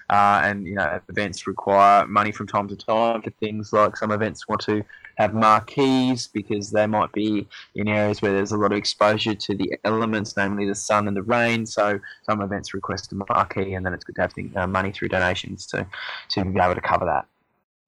Uh, 0.09 0.41
and 0.43 0.65
you 0.65 0.75
know 0.75 0.99
events 1.09 1.47
require 1.47 2.07
money 2.07 2.31
from 2.31 2.47
time 2.47 2.67
to 2.67 2.75
time 2.75 3.21
for 3.21 3.29
things 3.31 3.73
like 3.73 3.97
some 3.97 4.11
events 4.11 4.47
want 4.47 4.61
to 4.61 4.83
have 5.17 5.33
marquees 5.33 6.27
because 6.27 6.71
they 6.71 6.85
might 6.85 7.11
be 7.11 7.47
in 7.75 7.87
areas 7.87 8.21
where 8.21 8.33
there's 8.33 8.51
a 8.51 8.57
lot 8.57 8.71
of 8.71 8.77
exposure 8.77 9.33
to 9.33 9.55
the 9.55 9.77
elements, 9.83 10.37
namely 10.37 10.67
the 10.67 10.75
sun 10.75 11.07
and 11.07 11.17
the 11.17 11.23
rain. 11.23 11.65
So 11.65 11.99
some 12.23 12.41
events 12.41 12.73
request 12.73 13.11
a 13.11 13.15
marquee, 13.15 13.73
and 13.73 13.85
then 13.85 13.93
it's 13.93 14.03
good 14.03 14.15
to 14.15 14.21
have 14.21 14.33
the, 14.35 14.49
uh, 14.55 14.67
money 14.67 14.91
through 14.91 15.09
donations 15.09 15.65
to 15.67 15.87
to 16.29 16.45
be 16.45 16.59
able 16.59 16.75
to 16.75 16.81
cover 16.81 17.05
that. 17.05 17.25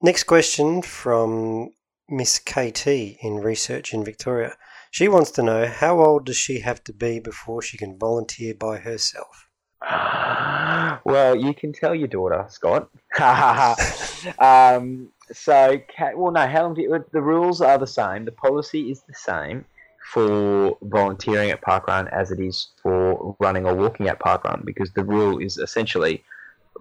Next 0.01 0.23
question 0.23 0.81
from 0.81 1.71
Miss 2.09 2.39
KT 2.39 2.87
in 2.87 3.41
research 3.41 3.93
in 3.93 4.03
Victoria. 4.03 4.55
She 4.91 5.07
wants 5.07 5.29
to 5.31 5.43
know 5.43 5.67
how 5.67 5.99
old 5.99 6.25
does 6.25 6.37
she 6.37 6.61
have 6.61 6.83
to 6.85 6.93
be 6.93 7.19
before 7.19 7.61
she 7.61 7.77
can 7.77 7.97
volunteer 7.97 8.55
by 8.55 8.77
herself? 8.77 9.47
well, 11.03 11.35
you 11.35 11.53
can 11.53 11.73
tell 11.73 11.93
your 11.93 12.07
daughter, 12.07 12.45
Scott. 12.49 12.89
um, 14.39 15.11
so, 15.31 15.79
well, 16.15 16.31
no, 16.31 16.47
how 16.47 16.63
long 16.63 16.73
do 16.73 16.81
you, 16.81 17.05
the 17.11 17.21
rules 17.21 17.61
are 17.61 17.77
the 17.77 17.87
same. 17.87 18.25
The 18.25 18.31
policy 18.31 18.91
is 18.91 19.01
the 19.01 19.13
same 19.13 19.65
for 20.11 20.77
volunteering 20.81 21.51
at 21.51 21.61
parkrun 21.61 22.11
as 22.11 22.31
it 22.31 22.39
is 22.39 22.69
for 22.81 23.35
running 23.39 23.65
or 23.65 23.75
walking 23.75 24.07
at 24.07 24.19
parkrun 24.19 24.65
because 24.65 24.91
the 24.93 25.03
rule 25.03 25.37
is 25.37 25.57
essentially 25.57 26.23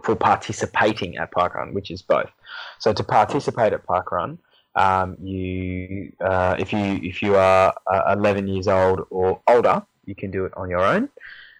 for 0.02 0.14
participating 0.14 1.16
at 1.16 1.30
parkrun, 1.32 1.72
which 1.74 1.90
is 1.90 2.02
both. 2.02 2.30
So, 2.78 2.92
to 2.92 3.04
participate 3.04 3.72
at 3.72 3.87
parkrun, 3.87 4.38
um, 4.74 5.16
you 5.20 6.12
uh, 6.20 6.56
if 6.58 6.72
you 6.72 7.00
if 7.02 7.22
you 7.22 7.37
are 7.37 7.74
uh, 7.87 8.14
11 8.16 8.48
years 8.48 8.68
old 8.68 9.06
or 9.11 9.40
older, 9.48 9.82
you 10.04 10.14
can 10.14 10.30
do 10.30 10.44
it 10.44 10.52
on 10.56 10.70
your 10.70 10.82
own. 10.82 11.08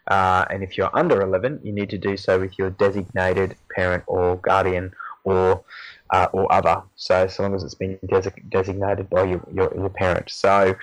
Uh, 0.07 0.44
and 0.48 0.62
if 0.62 0.79
you're 0.79 0.90
under 0.96 1.20
11, 1.20 1.61
you 1.62 1.72
need 1.72 1.90
to 1.90 1.98
do 1.98 2.16
so 2.16 2.40
with 2.40 2.59
your 2.59 2.70
designated 2.70 3.57
parent 3.74 4.03
or 4.07 4.37
guardian 4.37 4.90
or 5.24 5.62
uh, 6.11 6.29
or 6.33 6.51
other. 6.53 6.83
So, 6.97 7.27
so 7.27 7.42
long 7.42 7.55
as 7.55 7.62
it's 7.62 7.75
been 7.75 7.99
designated 8.49 9.11
by 9.11 9.25
your, 9.25 9.42
your, 9.53 9.73
your 9.75 9.88
parent. 9.88 10.31
So, 10.31 10.75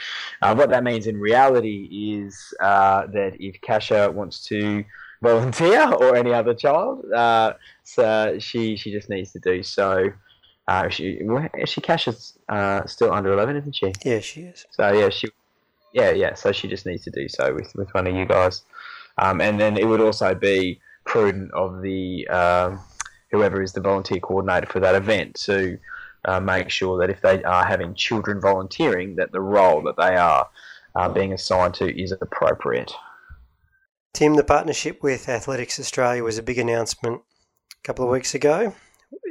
uh, 0.41 0.55
what 0.55 0.69
that 0.69 0.83
means 0.83 1.07
in 1.07 1.19
reality 1.19 2.19
is 2.19 2.53
uh, 2.61 3.07
that 3.07 3.37
if 3.39 3.59
Kasha 3.61 4.11
wants 4.11 4.45
to 4.45 4.83
volunteer 5.21 5.91
or 5.99 6.15
any 6.15 6.33
other 6.33 6.53
child, 6.53 7.05
uh, 7.11 7.53
so 7.83 8.37
she 8.39 8.75
she 8.75 8.91
just 8.91 9.09
needs 9.09 9.31
to 9.33 9.39
do 9.39 9.63
so. 9.63 10.11
Uh, 10.67 10.89
she 10.89 11.21
she 11.65 11.81
Kasha's 11.81 12.37
uh, 12.49 12.85
still 12.85 13.13
under 13.13 13.31
eleven, 13.33 13.55
isn't 13.57 13.75
she? 13.75 13.93
Yeah, 14.03 14.19
she 14.19 14.41
is. 14.41 14.65
So 14.71 14.91
yeah, 14.91 15.09
she 15.09 15.27
yeah 15.93 16.11
yeah. 16.11 16.33
So 16.33 16.51
she 16.51 16.67
just 16.67 16.85
needs 16.85 17.03
to 17.03 17.11
do 17.11 17.27
so 17.29 17.53
with 17.53 17.73
with 17.75 17.93
one 17.93 18.07
of 18.07 18.15
you 18.15 18.25
guys. 18.25 18.63
Um, 19.17 19.39
and 19.39 19.59
then 19.59 19.77
it 19.77 19.87
would 19.87 20.01
also 20.01 20.35
be 20.35 20.81
prudent 21.05 21.51
of 21.53 21.81
the 21.81 22.27
um, 22.27 22.79
whoever 23.31 23.61
is 23.61 23.73
the 23.73 23.81
volunteer 23.81 24.19
coordinator 24.19 24.67
for 24.67 24.79
that 24.79 24.95
event 24.95 25.35
to 25.35 25.77
uh, 26.25 26.39
make 26.39 26.69
sure 26.69 26.97
that 26.99 27.09
if 27.09 27.21
they 27.21 27.43
are 27.43 27.65
having 27.65 27.93
children 27.95 28.41
volunteering, 28.41 29.15
that 29.15 29.31
the 29.31 29.41
role 29.41 29.81
that 29.83 29.97
they 29.97 30.15
are 30.15 30.49
uh, 30.95 31.09
being 31.09 31.33
assigned 31.33 31.73
to 31.75 32.01
is 32.01 32.11
appropriate. 32.11 32.93
Tim, 34.13 34.35
the 34.35 34.43
partnership 34.43 35.03
with 35.03 35.27
Athletics 35.27 35.79
Australia 35.79 36.23
was 36.23 36.37
a 36.37 36.43
big 36.43 36.57
announcement 36.57 37.21
a 37.71 37.83
couple 37.83 38.05
of 38.05 38.11
weeks 38.11 38.33
ago. 38.33 38.73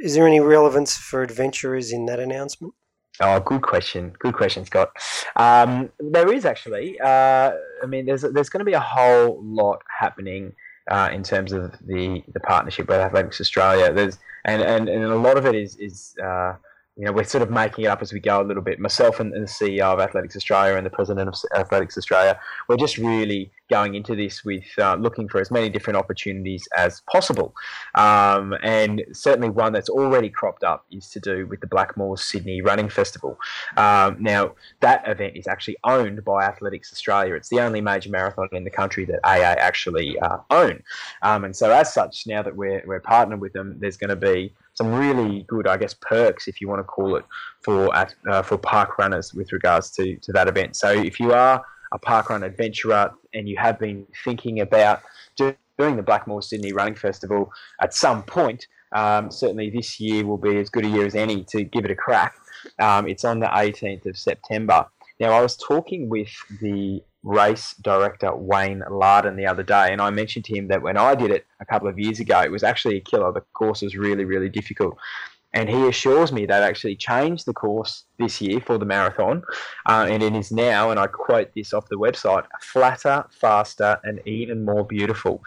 Is 0.01 0.15
there 0.15 0.27
any 0.27 0.39
relevance 0.39 0.95
for 0.95 1.23
adventurers 1.23 1.91
in 1.91 2.05
that 2.05 2.19
announcement? 2.19 2.73
Oh, 3.19 3.39
good 3.39 3.61
question. 3.61 4.13
Good 4.19 4.35
question, 4.35 4.65
Scott. 4.65 4.91
Um, 5.35 5.89
there 5.99 6.31
is 6.31 6.45
actually. 6.45 6.99
Uh, 6.99 7.53
I 7.81 7.85
mean, 7.87 8.05
there's 8.05 8.21
there's 8.21 8.49
going 8.49 8.59
to 8.59 8.65
be 8.65 8.73
a 8.73 8.79
whole 8.79 9.41
lot 9.41 9.81
happening 9.99 10.53
uh, 10.89 11.09
in 11.11 11.23
terms 11.23 11.51
of 11.51 11.73
the, 11.85 12.23
the 12.33 12.39
partnership 12.39 12.87
with 12.87 12.99
Athletics 12.99 13.41
Australia. 13.41 13.91
There's 13.91 14.19
and, 14.45 14.61
and, 14.61 14.87
and 14.87 15.03
a 15.03 15.15
lot 15.15 15.37
of 15.37 15.45
it 15.45 15.55
is 15.55 15.75
is 15.77 16.15
uh, 16.23 16.53
you 16.97 17.03
know, 17.03 17.11
we're 17.11 17.25
sort 17.25 17.41
of 17.41 17.49
making 17.49 17.85
it 17.85 17.87
up 17.87 18.01
as 18.01 18.13
we 18.13 18.21
go 18.21 18.41
a 18.41 18.43
little 18.43 18.63
bit. 18.63 18.79
Myself 18.79 19.19
and, 19.19 19.33
and, 19.33 19.43
the 19.43 19.51
CEO 19.51 19.81
of 19.81 19.99
Athletics 19.99 20.35
Australia 20.35 20.77
and 20.77 20.85
the 20.85 20.89
president 20.89 21.27
of 21.27 21.35
Athletics 21.53 21.97
Australia, 21.97 22.39
we're 22.69 22.77
just 22.77 22.97
really 22.97 23.51
going 23.69 23.95
into 23.95 24.15
this 24.15 24.45
with 24.45 24.63
uh, 24.77 24.95
looking 24.95 25.27
for 25.27 25.41
as 25.41 25.51
many 25.51 25.69
different 25.69 25.97
opportunities 25.97 26.67
as 26.77 27.01
possible. 27.11 27.53
Um, 27.95 28.55
and 28.63 29.03
certainly 29.11 29.49
one 29.49 29.73
that's 29.73 29.89
already 29.89 30.29
cropped 30.29 30.63
up 30.63 30.85
is 30.89 31.09
to 31.09 31.19
do 31.19 31.47
with 31.47 31.59
the 31.59 31.67
Blackmore 31.67 32.17
Sydney 32.17 32.61
Running 32.61 32.87
Festival. 32.87 33.37
Um, 33.75 34.15
now, 34.21 34.53
that 34.79 35.05
event 35.05 35.35
is 35.35 35.47
actually 35.47 35.75
owned 35.83 36.23
by 36.23 36.45
Athletics 36.45 36.93
Australia. 36.93 37.35
It's 37.35 37.49
the 37.49 37.59
only 37.59 37.81
major 37.81 38.09
marathon 38.09 38.47
in 38.53 38.63
the 38.63 38.69
country 38.69 39.03
that 39.05 39.19
AA 39.25 39.59
actually 39.59 40.17
uh, 40.19 40.37
own. 40.49 40.81
Um, 41.23 41.43
and 41.43 41.55
so, 41.55 41.71
as 41.71 41.93
such, 41.93 42.25
now 42.25 42.41
that 42.41 42.55
we're, 42.55 42.83
we're 42.85 43.01
partnered 43.01 43.41
with 43.41 43.51
them, 43.51 43.79
there's 43.79 43.97
going 43.97 44.11
to 44.11 44.15
be 44.15 44.53
some 44.75 44.93
really 44.93 45.43
good, 45.47 45.67
I 45.67 45.77
guess, 45.77 45.93
perks, 45.93 46.47
if 46.47 46.61
you 46.61 46.67
want 46.67 46.79
to 46.79 46.83
call 46.83 47.15
it, 47.15 47.25
for 47.63 47.93
uh, 47.95 48.41
for 48.43 48.57
park 48.57 48.97
runners 48.97 49.33
with 49.33 49.51
regards 49.51 49.91
to, 49.91 50.17
to 50.17 50.31
that 50.33 50.47
event. 50.47 50.75
So 50.75 50.91
if 50.91 51.19
you 51.19 51.33
are 51.33 51.63
a 51.91 51.99
parkrun 51.99 52.45
adventurer 52.45 53.11
and 53.33 53.47
you 53.49 53.57
have 53.57 53.79
been 53.79 54.05
thinking 54.23 54.59
about 54.59 55.01
doing 55.37 55.55
the 55.95 56.03
Blackmore 56.03 56.41
Sydney 56.41 56.73
Running 56.73 56.95
Festival 56.95 57.51
at 57.81 57.93
some 57.93 58.23
point, 58.23 58.67
um, 58.93 59.31
certainly 59.31 59.69
this 59.69 59.99
year 59.99 60.25
will 60.25 60.37
be 60.37 60.57
as 60.57 60.69
good 60.69 60.85
a 60.85 60.89
year 60.89 61.05
as 61.05 61.15
any 61.15 61.43
to 61.45 61.63
give 61.63 61.85
it 61.85 61.91
a 61.91 61.95
crack. 61.95 62.35
Um, 62.79 63.07
it's 63.07 63.25
on 63.25 63.39
the 63.39 63.47
18th 63.47 64.05
of 64.05 64.17
September. 64.17 64.85
Now, 65.19 65.31
I 65.31 65.41
was 65.41 65.55
talking 65.55 66.09
with 66.09 66.31
the 66.61 67.01
race 67.25 67.73
director 67.81 68.33
Wayne 68.33 68.83
Larden 68.89 69.35
the 69.35 69.47
other 69.47 69.63
day, 69.63 69.91
and 69.91 70.01
I 70.01 70.11
mentioned 70.11 70.45
to 70.45 70.57
him 70.57 70.67
that 70.69 70.81
when 70.81 70.95
I 70.95 71.15
did 71.15 71.31
it 71.31 71.45
a 71.59 71.65
couple 71.65 71.89
of 71.89 71.99
years 71.99 72.19
ago, 72.19 72.39
it 72.41 72.51
was 72.51 72.63
actually 72.63 72.97
a 72.97 73.01
killer. 73.01 73.31
The 73.31 73.41
course 73.53 73.81
was 73.81 73.97
really, 73.97 74.23
really 74.23 74.47
difficult. 74.47 74.95
And 75.53 75.69
he 75.69 75.87
assures 75.87 76.33
me 76.33 76.41
they've 76.41 76.51
actually 76.51 76.97
changed 76.97 77.45
the 77.45 77.53
course 77.53 78.03
this 78.19 78.41
year 78.41 78.59
for 78.59 78.77
the 78.77 78.85
marathon, 78.85 79.41
uh, 79.85 80.05
and 80.09 80.21
it 80.21 80.35
is 80.35 80.51
now, 80.51 80.91
and 80.91 80.99
I 80.99 81.07
quote 81.07 81.49
this 81.55 81.73
off 81.73 81.87
the 81.87 81.95
website, 81.95 82.45
flatter, 82.61 83.25
faster, 83.31 83.97
and 84.03 84.19
even 84.27 84.65
more 84.65 84.85
beautiful. 84.85 85.41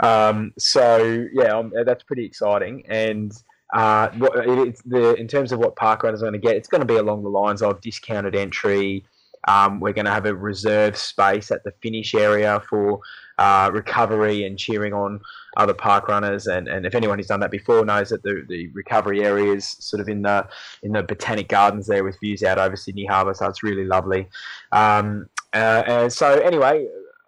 Um, 0.00 0.52
so 0.58 1.26
yeah, 1.32 1.56
um, 1.58 1.72
that's 1.84 2.04
pretty 2.04 2.26
exciting. 2.26 2.84
And 2.88 3.32
uh, 3.72 4.08
the, 4.08 5.16
in 5.18 5.26
terms 5.26 5.50
of 5.50 5.58
what 5.58 5.76
parkrun 5.76 6.14
is 6.14 6.20
going 6.20 6.34
to 6.34 6.38
get, 6.38 6.56
it's 6.56 6.68
going 6.68 6.82
to 6.82 6.86
be 6.86 6.96
along 6.96 7.22
the 7.22 7.30
lines 7.30 7.62
of 7.62 7.80
discounted 7.80 8.36
entry, 8.36 9.04
um, 9.48 9.80
we're 9.80 9.92
going 9.92 10.04
to 10.04 10.10
have 10.10 10.26
a 10.26 10.34
reserve 10.34 10.96
space 10.96 11.50
at 11.50 11.64
the 11.64 11.72
finish 11.82 12.14
area 12.14 12.62
for 12.68 13.00
uh, 13.38 13.70
recovery 13.72 14.44
and 14.44 14.58
cheering 14.58 14.92
on 14.92 15.20
other 15.56 15.74
park 15.74 16.08
runners. 16.08 16.46
And, 16.46 16.68
and 16.68 16.86
if 16.86 16.94
anyone 16.94 17.18
who's 17.18 17.26
done 17.26 17.40
that 17.40 17.50
before 17.50 17.84
knows 17.84 18.10
that 18.10 18.22
the, 18.22 18.44
the 18.48 18.68
recovery 18.68 19.24
area 19.24 19.52
is 19.52 19.68
sort 19.68 20.00
of 20.00 20.08
in 20.08 20.22
the 20.22 20.46
in 20.82 20.92
the 20.92 21.02
botanic 21.02 21.48
gardens 21.48 21.86
there 21.86 22.04
with 22.04 22.18
views 22.20 22.42
out 22.42 22.58
over 22.58 22.76
Sydney 22.76 23.06
Harbour, 23.06 23.34
so 23.34 23.48
it's 23.48 23.62
really 23.62 23.84
lovely. 23.84 24.28
Um, 24.72 25.28
uh, 25.52 26.08
so 26.08 26.40
anyway. 26.40 26.86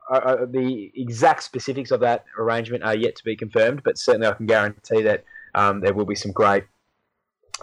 Uh, 0.09 0.19
uh, 0.19 0.47
the 0.49 0.93
exact 0.95 1.43
specifics 1.43 1.91
of 1.91 1.99
that 1.99 2.25
arrangement 2.39 2.85
are 2.85 2.95
yet 2.95 3.17
to 3.17 3.25
be 3.25 3.35
confirmed, 3.35 3.83
but 3.83 3.99
certainly 3.99 4.29
I 4.29 4.35
can 4.35 4.47
guarantee 4.47 5.03
that 5.03 5.25
um, 5.57 5.81
there 5.81 5.93
will 5.93 6.05
be 6.05 6.15
some 6.15 6.31
great 6.31 6.63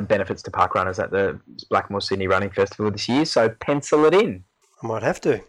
benefits 0.01 0.41
to 0.43 0.51
park 0.51 0.75
runners 0.75 0.99
at 0.99 1.11
the 1.11 1.39
Blackmore 1.69 2.01
Sydney 2.01 2.27
Running 2.27 2.49
Festival 2.49 2.91
this 2.91 3.07
year. 3.07 3.25
So 3.25 3.49
pencil 3.49 4.05
it 4.05 4.13
in. 4.13 4.43
I 4.81 4.87
might 4.87 5.03
have 5.03 5.21
to 5.21 5.41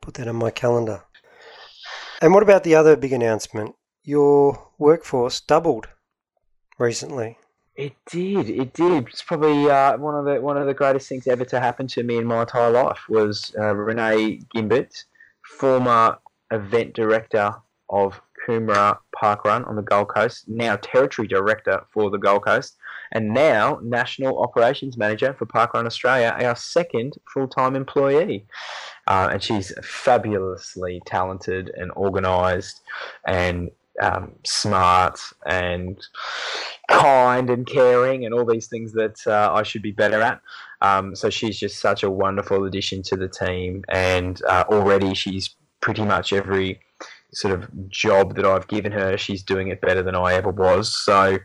put 0.00 0.14
that 0.14 0.28
on 0.28 0.36
my 0.36 0.50
calendar. 0.50 1.02
And 2.20 2.34
what 2.34 2.42
about 2.42 2.64
the 2.64 2.74
other 2.74 2.96
big 2.96 3.12
announcement? 3.12 3.74
Your 4.02 4.70
workforce 4.78 5.40
doubled 5.40 5.88
recently. 6.78 7.38
It 7.76 7.94
did. 8.10 8.50
It 8.50 8.72
did. 8.72 9.06
It's 9.06 9.22
probably 9.22 9.70
uh, 9.70 9.96
one 9.98 10.16
of 10.16 10.24
the 10.24 10.40
one 10.40 10.56
of 10.56 10.66
the 10.66 10.74
greatest 10.74 11.08
things 11.08 11.28
ever 11.28 11.44
to 11.44 11.60
happen 11.60 11.86
to 11.88 12.02
me 12.02 12.16
in 12.16 12.26
my 12.26 12.40
entire 12.40 12.70
life 12.70 12.98
was 13.08 13.54
uh, 13.56 13.74
Renee 13.74 14.40
Gimbert, 14.54 15.04
former 15.44 16.18
event 16.50 16.94
director 16.94 17.54
of 17.88 18.20
Coomera 18.48 18.98
Park 19.14 19.44
Run 19.44 19.64
on 19.64 19.76
the 19.76 19.82
Gold 19.82 20.08
Coast, 20.08 20.48
now 20.48 20.76
territory 20.76 21.28
director 21.28 21.84
for 21.92 22.10
the 22.10 22.18
Gold 22.18 22.44
Coast, 22.44 22.76
and 23.12 23.32
now 23.32 23.78
national 23.82 24.42
operations 24.42 24.96
manager 24.96 25.34
for 25.38 25.46
Parkrun 25.46 25.86
Australia, 25.86 26.36
our 26.42 26.56
second 26.56 27.14
full 27.32 27.48
time 27.48 27.76
employee. 27.76 28.46
Uh, 29.06 29.30
and 29.32 29.42
she's 29.42 29.72
fabulously 29.82 31.00
talented 31.06 31.70
and 31.76 31.90
organised 31.92 32.82
and 33.26 33.70
um, 34.02 34.32
smart 34.44 35.20
and 35.46 35.98
kind 36.90 37.50
and 37.50 37.66
caring 37.66 38.24
and 38.24 38.34
all 38.34 38.44
these 38.44 38.68
things 38.68 38.92
that 38.92 39.16
uh, 39.26 39.52
I 39.52 39.62
should 39.62 39.82
be 39.82 39.92
better 39.92 40.20
at. 40.20 40.40
Um, 40.80 41.14
so 41.14 41.30
she's 41.30 41.58
just 41.58 41.80
such 41.80 42.02
a 42.02 42.10
wonderful 42.10 42.64
addition 42.64 43.02
to 43.04 43.16
the 43.16 43.28
team, 43.28 43.84
and 43.88 44.40
uh, 44.48 44.64
already 44.68 45.14
she's 45.14 45.56
pretty 45.80 46.04
much 46.04 46.32
every 46.32 46.80
sort 47.32 47.54
of 47.54 47.88
job 47.88 48.36
that 48.36 48.44
I've 48.44 48.68
given 48.68 48.92
her, 48.92 49.16
she's 49.18 49.42
doing 49.42 49.68
it 49.68 49.80
better 49.80 50.02
than 50.02 50.14
I 50.14 50.34
ever 50.34 50.50
was. 50.50 50.96
So, 50.96 51.38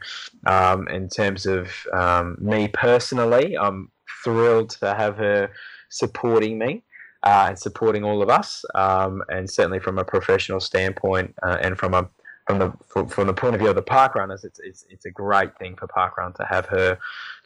um, 0.46 0.88
in 0.88 1.10
terms 1.10 1.46
of 1.46 1.72
um, 1.94 2.38
me 2.40 2.68
personally, 2.68 3.58
I'm 3.58 3.92
thrilled 4.24 4.72
to 4.82 4.94
have 4.94 5.18
her 5.18 5.50
supporting 5.90 6.58
me. 6.58 6.84
Uh, 7.26 7.46
and 7.48 7.58
supporting 7.58 8.04
all 8.04 8.22
of 8.22 8.30
us, 8.30 8.66
um, 8.76 9.24
and 9.30 9.50
certainly 9.50 9.80
from 9.80 9.98
a 9.98 10.04
professional 10.04 10.60
standpoint, 10.60 11.34
uh, 11.42 11.58
and 11.62 11.78
from 11.78 11.94
a 11.94 12.10
from 12.46 12.60
the 12.60 13.06
from 13.08 13.28
the 13.28 13.34
point 13.34 13.56
of 13.56 13.62
view 13.62 13.70
of 13.70 13.76
the 13.76 13.82
park 13.82 14.16
runners, 14.16 14.44
it's 14.44 14.60
it's, 14.60 14.86
it's 14.90 15.06
a 15.06 15.12
great 15.12 15.58
thing 15.58 15.76
for 15.76 15.88
parkrun 15.88 16.36
to 16.36 16.46
have 16.46 16.66
her 16.66 16.98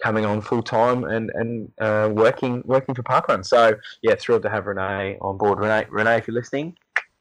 coming 0.01 0.25
on 0.25 0.41
full 0.41 0.63
time 0.63 1.03
and 1.03 1.29
and 1.35 1.71
uh, 1.79 2.09
working 2.11 2.63
working 2.65 2.95
for 2.95 3.03
parkrun. 3.03 3.45
So 3.45 3.75
yeah, 4.01 4.15
thrilled 4.15 4.43
to 4.43 4.49
have 4.49 4.65
Renee 4.65 5.17
on 5.21 5.37
board. 5.37 5.59
Renee, 5.59 5.85
Renee, 5.89 6.17
if 6.17 6.27
you're 6.27 6.35
listening, 6.35 6.75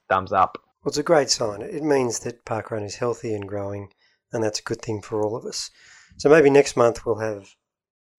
thumbs 0.08 0.32
up. 0.32 0.58
Well, 0.86 0.90
it's 0.90 0.98
a 0.98 1.02
great 1.02 1.30
sign. 1.30 1.62
It 1.62 1.82
means 1.82 2.20
that 2.20 2.44
parkrun 2.44 2.84
is 2.84 2.94
healthy 2.94 3.34
and 3.34 3.48
growing, 3.48 3.88
and 4.32 4.44
that's 4.44 4.60
a 4.60 4.62
good 4.62 4.80
thing 4.80 5.02
for 5.02 5.20
all 5.20 5.34
of 5.34 5.44
us. 5.44 5.68
So 6.16 6.28
maybe 6.28 6.48
next 6.48 6.76
month 6.76 7.04
we'll 7.04 7.18
have 7.18 7.56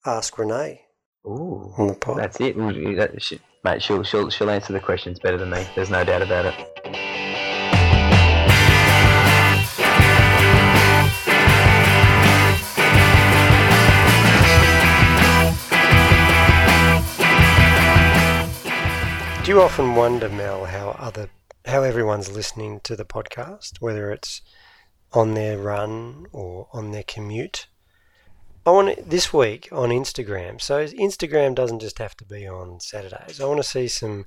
Ask 0.05 0.38
Renee 0.38 0.82
Ooh, 1.26 1.74
on 1.78 1.88
the 1.88 1.93
pod. 1.93 2.18
That's 2.18 2.41
it. 2.41 2.57
Mate, 2.57 3.82
she'll, 3.82 4.03
she'll, 4.03 4.30
she'll 4.30 4.49
answer 4.49 4.74
the 4.74 4.82
questions 4.82 5.18
better 5.18 5.38
than 5.38 5.49
me. 5.49 5.65
There's 5.76 5.89
no 5.89 6.03
doubt 6.03 6.22
about 6.22 6.47
it. 6.47 6.55
Do 19.45 19.53
you 19.53 19.61
often 19.61 19.95
wonder, 19.95 20.28
Mel, 20.28 20.65
how 20.65 20.89
other 20.99 21.30
how 21.68 21.84
everyone's 21.84 22.32
listening 22.32 22.80
to 22.82 22.95
the 22.95 23.03
podcast, 23.05 23.82
whether 23.82 24.09
it's 24.11 24.41
on 25.11 25.34
their 25.34 25.57
run 25.57 26.26
or 26.32 26.70
on 26.72 26.91
their 26.91 27.03
commute. 27.03 27.68
I 28.65 28.72
want 28.72 29.09
this 29.09 29.34
week 29.34 29.68
on 29.72 29.89
Instagram. 29.89 30.61
So 30.61 30.86
Instagram 30.86 31.55
doesn't 31.55 31.80
just 31.80 31.99
have 31.99 32.15
to 32.18 32.26
be 32.26 32.47
on 32.47 32.80
Saturdays. 32.80 33.41
I 33.41 33.45
want 33.45 33.59
to 33.59 33.68
see 33.68 33.88
some 33.88 34.26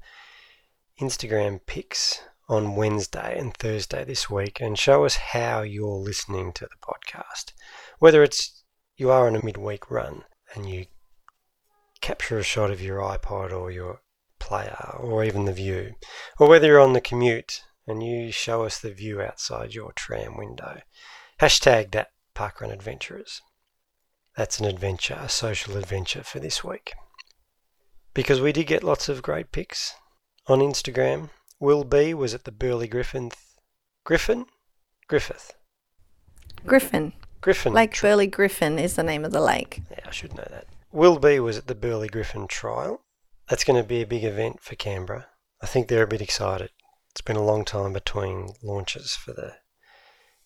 Instagram 1.01 1.61
pics 1.65 2.23
on 2.49 2.77
Wednesday 2.77 3.39
and 3.39 3.57
Thursday 3.57 4.05
this 4.05 4.29
week 4.29 4.61
and 4.61 4.79
show 4.79 5.05
us 5.05 5.17
how 5.17 5.63
you're 5.63 5.87
listening 5.87 6.53
to 6.55 6.67
the 6.67 6.77
podcast. 6.83 7.53
Whether 8.01 8.23
it's 8.23 8.65
you 8.97 9.11
are 9.11 9.27
on 9.27 9.37
a 9.37 9.45
midweek 9.45 9.91
run 9.91 10.25
and 10.55 10.69
you 10.69 10.87
capture 12.03 12.39
a 12.39 12.43
shot 12.43 12.71
of 12.71 12.83
your 12.83 12.99
iPod 12.99 13.53
or 13.53 13.71
your 13.71 14.01
player 14.41 14.97
or 14.99 15.23
even 15.25 15.45
the 15.45 15.53
view, 15.53 15.95
or 16.39 16.49
whether 16.49 16.67
you're 16.67 16.81
on 16.81 16.95
the 16.95 17.01
commute 17.01 17.63
and 17.87 18.03
you 18.03 18.33
show 18.33 18.65
us 18.65 18.79
the 18.79 18.93
view 18.93 19.21
outside 19.21 19.75
your 19.75 19.93
tram 19.93 20.37
window. 20.37 20.81
Hashtag 21.41 21.93
that 21.93 22.11
Parkrun 22.35 22.73
Adventurers. 22.73 23.41
That's 24.37 24.61
an 24.61 24.67
adventure, 24.67 25.19
a 25.21 25.29
social 25.29 25.77
adventure 25.77 26.23
for 26.23 26.39
this 26.39 26.63
week. 26.65 26.93
Because 28.15 28.41
we 28.41 28.53
did 28.53 28.67
get 28.67 28.85
lots 28.85 29.09
of 29.09 29.23
great 29.23 29.53
pics 29.53 29.95
on 30.47 30.61
Instagram. 30.61 31.31
Will 31.59 31.85
B 31.85 32.15
was 32.15 32.35
at 32.35 32.45
the 32.45 32.53
Burley 32.53 32.89
Griffin. 32.89 33.31
Griffin? 34.05 34.47
Griffith. 35.09 35.53
Griffin. 36.65 37.13
Griffin. 37.41 37.73
Lake 37.73 38.01
Burley 38.01 38.27
Griffin 38.27 38.79
is 38.79 38.97
the 38.97 39.03
name 39.03 39.25
of 39.25 39.33
the 39.33 39.41
lake. 39.41 39.83
Yeah, 39.91 40.05
I 40.07 40.11
should 40.11 40.37
know 40.37 40.47
that. 40.51 40.67
Will 40.93 41.19
B 41.19 41.41
was 41.41 41.59
at 41.59 41.67
the 41.67 41.75
Burley 41.75 42.09
Griffin 42.09 42.47
trial 42.47 43.03
that's 43.51 43.65
going 43.65 43.83
to 43.83 43.87
be 43.87 44.01
a 44.01 44.07
big 44.07 44.23
event 44.23 44.61
for 44.61 44.77
Canberra. 44.77 45.27
I 45.61 45.67
think 45.67 45.89
they're 45.89 46.05
a 46.05 46.07
bit 46.07 46.23
excited. 46.23 46.71
It's 47.11 47.21
been 47.21 47.37
a 47.37 47.45
long 47.45 47.65
time 47.65 47.93
between 47.93 48.55
launches 48.63 49.17
for 49.17 49.33
the 49.33 49.55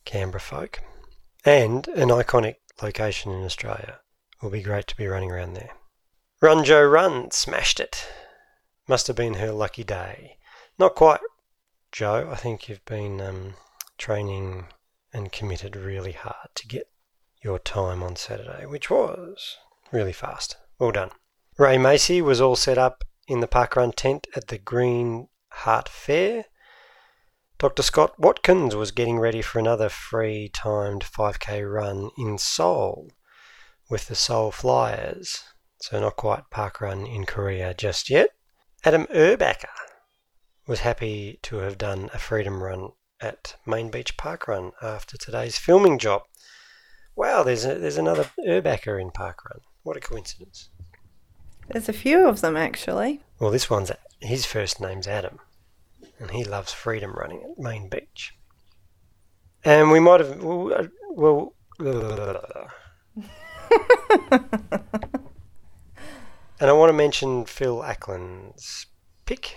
Canberra 0.06 0.40
folk. 0.40 0.80
And 1.44 1.86
an 1.88 2.08
iconic 2.08 2.56
location 2.82 3.30
in 3.30 3.44
Australia. 3.44 4.00
Will 4.40 4.48
be 4.48 4.62
great 4.62 4.86
to 4.86 4.96
be 4.96 5.06
running 5.06 5.30
around 5.30 5.52
there. 5.52 5.72
Run 6.40 6.64
Joe 6.64 6.82
Run 6.82 7.30
smashed 7.30 7.78
it. 7.78 8.06
Must 8.88 9.06
have 9.06 9.16
been 9.16 9.34
her 9.34 9.52
lucky 9.52 9.84
day. 9.84 10.38
Not 10.78 10.94
quite, 10.94 11.20
Joe. 11.92 12.30
I 12.32 12.36
think 12.36 12.68
you've 12.68 12.84
been 12.86 13.20
um, 13.20 13.54
training 13.98 14.66
and 15.12 15.30
committed 15.30 15.76
really 15.76 16.12
hard 16.12 16.48
to 16.54 16.66
get 16.66 16.88
your 17.42 17.58
time 17.58 18.02
on 18.02 18.16
Saturday, 18.16 18.64
which 18.64 18.88
was 18.88 19.58
really 19.92 20.12
fast. 20.12 20.56
Well 20.78 20.90
done. 20.90 21.10
Ray 21.56 21.78
Macy 21.78 22.20
was 22.20 22.40
all 22.40 22.56
set 22.56 22.78
up 22.78 23.04
in 23.28 23.38
the 23.38 23.46
parkrun 23.46 23.94
tent 23.94 24.26
at 24.34 24.48
the 24.48 24.58
Green 24.58 25.28
Heart 25.50 25.88
Fair. 25.88 26.46
Dr. 27.58 27.84
Scott 27.84 28.18
Watkins 28.18 28.74
was 28.74 28.90
getting 28.90 29.20
ready 29.20 29.40
for 29.40 29.60
another 29.60 29.88
free 29.88 30.50
timed 30.52 31.04
5k 31.04 31.72
run 31.72 32.10
in 32.18 32.38
Seoul 32.38 33.12
with 33.88 34.08
the 34.08 34.16
Seoul 34.16 34.50
Flyers, 34.50 35.44
so 35.80 36.00
not 36.00 36.16
quite 36.16 36.50
parkrun 36.50 37.06
in 37.06 37.24
Korea 37.24 37.72
just 37.72 38.10
yet. 38.10 38.30
Adam 38.82 39.06
Erbacker 39.14 39.68
was 40.66 40.80
happy 40.80 41.38
to 41.42 41.58
have 41.58 41.78
done 41.78 42.10
a 42.12 42.18
freedom 42.18 42.64
run 42.64 42.88
at 43.20 43.54
Main 43.64 43.92
Beach 43.92 44.16
Parkrun 44.16 44.72
after 44.82 45.16
today's 45.16 45.56
filming 45.56 46.00
job. 46.00 46.22
Wow, 47.14 47.44
there's 47.44 47.64
a, 47.64 47.78
there's 47.78 47.96
another 47.96 48.28
Erbacker 48.44 49.00
in 49.00 49.12
Parkrun. 49.12 49.60
What 49.84 49.96
a 49.96 50.00
coincidence. 50.00 50.70
There's 51.68 51.88
a 51.88 51.92
few 51.92 52.26
of 52.26 52.40
them 52.40 52.56
actually. 52.56 53.22
Well, 53.38 53.50
this 53.50 53.70
one's 53.70 53.90
his 54.20 54.46
first 54.46 54.80
name's 54.80 55.06
Adam, 55.06 55.40
and 56.18 56.30
he 56.30 56.44
loves 56.44 56.72
freedom 56.72 57.12
running 57.12 57.42
at 57.42 57.58
Main 57.58 57.88
Beach. 57.88 58.34
And 59.64 59.90
we 59.90 60.00
might 60.00 60.20
have 60.20 60.42
well, 60.42 60.72
uh, 60.74 60.86
well 61.10 61.54
and 61.80 62.00
I 66.60 66.72
want 66.72 66.90
to 66.90 66.94
mention 66.94 67.44
Phil 67.46 67.82
Ackland's 67.82 68.86
pick. 69.26 69.56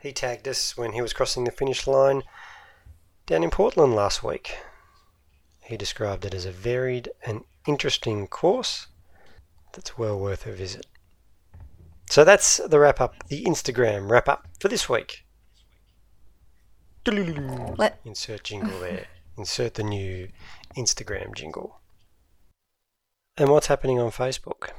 He 0.00 0.12
tagged 0.12 0.46
us 0.46 0.76
when 0.76 0.92
he 0.92 1.02
was 1.02 1.12
crossing 1.12 1.44
the 1.44 1.50
finish 1.50 1.86
line 1.86 2.22
down 3.26 3.42
in 3.42 3.50
Portland 3.50 3.94
last 3.94 4.22
week. 4.22 4.56
He 5.64 5.76
described 5.76 6.24
it 6.24 6.34
as 6.34 6.44
a 6.44 6.52
varied 6.52 7.10
and 7.26 7.42
interesting 7.66 8.28
course 8.28 8.86
that's 9.72 9.98
well 9.98 10.18
worth 10.18 10.46
a 10.46 10.52
visit. 10.52 10.86
So 12.08 12.24
that's 12.24 12.58
the 12.58 12.78
wrap 12.78 13.00
up, 13.00 13.14
the 13.28 13.44
Instagram 13.44 14.08
wrap 14.10 14.28
up 14.28 14.46
for 14.60 14.68
this 14.68 14.88
week. 14.88 15.24
Let- 17.76 18.00
Insert 18.04 18.44
jingle 18.44 18.78
there. 18.80 19.06
Insert 19.36 19.74
the 19.74 19.82
new 19.82 20.28
Instagram 20.76 21.34
jingle. 21.34 21.80
And 23.36 23.50
what's 23.50 23.66
happening 23.66 23.98
on 24.00 24.10
Facebook? 24.10 24.70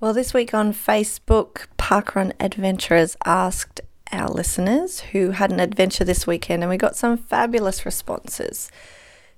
Well, 0.00 0.12
this 0.12 0.34
week 0.34 0.52
on 0.54 0.72
Facebook, 0.72 1.66
Parkrun 1.78 2.32
Adventurers 2.40 3.16
asked 3.24 3.80
our 4.12 4.28
listeners 4.28 5.00
who 5.00 5.30
had 5.30 5.50
an 5.52 5.60
adventure 5.60 6.04
this 6.04 6.26
weekend, 6.26 6.62
and 6.62 6.70
we 6.70 6.76
got 6.76 6.96
some 6.96 7.16
fabulous 7.16 7.84
responses. 7.84 8.70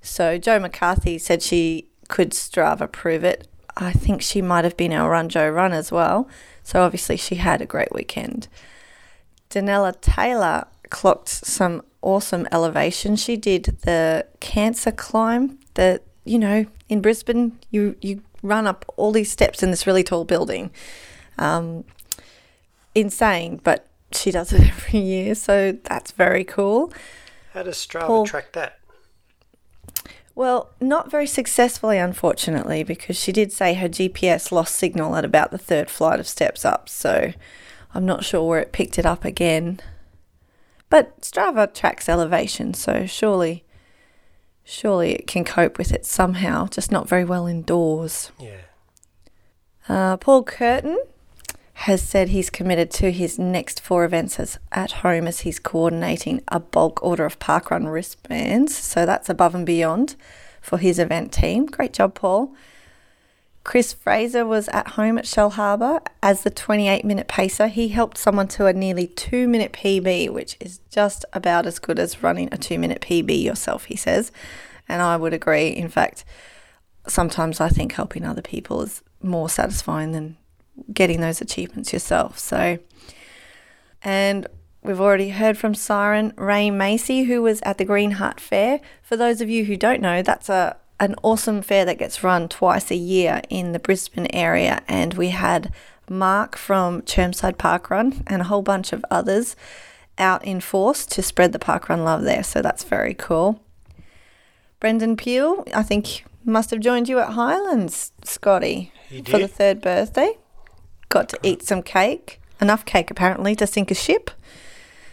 So, 0.01 0.39
Joe 0.39 0.59
McCarthy 0.59 1.19
said 1.19 1.43
she 1.43 1.89
could 2.09 2.31
Strava 2.31 2.91
prove 2.91 3.23
it. 3.25 3.49
I 3.77 3.93
think 3.93 4.23
she 4.23 4.43
might 4.43 4.65
have 4.65 4.77
been 4.77 4.93
our 4.93 5.11
Run 5.11 5.29
Joe 5.29 5.49
run 5.49 5.73
as 5.73 5.93
well. 5.93 6.29
So, 6.71 6.85
obviously, 6.85 7.17
she 7.17 7.35
had 7.35 7.61
a 7.61 7.67
great 7.67 7.93
weekend. 7.93 8.47
Danella 9.51 10.01
Taylor 10.01 10.69
clocked 10.89 11.29
some 11.29 11.83
awesome 12.01 12.47
elevation. 12.53 13.17
She 13.17 13.37
did 13.37 13.65
the 13.83 14.25
cancer 14.39 14.93
climb 14.93 15.59
that, 15.75 16.05
you 16.25 16.39
know, 16.39 16.67
in 16.89 17.01
Brisbane, 17.01 17.59
you, 17.73 17.97
you 18.01 18.23
run 18.41 18.69
up 18.69 18.85
all 18.97 19.11
these 19.11 19.33
steps 19.33 19.65
in 19.65 19.73
this 19.73 19.85
really 19.85 20.05
tall 20.05 20.25
building. 20.25 20.71
Um, 21.39 21.83
insane, 22.95 23.61
but 23.65 23.89
she 24.13 24.31
does 24.31 24.53
it 24.53 24.61
every 24.69 25.01
year, 25.01 25.35
so 25.35 25.73
that's 25.73 26.13
very 26.13 26.45
cool. 26.45 26.93
How 27.53 27.65
does 27.65 27.79
Strava 27.79 28.07
Paul- 28.07 28.27
track 28.27 28.53
that? 28.53 28.79
Well, 30.35 30.71
not 30.81 31.11
very 31.11 31.27
successfully, 31.27 31.99
unfortunately, 31.99 32.83
because 32.83 33.19
she 33.19 33.33
did 33.33 33.53
say 33.53 33.75
her 33.75 33.89
GPS 33.89 34.53
lost 34.53 34.77
signal 34.77 35.17
at 35.17 35.25
about 35.25 35.51
the 35.51 35.59
third 35.59 35.91
flight 35.91 36.21
of 36.21 36.29
steps 36.29 36.65
up, 36.65 36.89
so 36.89 37.33
I'm 37.95 38.07
not 38.07 38.25
sure 38.25 38.49
where 38.49 38.61
it 38.61 38.73
picked 38.73 38.99
it 38.99 39.07
up 39.07 39.25
again. 39.25 39.81
But 40.89 41.21
Strava 41.21 41.73
tracks 41.73 42.09
elevation, 42.09 42.75
so 42.75 43.07
surely, 43.07 43.65
surely 44.65 45.13
it 45.13 45.27
can 45.27 45.45
cope 45.45 45.79
with 45.79 45.93
it 45.93 46.07
somehow, 46.07 46.67
just 46.69 46.91
not 46.91 47.09
very 47.09 47.25
well 47.25 47.47
indoors. 47.47 48.33
Yeah. 48.39 48.61
Uh, 49.89 50.17
Paul 50.17 50.45
Curtin 50.45 50.99
has 51.85 52.03
said 52.03 52.29
he's 52.29 52.51
committed 52.51 52.91
to 52.91 53.11
his 53.11 53.39
next 53.39 53.81
four 53.81 54.05
events 54.05 54.39
as 54.39 54.59
at 54.71 54.93
home 54.93 55.27
as 55.27 55.41
he's 55.41 55.59
coordinating 55.59 56.43
a 56.49 56.61
bulk 56.61 57.03
order 57.03 57.25
of 57.25 57.39
parkrun 57.39 57.91
wristbands. 57.91 58.77
So 58.77 59.07
that's 59.07 59.31
above 59.31 59.55
and 59.55 59.65
beyond 59.65 60.15
for 60.61 60.77
his 60.77 60.99
event 60.99 61.33
team. 61.33 61.65
Great 61.65 61.95
job, 61.95 62.15
Paul. 62.15 62.55
Chris 63.65 63.95
Fraser 63.95 64.45
was 64.45 64.69
at 64.69 64.89
home 64.89 65.17
at 65.17 65.27
Shell 65.27 65.51
Harbour 65.51 66.01
as 66.23 66.43
the 66.43 66.51
28 66.51 67.03
minute 67.03 67.29
pacer. 67.29 67.69
He 67.69 67.89
helped 67.89 68.19
someone 68.19 68.49
to 68.49 68.67
a 68.67 68.75
nearly 68.75 69.07
two 69.07 69.49
minute 69.49 69.73
PB, 69.73 70.29
which 70.29 70.59
is 70.61 70.81
just 70.91 71.25
about 71.33 71.65
as 71.65 71.79
good 71.79 71.99
as 71.99 72.23
running 72.23 72.51
a 72.53 72.59
two 72.59 72.79
minute 72.79 73.01
PB 73.01 73.43
yourself, 73.43 73.87
he 73.87 73.97
says. 73.97 74.33
And 74.87 75.01
I 75.01 75.17
would 75.17 75.33
agree. 75.33 75.69
In 75.69 75.89
fact, 75.89 76.27
sometimes 77.09 77.59
I 77.59 77.71
think 77.71 77.93
helping 77.93 78.27
other 78.27 78.43
people 78.43 78.83
is 78.83 79.03
more 79.23 79.49
satisfying 79.49 80.13
than 80.13 80.37
getting 80.93 81.21
those 81.21 81.41
achievements 81.41 81.93
yourself. 81.93 82.39
So, 82.39 82.79
and 84.03 84.47
we've 84.83 85.01
already 85.01 85.31
heard 85.31 85.59
from 85.59 85.75
Siren 85.75 86.33
Ray 86.37 86.71
Macy, 86.71 87.25
who 87.25 87.43
was 87.43 87.61
at 87.63 87.79
the 87.79 87.85
Green 87.85 88.13
Heart 88.13 88.41
Fair. 88.41 88.81
For 89.03 89.17
those 89.17 89.41
of 89.41 89.51
you 89.51 89.65
who 89.65 89.77
don't 89.77 90.01
know, 90.01 90.23
that's 90.23 90.49
a 90.49 90.77
an 91.01 91.15
awesome 91.23 91.63
fair 91.63 91.87
that 91.87 91.99
gets 91.99 92.23
run 92.23 92.47
twice 92.47 92.91
a 92.91 92.97
year 92.97 93.41
in 93.49 93.73
the 93.73 93.79
Brisbane 93.79 94.27
area, 94.35 94.83
and 94.87 95.15
we 95.15 95.31
had 95.31 95.73
Mark 96.11 96.57
from 96.57 97.01
Chermside 97.03 97.57
Parkrun 97.57 98.23
and 98.27 98.43
a 98.43 98.45
whole 98.45 98.63
bunch 98.63 98.93
of 98.93 99.05
others 99.11 99.57
out 100.19 100.45
in 100.45 100.61
force 100.61 101.07
to 101.07 101.23
spread 101.23 101.53
the 101.53 101.59
parkrun 101.59 102.05
love 102.05 102.23
there. 102.23 102.43
So 102.43 102.61
that's 102.61 102.85
very 102.85 103.15
cool. 103.15 103.63
Brendan 104.79 105.17
Peel, 105.17 105.65
I 105.75 105.83
think, 105.83 106.25
must 106.45 106.71
have 106.71 106.81
joined 106.81 107.09
you 107.09 107.19
at 107.19 107.31
Highlands, 107.31 108.13
Scotty, 108.25 108.93
for 109.25 109.39
the 109.39 109.49
third 109.49 109.81
birthday. 109.81 110.37
Got 111.11 111.29
to 111.31 111.39
eat 111.43 111.63
some 111.63 111.83
cake, 111.83 112.41
enough 112.61 112.87
cake 112.87 113.11
apparently 113.11 113.55
to 113.57 113.67
sink 113.67 113.91
a 113.91 113.95
ship. 113.95 114.31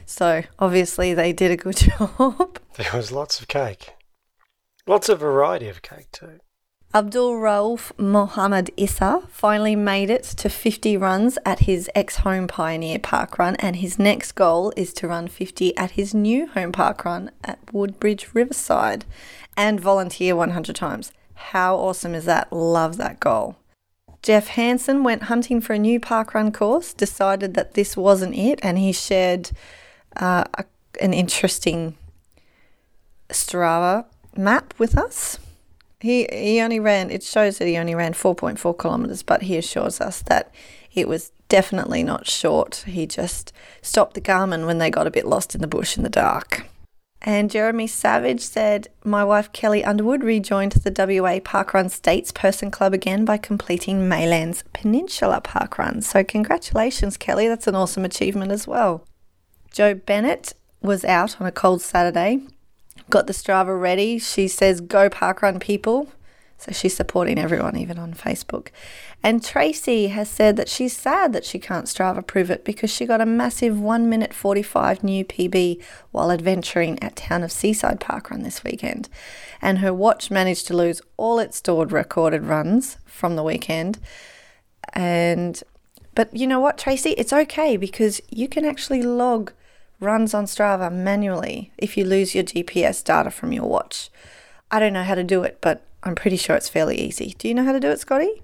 So 0.05 0.43
obviously 0.57 1.13
they 1.13 1.33
did 1.33 1.51
a 1.51 1.57
good 1.57 1.75
job. 1.77 2.59
There 2.75 2.91
was 2.93 3.11
lots 3.11 3.41
of 3.41 3.49
cake. 3.49 3.95
Lots 4.85 5.09
of 5.09 5.19
variety 5.19 5.67
of 5.67 5.81
cake 5.81 6.07
too. 6.11 6.39
Abdul 6.93 7.33
Rauf 7.33 7.91
Mohammed 7.99 8.71
Issa 8.77 9.23
finally 9.29 9.75
made 9.75 10.09
it 10.09 10.23
to 10.23 10.49
50 10.49 10.95
runs 10.95 11.37
at 11.45 11.59
his 11.59 11.89
ex 11.93 12.17
home 12.17 12.47
Pioneer 12.47 12.97
Park 12.97 13.37
Run, 13.37 13.57
and 13.57 13.75
his 13.75 13.99
next 13.99 14.31
goal 14.31 14.71
is 14.77 14.93
to 14.93 15.07
run 15.07 15.27
50 15.27 15.75
at 15.75 15.91
his 15.91 16.13
new 16.13 16.47
home 16.47 16.71
park 16.71 17.03
run 17.03 17.31
at 17.43 17.59
Woodbridge 17.73 18.29
Riverside 18.33 19.03
and 19.57 19.81
volunteer 19.81 20.35
100 20.35 20.75
times. 20.75 21.11
How 21.33 21.75
awesome 21.75 22.15
is 22.15 22.25
that? 22.25 22.53
Love 22.53 22.95
that 22.97 23.19
goal. 23.19 23.57
Jeff 24.27 24.47
Hansen 24.47 25.05
went 25.05 25.23
hunting 25.23 25.61
for 25.61 25.71
a 25.71 25.79
new 25.79 26.01
parkrun 26.01 26.53
course, 26.53 26.93
decided 26.93 27.53
that 27.53 27.75
this 27.75 27.95
wasn't 27.95 28.35
it, 28.35 28.59
and 28.61 28.77
he 28.77 28.91
shared 28.91 29.51
uh, 30.17 30.43
a, 30.55 30.65
an 30.99 31.13
interesting 31.13 31.95
Strava 33.29 34.03
map 34.35 34.73
with 34.77 34.97
us. 34.97 35.39
He 36.01 36.27
he 36.29 36.59
only 36.59 36.77
ran. 36.77 37.09
It 37.09 37.23
shows 37.23 37.57
that 37.57 37.69
he 37.69 37.77
only 37.77 37.95
ran 37.95 38.11
4.4 38.11 38.77
kilometers, 38.77 39.23
but 39.23 39.43
he 39.43 39.55
assures 39.55 40.01
us 40.01 40.21
that 40.23 40.53
it 40.93 41.07
was 41.07 41.31
definitely 41.47 42.03
not 42.03 42.27
short. 42.27 42.83
He 42.85 43.07
just 43.07 43.53
stopped 43.81 44.13
the 44.13 44.19
Garmin 44.19 44.65
when 44.65 44.77
they 44.77 44.89
got 44.89 45.07
a 45.07 45.11
bit 45.11 45.25
lost 45.25 45.55
in 45.55 45.61
the 45.61 45.67
bush 45.67 45.95
in 45.95 46.03
the 46.03 46.09
dark. 46.09 46.67
And 47.21 47.49
Jeremy 47.49 47.87
Savage 47.87 48.41
said, 48.41 48.89
My 49.03 49.23
wife 49.23 49.51
Kelly 49.51 49.83
Underwood 49.83 50.23
rejoined 50.23 50.73
the 50.73 50.91
WA 50.91 51.39
Parkrun 51.39 51.89
States 51.89 52.31
Person 52.31 52.69
Club 52.71 52.93
again 52.93 53.25
by 53.25 53.37
completing 53.37 54.07
Maylands 54.07 54.63
Peninsula 54.73 55.41
Parkrun. 55.41 56.03
So, 56.03 56.23
congratulations, 56.23 57.17
Kelly. 57.17 57.47
That's 57.47 57.67
an 57.67 57.75
awesome 57.75 58.05
achievement 58.05 58.51
as 58.51 58.67
well. 58.67 59.05
Joe 59.71 59.95
Bennett 59.95 60.53
was 60.81 61.03
out 61.03 61.41
on 61.41 61.47
a 61.47 61.51
cold 61.51 61.81
Saturday, 61.81 62.41
got 63.09 63.27
the 63.27 63.33
Strava 63.33 63.79
ready. 63.79 64.19
She 64.19 64.47
says, 64.47 64.79
Go 64.79 65.09
Parkrun 65.09 65.59
people. 65.59 66.09
So 66.57 66.71
she's 66.71 66.95
supporting 66.95 67.37
everyone, 67.37 67.77
even 67.77 67.99
on 67.99 68.13
Facebook. 68.13 68.69
And 69.21 69.43
Tracy 69.43 70.07
has 70.07 70.29
said 70.29 70.57
that 70.57 70.67
she's 70.67 70.95
sad 70.95 71.31
that 71.33 71.45
she 71.45 71.59
can't 71.59 71.85
Strava 71.85 72.25
prove 72.25 72.49
it 72.49 72.65
because 72.65 72.89
she 72.89 73.05
got 73.05 73.21
a 73.21 73.25
massive 73.25 73.79
1 73.79 74.09
minute 74.09 74.33
45 74.33 75.03
new 75.03 75.23
PB 75.23 75.81
while 76.11 76.31
adventuring 76.31 77.01
at 77.01 77.15
Town 77.15 77.43
of 77.43 77.51
Seaside 77.51 77.99
Park 77.99 78.17
Parkrun 78.17 78.43
this 78.43 78.63
weekend. 78.63 79.09
And 79.61 79.79
her 79.79 79.93
watch 79.93 80.31
managed 80.31 80.67
to 80.67 80.75
lose 80.75 81.01
all 81.15 81.39
its 81.39 81.57
stored 81.57 81.91
recorded 81.91 82.43
runs 82.43 82.97
from 83.05 83.35
the 83.35 83.43
weekend. 83.43 83.99
And 84.93 85.61
but 86.15 86.35
you 86.35 86.47
know 86.47 86.59
what, 86.59 86.79
Tracy? 86.79 87.11
It's 87.11 87.33
okay 87.33 87.77
because 87.77 88.19
you 88.29 88.47
can 88.47 88.65
actually 88.65 89.03
log 89.03 89.51
runs 89.99 90.33
on 90.33 90.45
Strava 90.45 90.91
manually 90.91 91.71
if 91.77 91.95
you 91.95 92.05
lose 92.05 92.33
your 92.33 92.43
GPS 92.43 93.03
data 93.03 93.29
from 93.29 93.51
your 93.51 93.65
watch. 93.65 94.09
I 94.71 94.79
don't 94.79 94.93
know 94.93 95.03
how 95.03 95.15
to 95.15 95.23
do 95.23 95.43
it, 95.43 95.59
but 95.61 95.86
I'm 96.03 96.15
pretty 96.15 96.37
sure 96.37 96.55
it's 96.55 96.69
fairly 96.69 96.99
easy. 96.99 97.35
Do 97.37 97.47
you 97.47 97.53
know 97.53 97.65
how 97.65 97.71
to 97.71 97.79
do 97.79 97.89
it, 97.89 97.99
Scotty? 97.99 98.41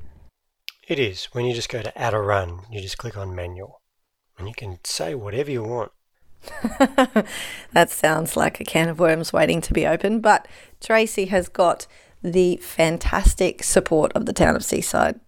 It 0.87 0.99
is. 0.99 1.25
When 1.31 1.45
you 1.45 1.53
just 1.53 1.69
go 1.69 1.81
to 1.81 1.97
add 1.97 2.13
a 2.13 2.19
run, 2.19 2.61
you 2.69 2.81
just 2.81 2.97
click 2.97 3.17
on 3.17 3.35
manual. 3.35 3.81
And 4.37 4.47
you 4.47 4.53
can 4.53 4.79
say 4.83 5.15
whatever 5.15 5.51
you 5.51 5.63
want. 5.63 5.91
that 7.71 7.89
sounds 7.89 8.35
like 8.35 8.59
a 8.59 8.65
can 8.65 8.89
of 8.89 8.99
worms 8.99 9.31
waiting 9.31 9.61
to 9.61 9.73
be 9.73 9.87
opened, 9.87 10.21
but 10.21 10.47
Tracy 10.81 11.25
has 11.25 11.47
got 11.47 11.87
the 12.21 12.57
fantastic 12.57 13.63
support 13.63 14.11
of 14.13 14.25
the 14.25 14.33
town 14.33 14.55
of 14.55 14.63
Seaside 14.65 15.19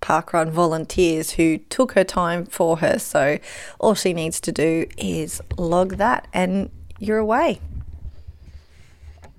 Parkrun 0.00 0.50
volunteers 0.50 1.32
who 1.32 1.58
took 1.58 1.92
her 1.92 2.04
time 2.04 2.46
for 2.46 2.78
her. 2.78 2.98
So 2.98 3.38
all 3.78 3.94
she 3.94 4.12
needs 4.12 4.40
to 4.40 4.52
do 4.52 4.86
is 4.96 5.40
log 5.56 5.96
that 5.96 6.28
and 6.32 6.70
you're 6.98 7.18
away. 7.18 7.60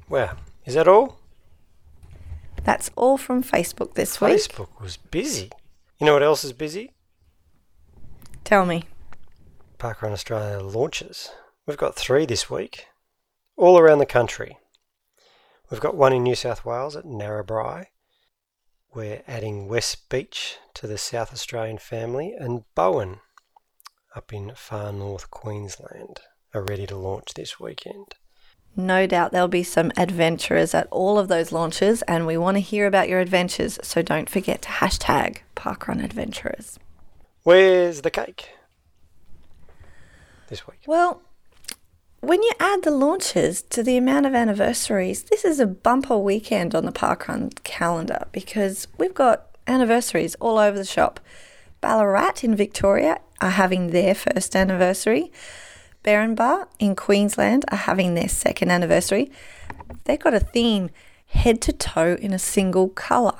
Wow. 0.10 0.38
Is 0.66 0.76
that 0.76 0.88
all? 0.88 1.21
That's 2.64 2.92
all 2.96 3.18
from 3.18 3.44
Facebook 3.44 3.96
this 3.96 4.22
week. 4.22 4.34
Facebook 4.34 4.82
was 4.82 4.98
busy. 4.98 5.50
You 6.00 6.06
know 6.06 6.14
what 6.14 6.24
else 6.24 6.44
is 6.44 6.54
busy? 6.54 6.94
Tell 8.44 8.66
me. 8.66 8.84
Parker 9.78 10.08
Parkrun 10.08 10.14
Australia 10.14 10.60
launches. 10.60 11.30
We've 11.66 11.78
got 11.78 11.96
three 11.96 12.26
this 12.26 12.50
week, 12.50 12.88
all 13.56 13.80
around 13.80 14.00
the 14.00 14.06
country. 14.06 14.58
We've 15.70 15.80
got 15.80 15.96
one 15.96 16.14
in 16.14 16.24
New 16.24 16.36
South 16.36 16.66
Wales 16.66 16.96
at 16.96 17.06
Narrabri. 17.06 17.86
We're 18.94 19.24
adding 19.28 19.68
West 19.68 20.10
Beach 20.10 20.58
to 20.74 20.86
the 20.86 20.98
South 20.98 21.32
Australian 21.32 21.78
family, 21.78 22.34
and 22.38 22.66
Bowen 22.76 23.22
up 24.16 24.34
in 24.34 24.54
far 24.56 24.92
north 24.92 25.32
Queensland 25.32 26.20
are 26.54 26.64
ready 26.64 26.86
to 26.88 26.98
launch 26.98 27.34
this 27.36 27.60
weekend. 27.60 28.16
No 28.76 29.06
doubt 29.06 29.32
there'll 29.32 29.48
be 29.48 29.64
some 29.64 29.92
adventurers 29.98 30.74
at 30.74 30.88
all 30.92 31.20
of 31.20 31.28
those 31.28 31.52
launches, 31.52 32.02
and 32.04 32.26
we 32.26 32.38
want 32.38 32.56
to 32.56 32.62
hear 32.62 32.88
about 32.88 33.10
your 33.10 33.20
adventures, 33.20 33.78
so 33.84 34.02
don't 34.02 34.30
forget 34.30 34.62
to 34.64 34.70
hashtag 34.70 35.40
Parkrun 35.56 36.04
Adventurers. 36.04 36.80
Where's 37.44 38.02
the 38.02 38.12
cake? 38.12 38.50
This 40.48 40.66
week. 40.68 40.80
Well, 40.88 41.22
when 42.22 42.44
you 42.44 42.52
add 42.60 42.84
the 42.84 42.92
launches 42.92 43.62
to 43.64 43.84
the 43.84 43.98
amount 43.98 44.26
of 44.26 44.36
anniversaries, 44.36 45.24
this 45.24 45.44
is 45.44 45.60
a 45.60 45.66
bumper 45.66 46.18
weekend 46.18 46.76
on 46.76 46.86
the 46.86 46.92
Parkrun 46.92 47.52
calendar 47.64 48.28
because 48.32 48.88
we've 48.98 49.14
got 49.14 49.48
anniversaries 49.68 50.36
all 50.36 50.58
over 50.58 50.78
the 50.78 50.86
shop. 50.86 51.20
Ballarat 51.82 52.44
in 52.44 52.56
Victoria 52.56 53.20
are 53.42 53.50
having 53.50 53.88
their 53.88 54.14
first 54.14 54.56
anniversary. 54.56 55.32
Bar 56.04 56.68
in 56.80 56.96
Queensland 56.96 57.66
are 57.72 57.78
having 57.78 58.16
their 58.16 58.30
second 58.30 58.72
anniversary. 58.72 59.32
They've 60.06 60.20
got 60.20 60.34
a 60.34 60.40
theme 60.40 60.90
head 61.28 61.62
to 61.62 61.74
toe 61.74 62.18
in 62.20 62.34
a 62.34 62.40
single 62.40 62.90
colour. 62.90 63.38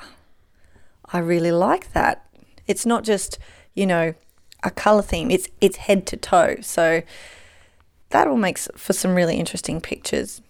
I 1.12 1.18
really 1.18 1.52
like 1.52 1.92
that. 1.92 2.26
It's 2.66 2.86
not 2.86 3.04
just, 3.04 3.38
you 3.74 3.86
know, 3.86 4.14
a 4.62 4.70
colour 4.70 5.02
theme, 5.02 5.30
it's 5.30 5.48
it's 5.60 5.76
head 5.76 6.06
to 6.06 6.16
toe. 6.16 6.56
So 6.60 7.02
that 8.10 8.28
will 8.28 8.36
make 8.36 8.58
for 8.58 8.92
some 8.92 9.14
really 9.14 9.36
interesting 9.36 9.80
pictures. 9.80 10.40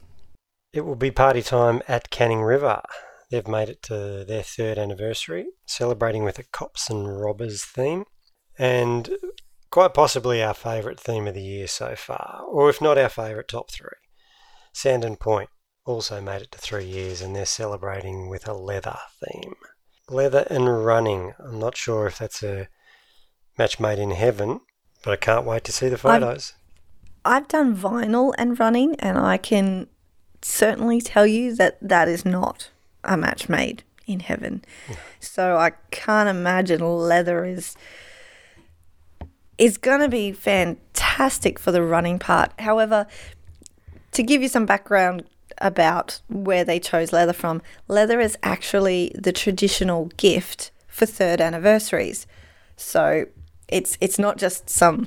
It 0.72 0.82
will 0.82 0.96
be 0.96 1.10
party 1.10 1.42
time 1.42 1.82
at 1.88 2.10
Canning 2.10 2.42
River. 2.42 2.82
They've 3.30 3.48
made 3.48 3.70
it 3.70 3.82
to 3.84 4.24
their 4.26 4.42
third 4.42 4.78
anniversary, 4.78 5.46
celebrating 5.66 6.24
with 6.24 6.38
a 6.38 6.44
cops 6.44 6.90
and 6.90 7.20
robbers 7.20 7.64
theme, 7.64 8.04
and 8.58 9.08
quite 9.72 9.94
possibly 9.94 10.42
our 10.42 10.54
favourite 10.54 11.00
theme 11.00 11.26
of 11.26 11.34
the 11.34 11.42
year 11.42 11.66
so 11.66 11.96
far, 11.96 12.44
or 12.46 12.68
if 12.68 12.80
not 12.80 12.98
our 12.98 13.08
favourite, 13.08 13.48
top 13.48 13.70
three. 13.70 13.88
Sandon 14.72 15.16
Point 15.16 15.48
also 15.84 16.20
made 16.20 16.42
it 16.42 16.52
to 16.52 16.58
three 16.58 16.84
years, 16.84 17.20
and 17.22 17.34
they're 17.34 17.46
celebrating 17.46 18.28
with 18.28 18.46
a 18.46 18.52
leather 18.52 18.98
theme. 19.24 19.54
Leather 20.08 20.46
and 20.50 20.84
running. 20.84 21.32
I'm 21.40 21.58
not 21.58 21.76
sure 21.76 22.06
if 22.06 22.18
that's 22.18 22.42
a 22.42 22.68
match 23.58 23.80
made 23.80 23.98
in 23.98 24.10
heaven, 24.10 24.60
but 25.02 25.12
I 25.12 25.16
can't 25.16 25.46
wait 25.46 25.64
to 25.64 25.72
see 25.72 25.88
the 25.88 25.98
photos. 25.98 26.52
I've, 27.24 27.42
I've 27.42 27.48
done 27.48 27.74
vinyl 27.74 28.34
and 28.36 28.60
running, 28.60 28.94
and 28.96 29.16
I 29.16 29.38
can 29.38 29.88
certainly 30.42 31.00
tell 31.00 31.26
you 31.26 31.56
that 31.56 31.78
that 31.80 32.08
is 32.08 32.26
not 32.26 32.70
a 33.04 33.16
match 33.16 33.48
made 33.48 33.84
in 34.06 34.20
heaven. 34.20 34.64
So 35.18 35.56
I 35.56 35.70
can't 35.90 36.28
imagine 36.28 36.80
leather 36.80 37.44
is 37.46 37.74
is 39.58 39.78
going 39.78 40.00
to 40.00 40.08
be 40.08 40.32
fantastic 40.32 41.58
for 41.58 41.72
the 41.72 41.82
running 41.82 42.18
part. 42.18 42.52
However, 42.60 43.06
to 44.12 44.22
give 44.22 44.42
you 44.42 44.48
some 44.48 44.66
background 44.66 45.24
about 45.58 46.20
where 46.28 46.64
they 46.64 46.80
chose 46.80 47.12
leather 47.12 47.32
from, 47.32 47.62
leather 47.88 48.20
is 48.20 48.36
actually 48.42 49.12
the 49.14 49.32
traditional 49.32 50.06
gift 50.16 50.70
for 50.86 51.06
third 51.06 51.40
anniversaries. 51.40 52.26
So 52.76 53.26
it's 53.68 53.96
it's 54.00 54.18
not 54.18 54.36
just 54.36 54.68
some 54.68 55.06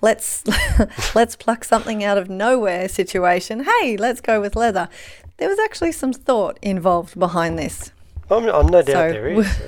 let's 0.00 0.44
let's 1.14 1.36
pluck 1.36 1.64
something 1.64 2.02
out 2.02 2.18
of 2.18 2.28
nowhere 2.28 2.88
situation. 2.88 3.64
Hey, 3.64 3.96
let's 3.96 4.20
go 4.20 4.40
with 4.40 4.56
leather. 4.56 4.88
There 5.36 5.48
was 5.48 5.58
actually 5.58 5.92
some 5.92 6.12
thought 6.12 6.58
involved 6.62 7.18
behind 7.18 7.58
this. 7.58 7.92
I'm, 8.30 8.48
I'm 8.48 8.66
no 8.66 8.82
doubt 8.82 8.86
so, 8.86 9.12
there 9.12 9.28
is. 9.28 9.58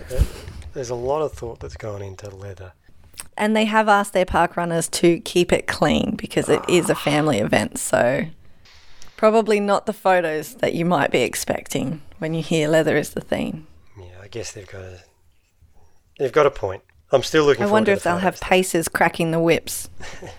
There's 0.74 0.90
a 0.90 0.94
lot 0.94 1.22
of 1.22 1.32
thought 1.32 1.60
that's 1.60 1.76
gone 1.76 2.02
into 2.02 2.30
leather. 2.34 2.72
And 3.36 3.56
they 3.56 3.64
have 3.64 3.88
asked 3.88 4.12
their 4.12 4.26
park 4.26 4.56
runners 4.56 4.88
to 4.88 5.20
keep 5.20 5.52
it 5.52 5.66
clean 5.66 6.16
because 6.16 6.48
it 6.48 6.62
is 6.68 6.90
a 6.90 6.94
family 6.94 7.38
event. 7.38 7.78
So 7.78 8.26
probably 9.16 9.60
not 9.60 9.86
the 9.86 9.92
photos 9.92 10.54
that 10.56 10.74
you 10.74 10.84
might 10.84 11.10
be 11.10 11.22
expecting 11.22 12.02
when 12.18 12.34
you 12.34 12.42
hear 12.42 12.68
leather 12.68 12.96
is 12.96 13.10
the 13.10 13.20
theme. 13.20 13.66
Yeah, 13.98 14.20
I 14.22 14.28
guess 14.28 14.52
they've 14.52 14.66
got 14.66 14.82
a 14.82 15.00
they've 16.18 16.32
got 16.32 16.46
a 16.46 16.50
point. 16.50 16.82
I'm 17.10 17.22
still 17.22 17.44
looking. 17.44 17.64
I 17.64 17.70
wonder 17.70 17.92
if 17.92 18.02
the 18.02 18.10
they'll 18.10 18.18
have 18.18 18.40
paces 18.40 18.88
cracking 18.88 19.30
the 19.30 19.40
whips. 19.40 19.88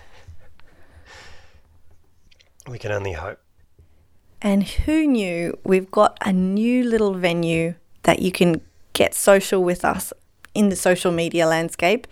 we 2.68 2.78
can 2.78 2.92
only 2.92 3.12
hope. 3.12 3.38
And 4.42 4.64
who 4.64 5.06
knew 5.06 5.58
we've 5.64 5.90
got 5.90 6.18
a 6.20 6.32
new 6.32 6.84
little 6.84 7.14
venue 7.14 7.74
that 8.02 8.20
you 8.20 8.30
can 8.30 8.60
get 8.92 9.14
social 9.14 9.62
with 9.62 9.84
us 9.84 10.12
in 10.54 10.68
the 10.68 10.76
social 10.76 11.12
media 11.12 11.46
landscape. 11.46 12.06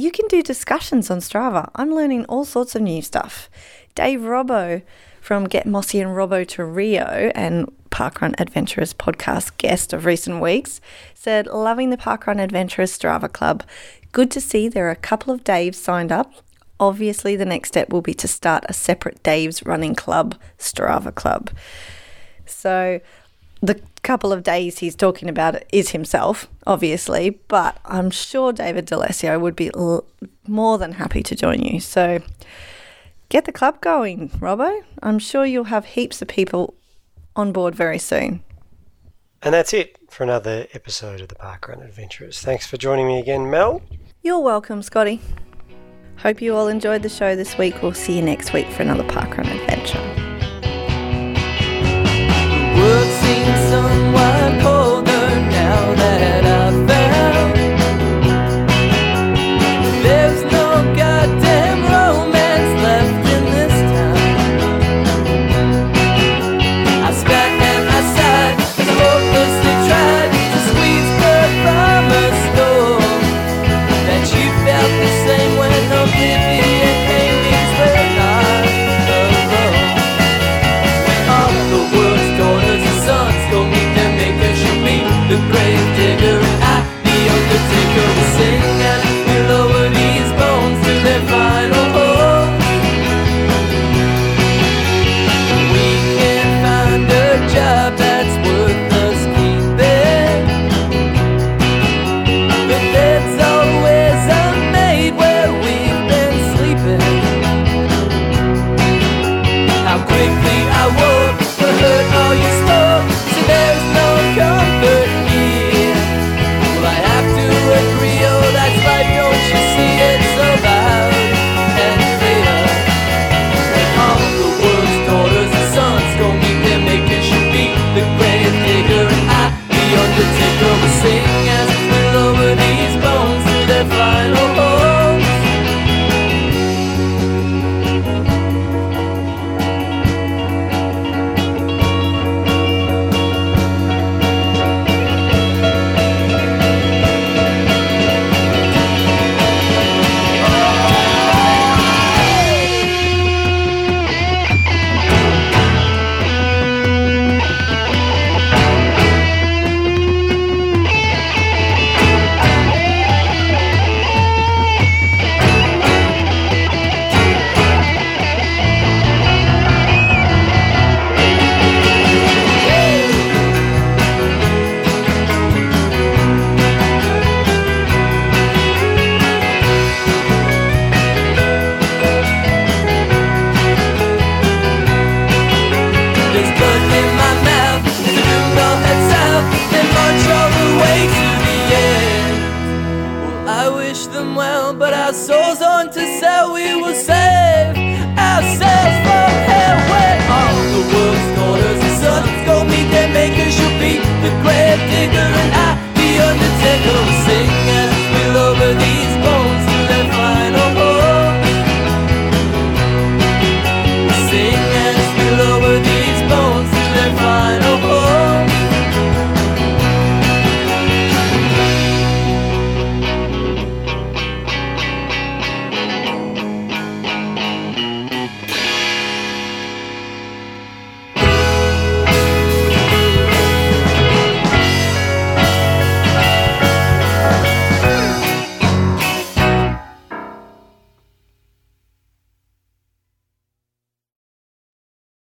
You 0.00 0.12
can 0.12 0.28
do 0.28 0.44
discussions 0.44 1.10
on 1.10 1.18
Strava. 1.18 1.70
I'm 1.74 1.92
learning 1.92 2.24
all 2.26 2.44
sorts 2.44 2.76
of 2.76 2.82
new 2.82 3.02
stuff. 3.02 3.50
Dave 3.96 4.20
Robbo 4.20 4.82
from 5.20 5.48
Get 5.48 5.66
Mossy 5.66 6.00
and 6.00 6.10
Robbo 6.10 6.46
to 6.50 6.64
Rio 6.64 7.32
and 7.34 7.68
Parkrun 7.90 8.38
Adventurers 8.38 8.94
podcast 8.94 9.58
guest 9.58 9.92
of 9.92 10.04
recent 10.04 10.40
weeks, 10.40 10.80
said, 11.14 11.48
Loving 11.48 11.90
the 11.90 11.96
Parkrun 11.96 12.40
Adventurers 12.40 12.96
Strava 12.96 13.30
Club. 13.30 13.64
Good 14.12 14.30
to 14.30 14.40
see 14.40 14.68
there 14.68 14.86
are 14.86 14.92
a 14.92 14.94
couple 14.94 15.34
of 15.34 15.42
Daves 15.42 15.74
signed 15.74 16.12
up. 16.12 16.32
Obviously, 16.78 17.34
the 17.34 17.44
next 17.44 17.70
step 17.70 17.90
will 17.92 18.00
be 18.00 18.14
to 18.14 18.28
start 18.28 18.64
a 18.68 18.72
separate 18.72 19.20
Dave's 19.24 19.66
Running 19.66 19.96
Club, 19.96 20.36
Strava 20.60 21.12
Club. 21.12 21.50
So, 22.46 23.00
the 23.60 23.80
couple 24.02 24.32
of 24.32 24.42
days 24.42 24.78
he's 24.78 24.94
talking 24.94 25.28
about 25.28 25.62
is 25.72 25.90
himself, 25.90 26.48
obviously, 26.66 27.30
but 27.48 27.78
I'm 27.84 28.10
sure 28.10 28.52
David 28.52 28.86
D'Alessio 28.86 29.40
would 29.40 29.56
be 29.56 29.70
l- 29.74 30.04
more 30.46 30.78
than 30.78 30.92
happy 30.92 31.22
to 31.22 31.34
join 31.34 31.60
you. 31.62 31.80
So, 31.80 32.20
get 33.28 33.44
the 33.44 33.52
club 33.52 33.80
going, 33.80 34.30
Robbo. 34.30 34.82
I'm 35.02 35.18
sure 35.18 35.44
you'll 35.44 35.64
have 35.64 35.84
heaps 35.84 36.22
of 36.22 36.28
people 36.28 36.74
on 37.36 37.52
board 37.52 37.74
very 37.74 37.98
soon. 37.98 38.42
And 39.42 39.54
that's 39.54 39.72
it 39.72 39.98
for 40.10 40.24
another 40.24 40.66
episode 40.72 41.20
of 41.20 41.28
the 41.28 41.36
Parkrun 41.36 41.84
Adventurers. 41.84 42.40
Thanks 42.40 42.66
for 42.66 42.76
joining 42.76 43.06
me 43.06 43.18
again, 43.20 43.48
Mel. 43.48 43.82
You're 44.22 44.40
welcome, 44.40 44.82
Scotty. 44.82 45.20
Hope 46.16 46.42
you 46.42 46.56
all 46.56 46.66
enjoyed 46.66 47.02
the 47.02 47.08
show 47.08 47.36
this 47.36 47.56
week. 47.56 47.80
We'll 47.80 47.94
see 47.94 48.16
you 48.16 48.22
next 48.22 48.52
week 48.52 48.66
for 48.72 48.82
another 48.82 49.04
Parkrun 49.04 49.46
adventure. 49.46 50.28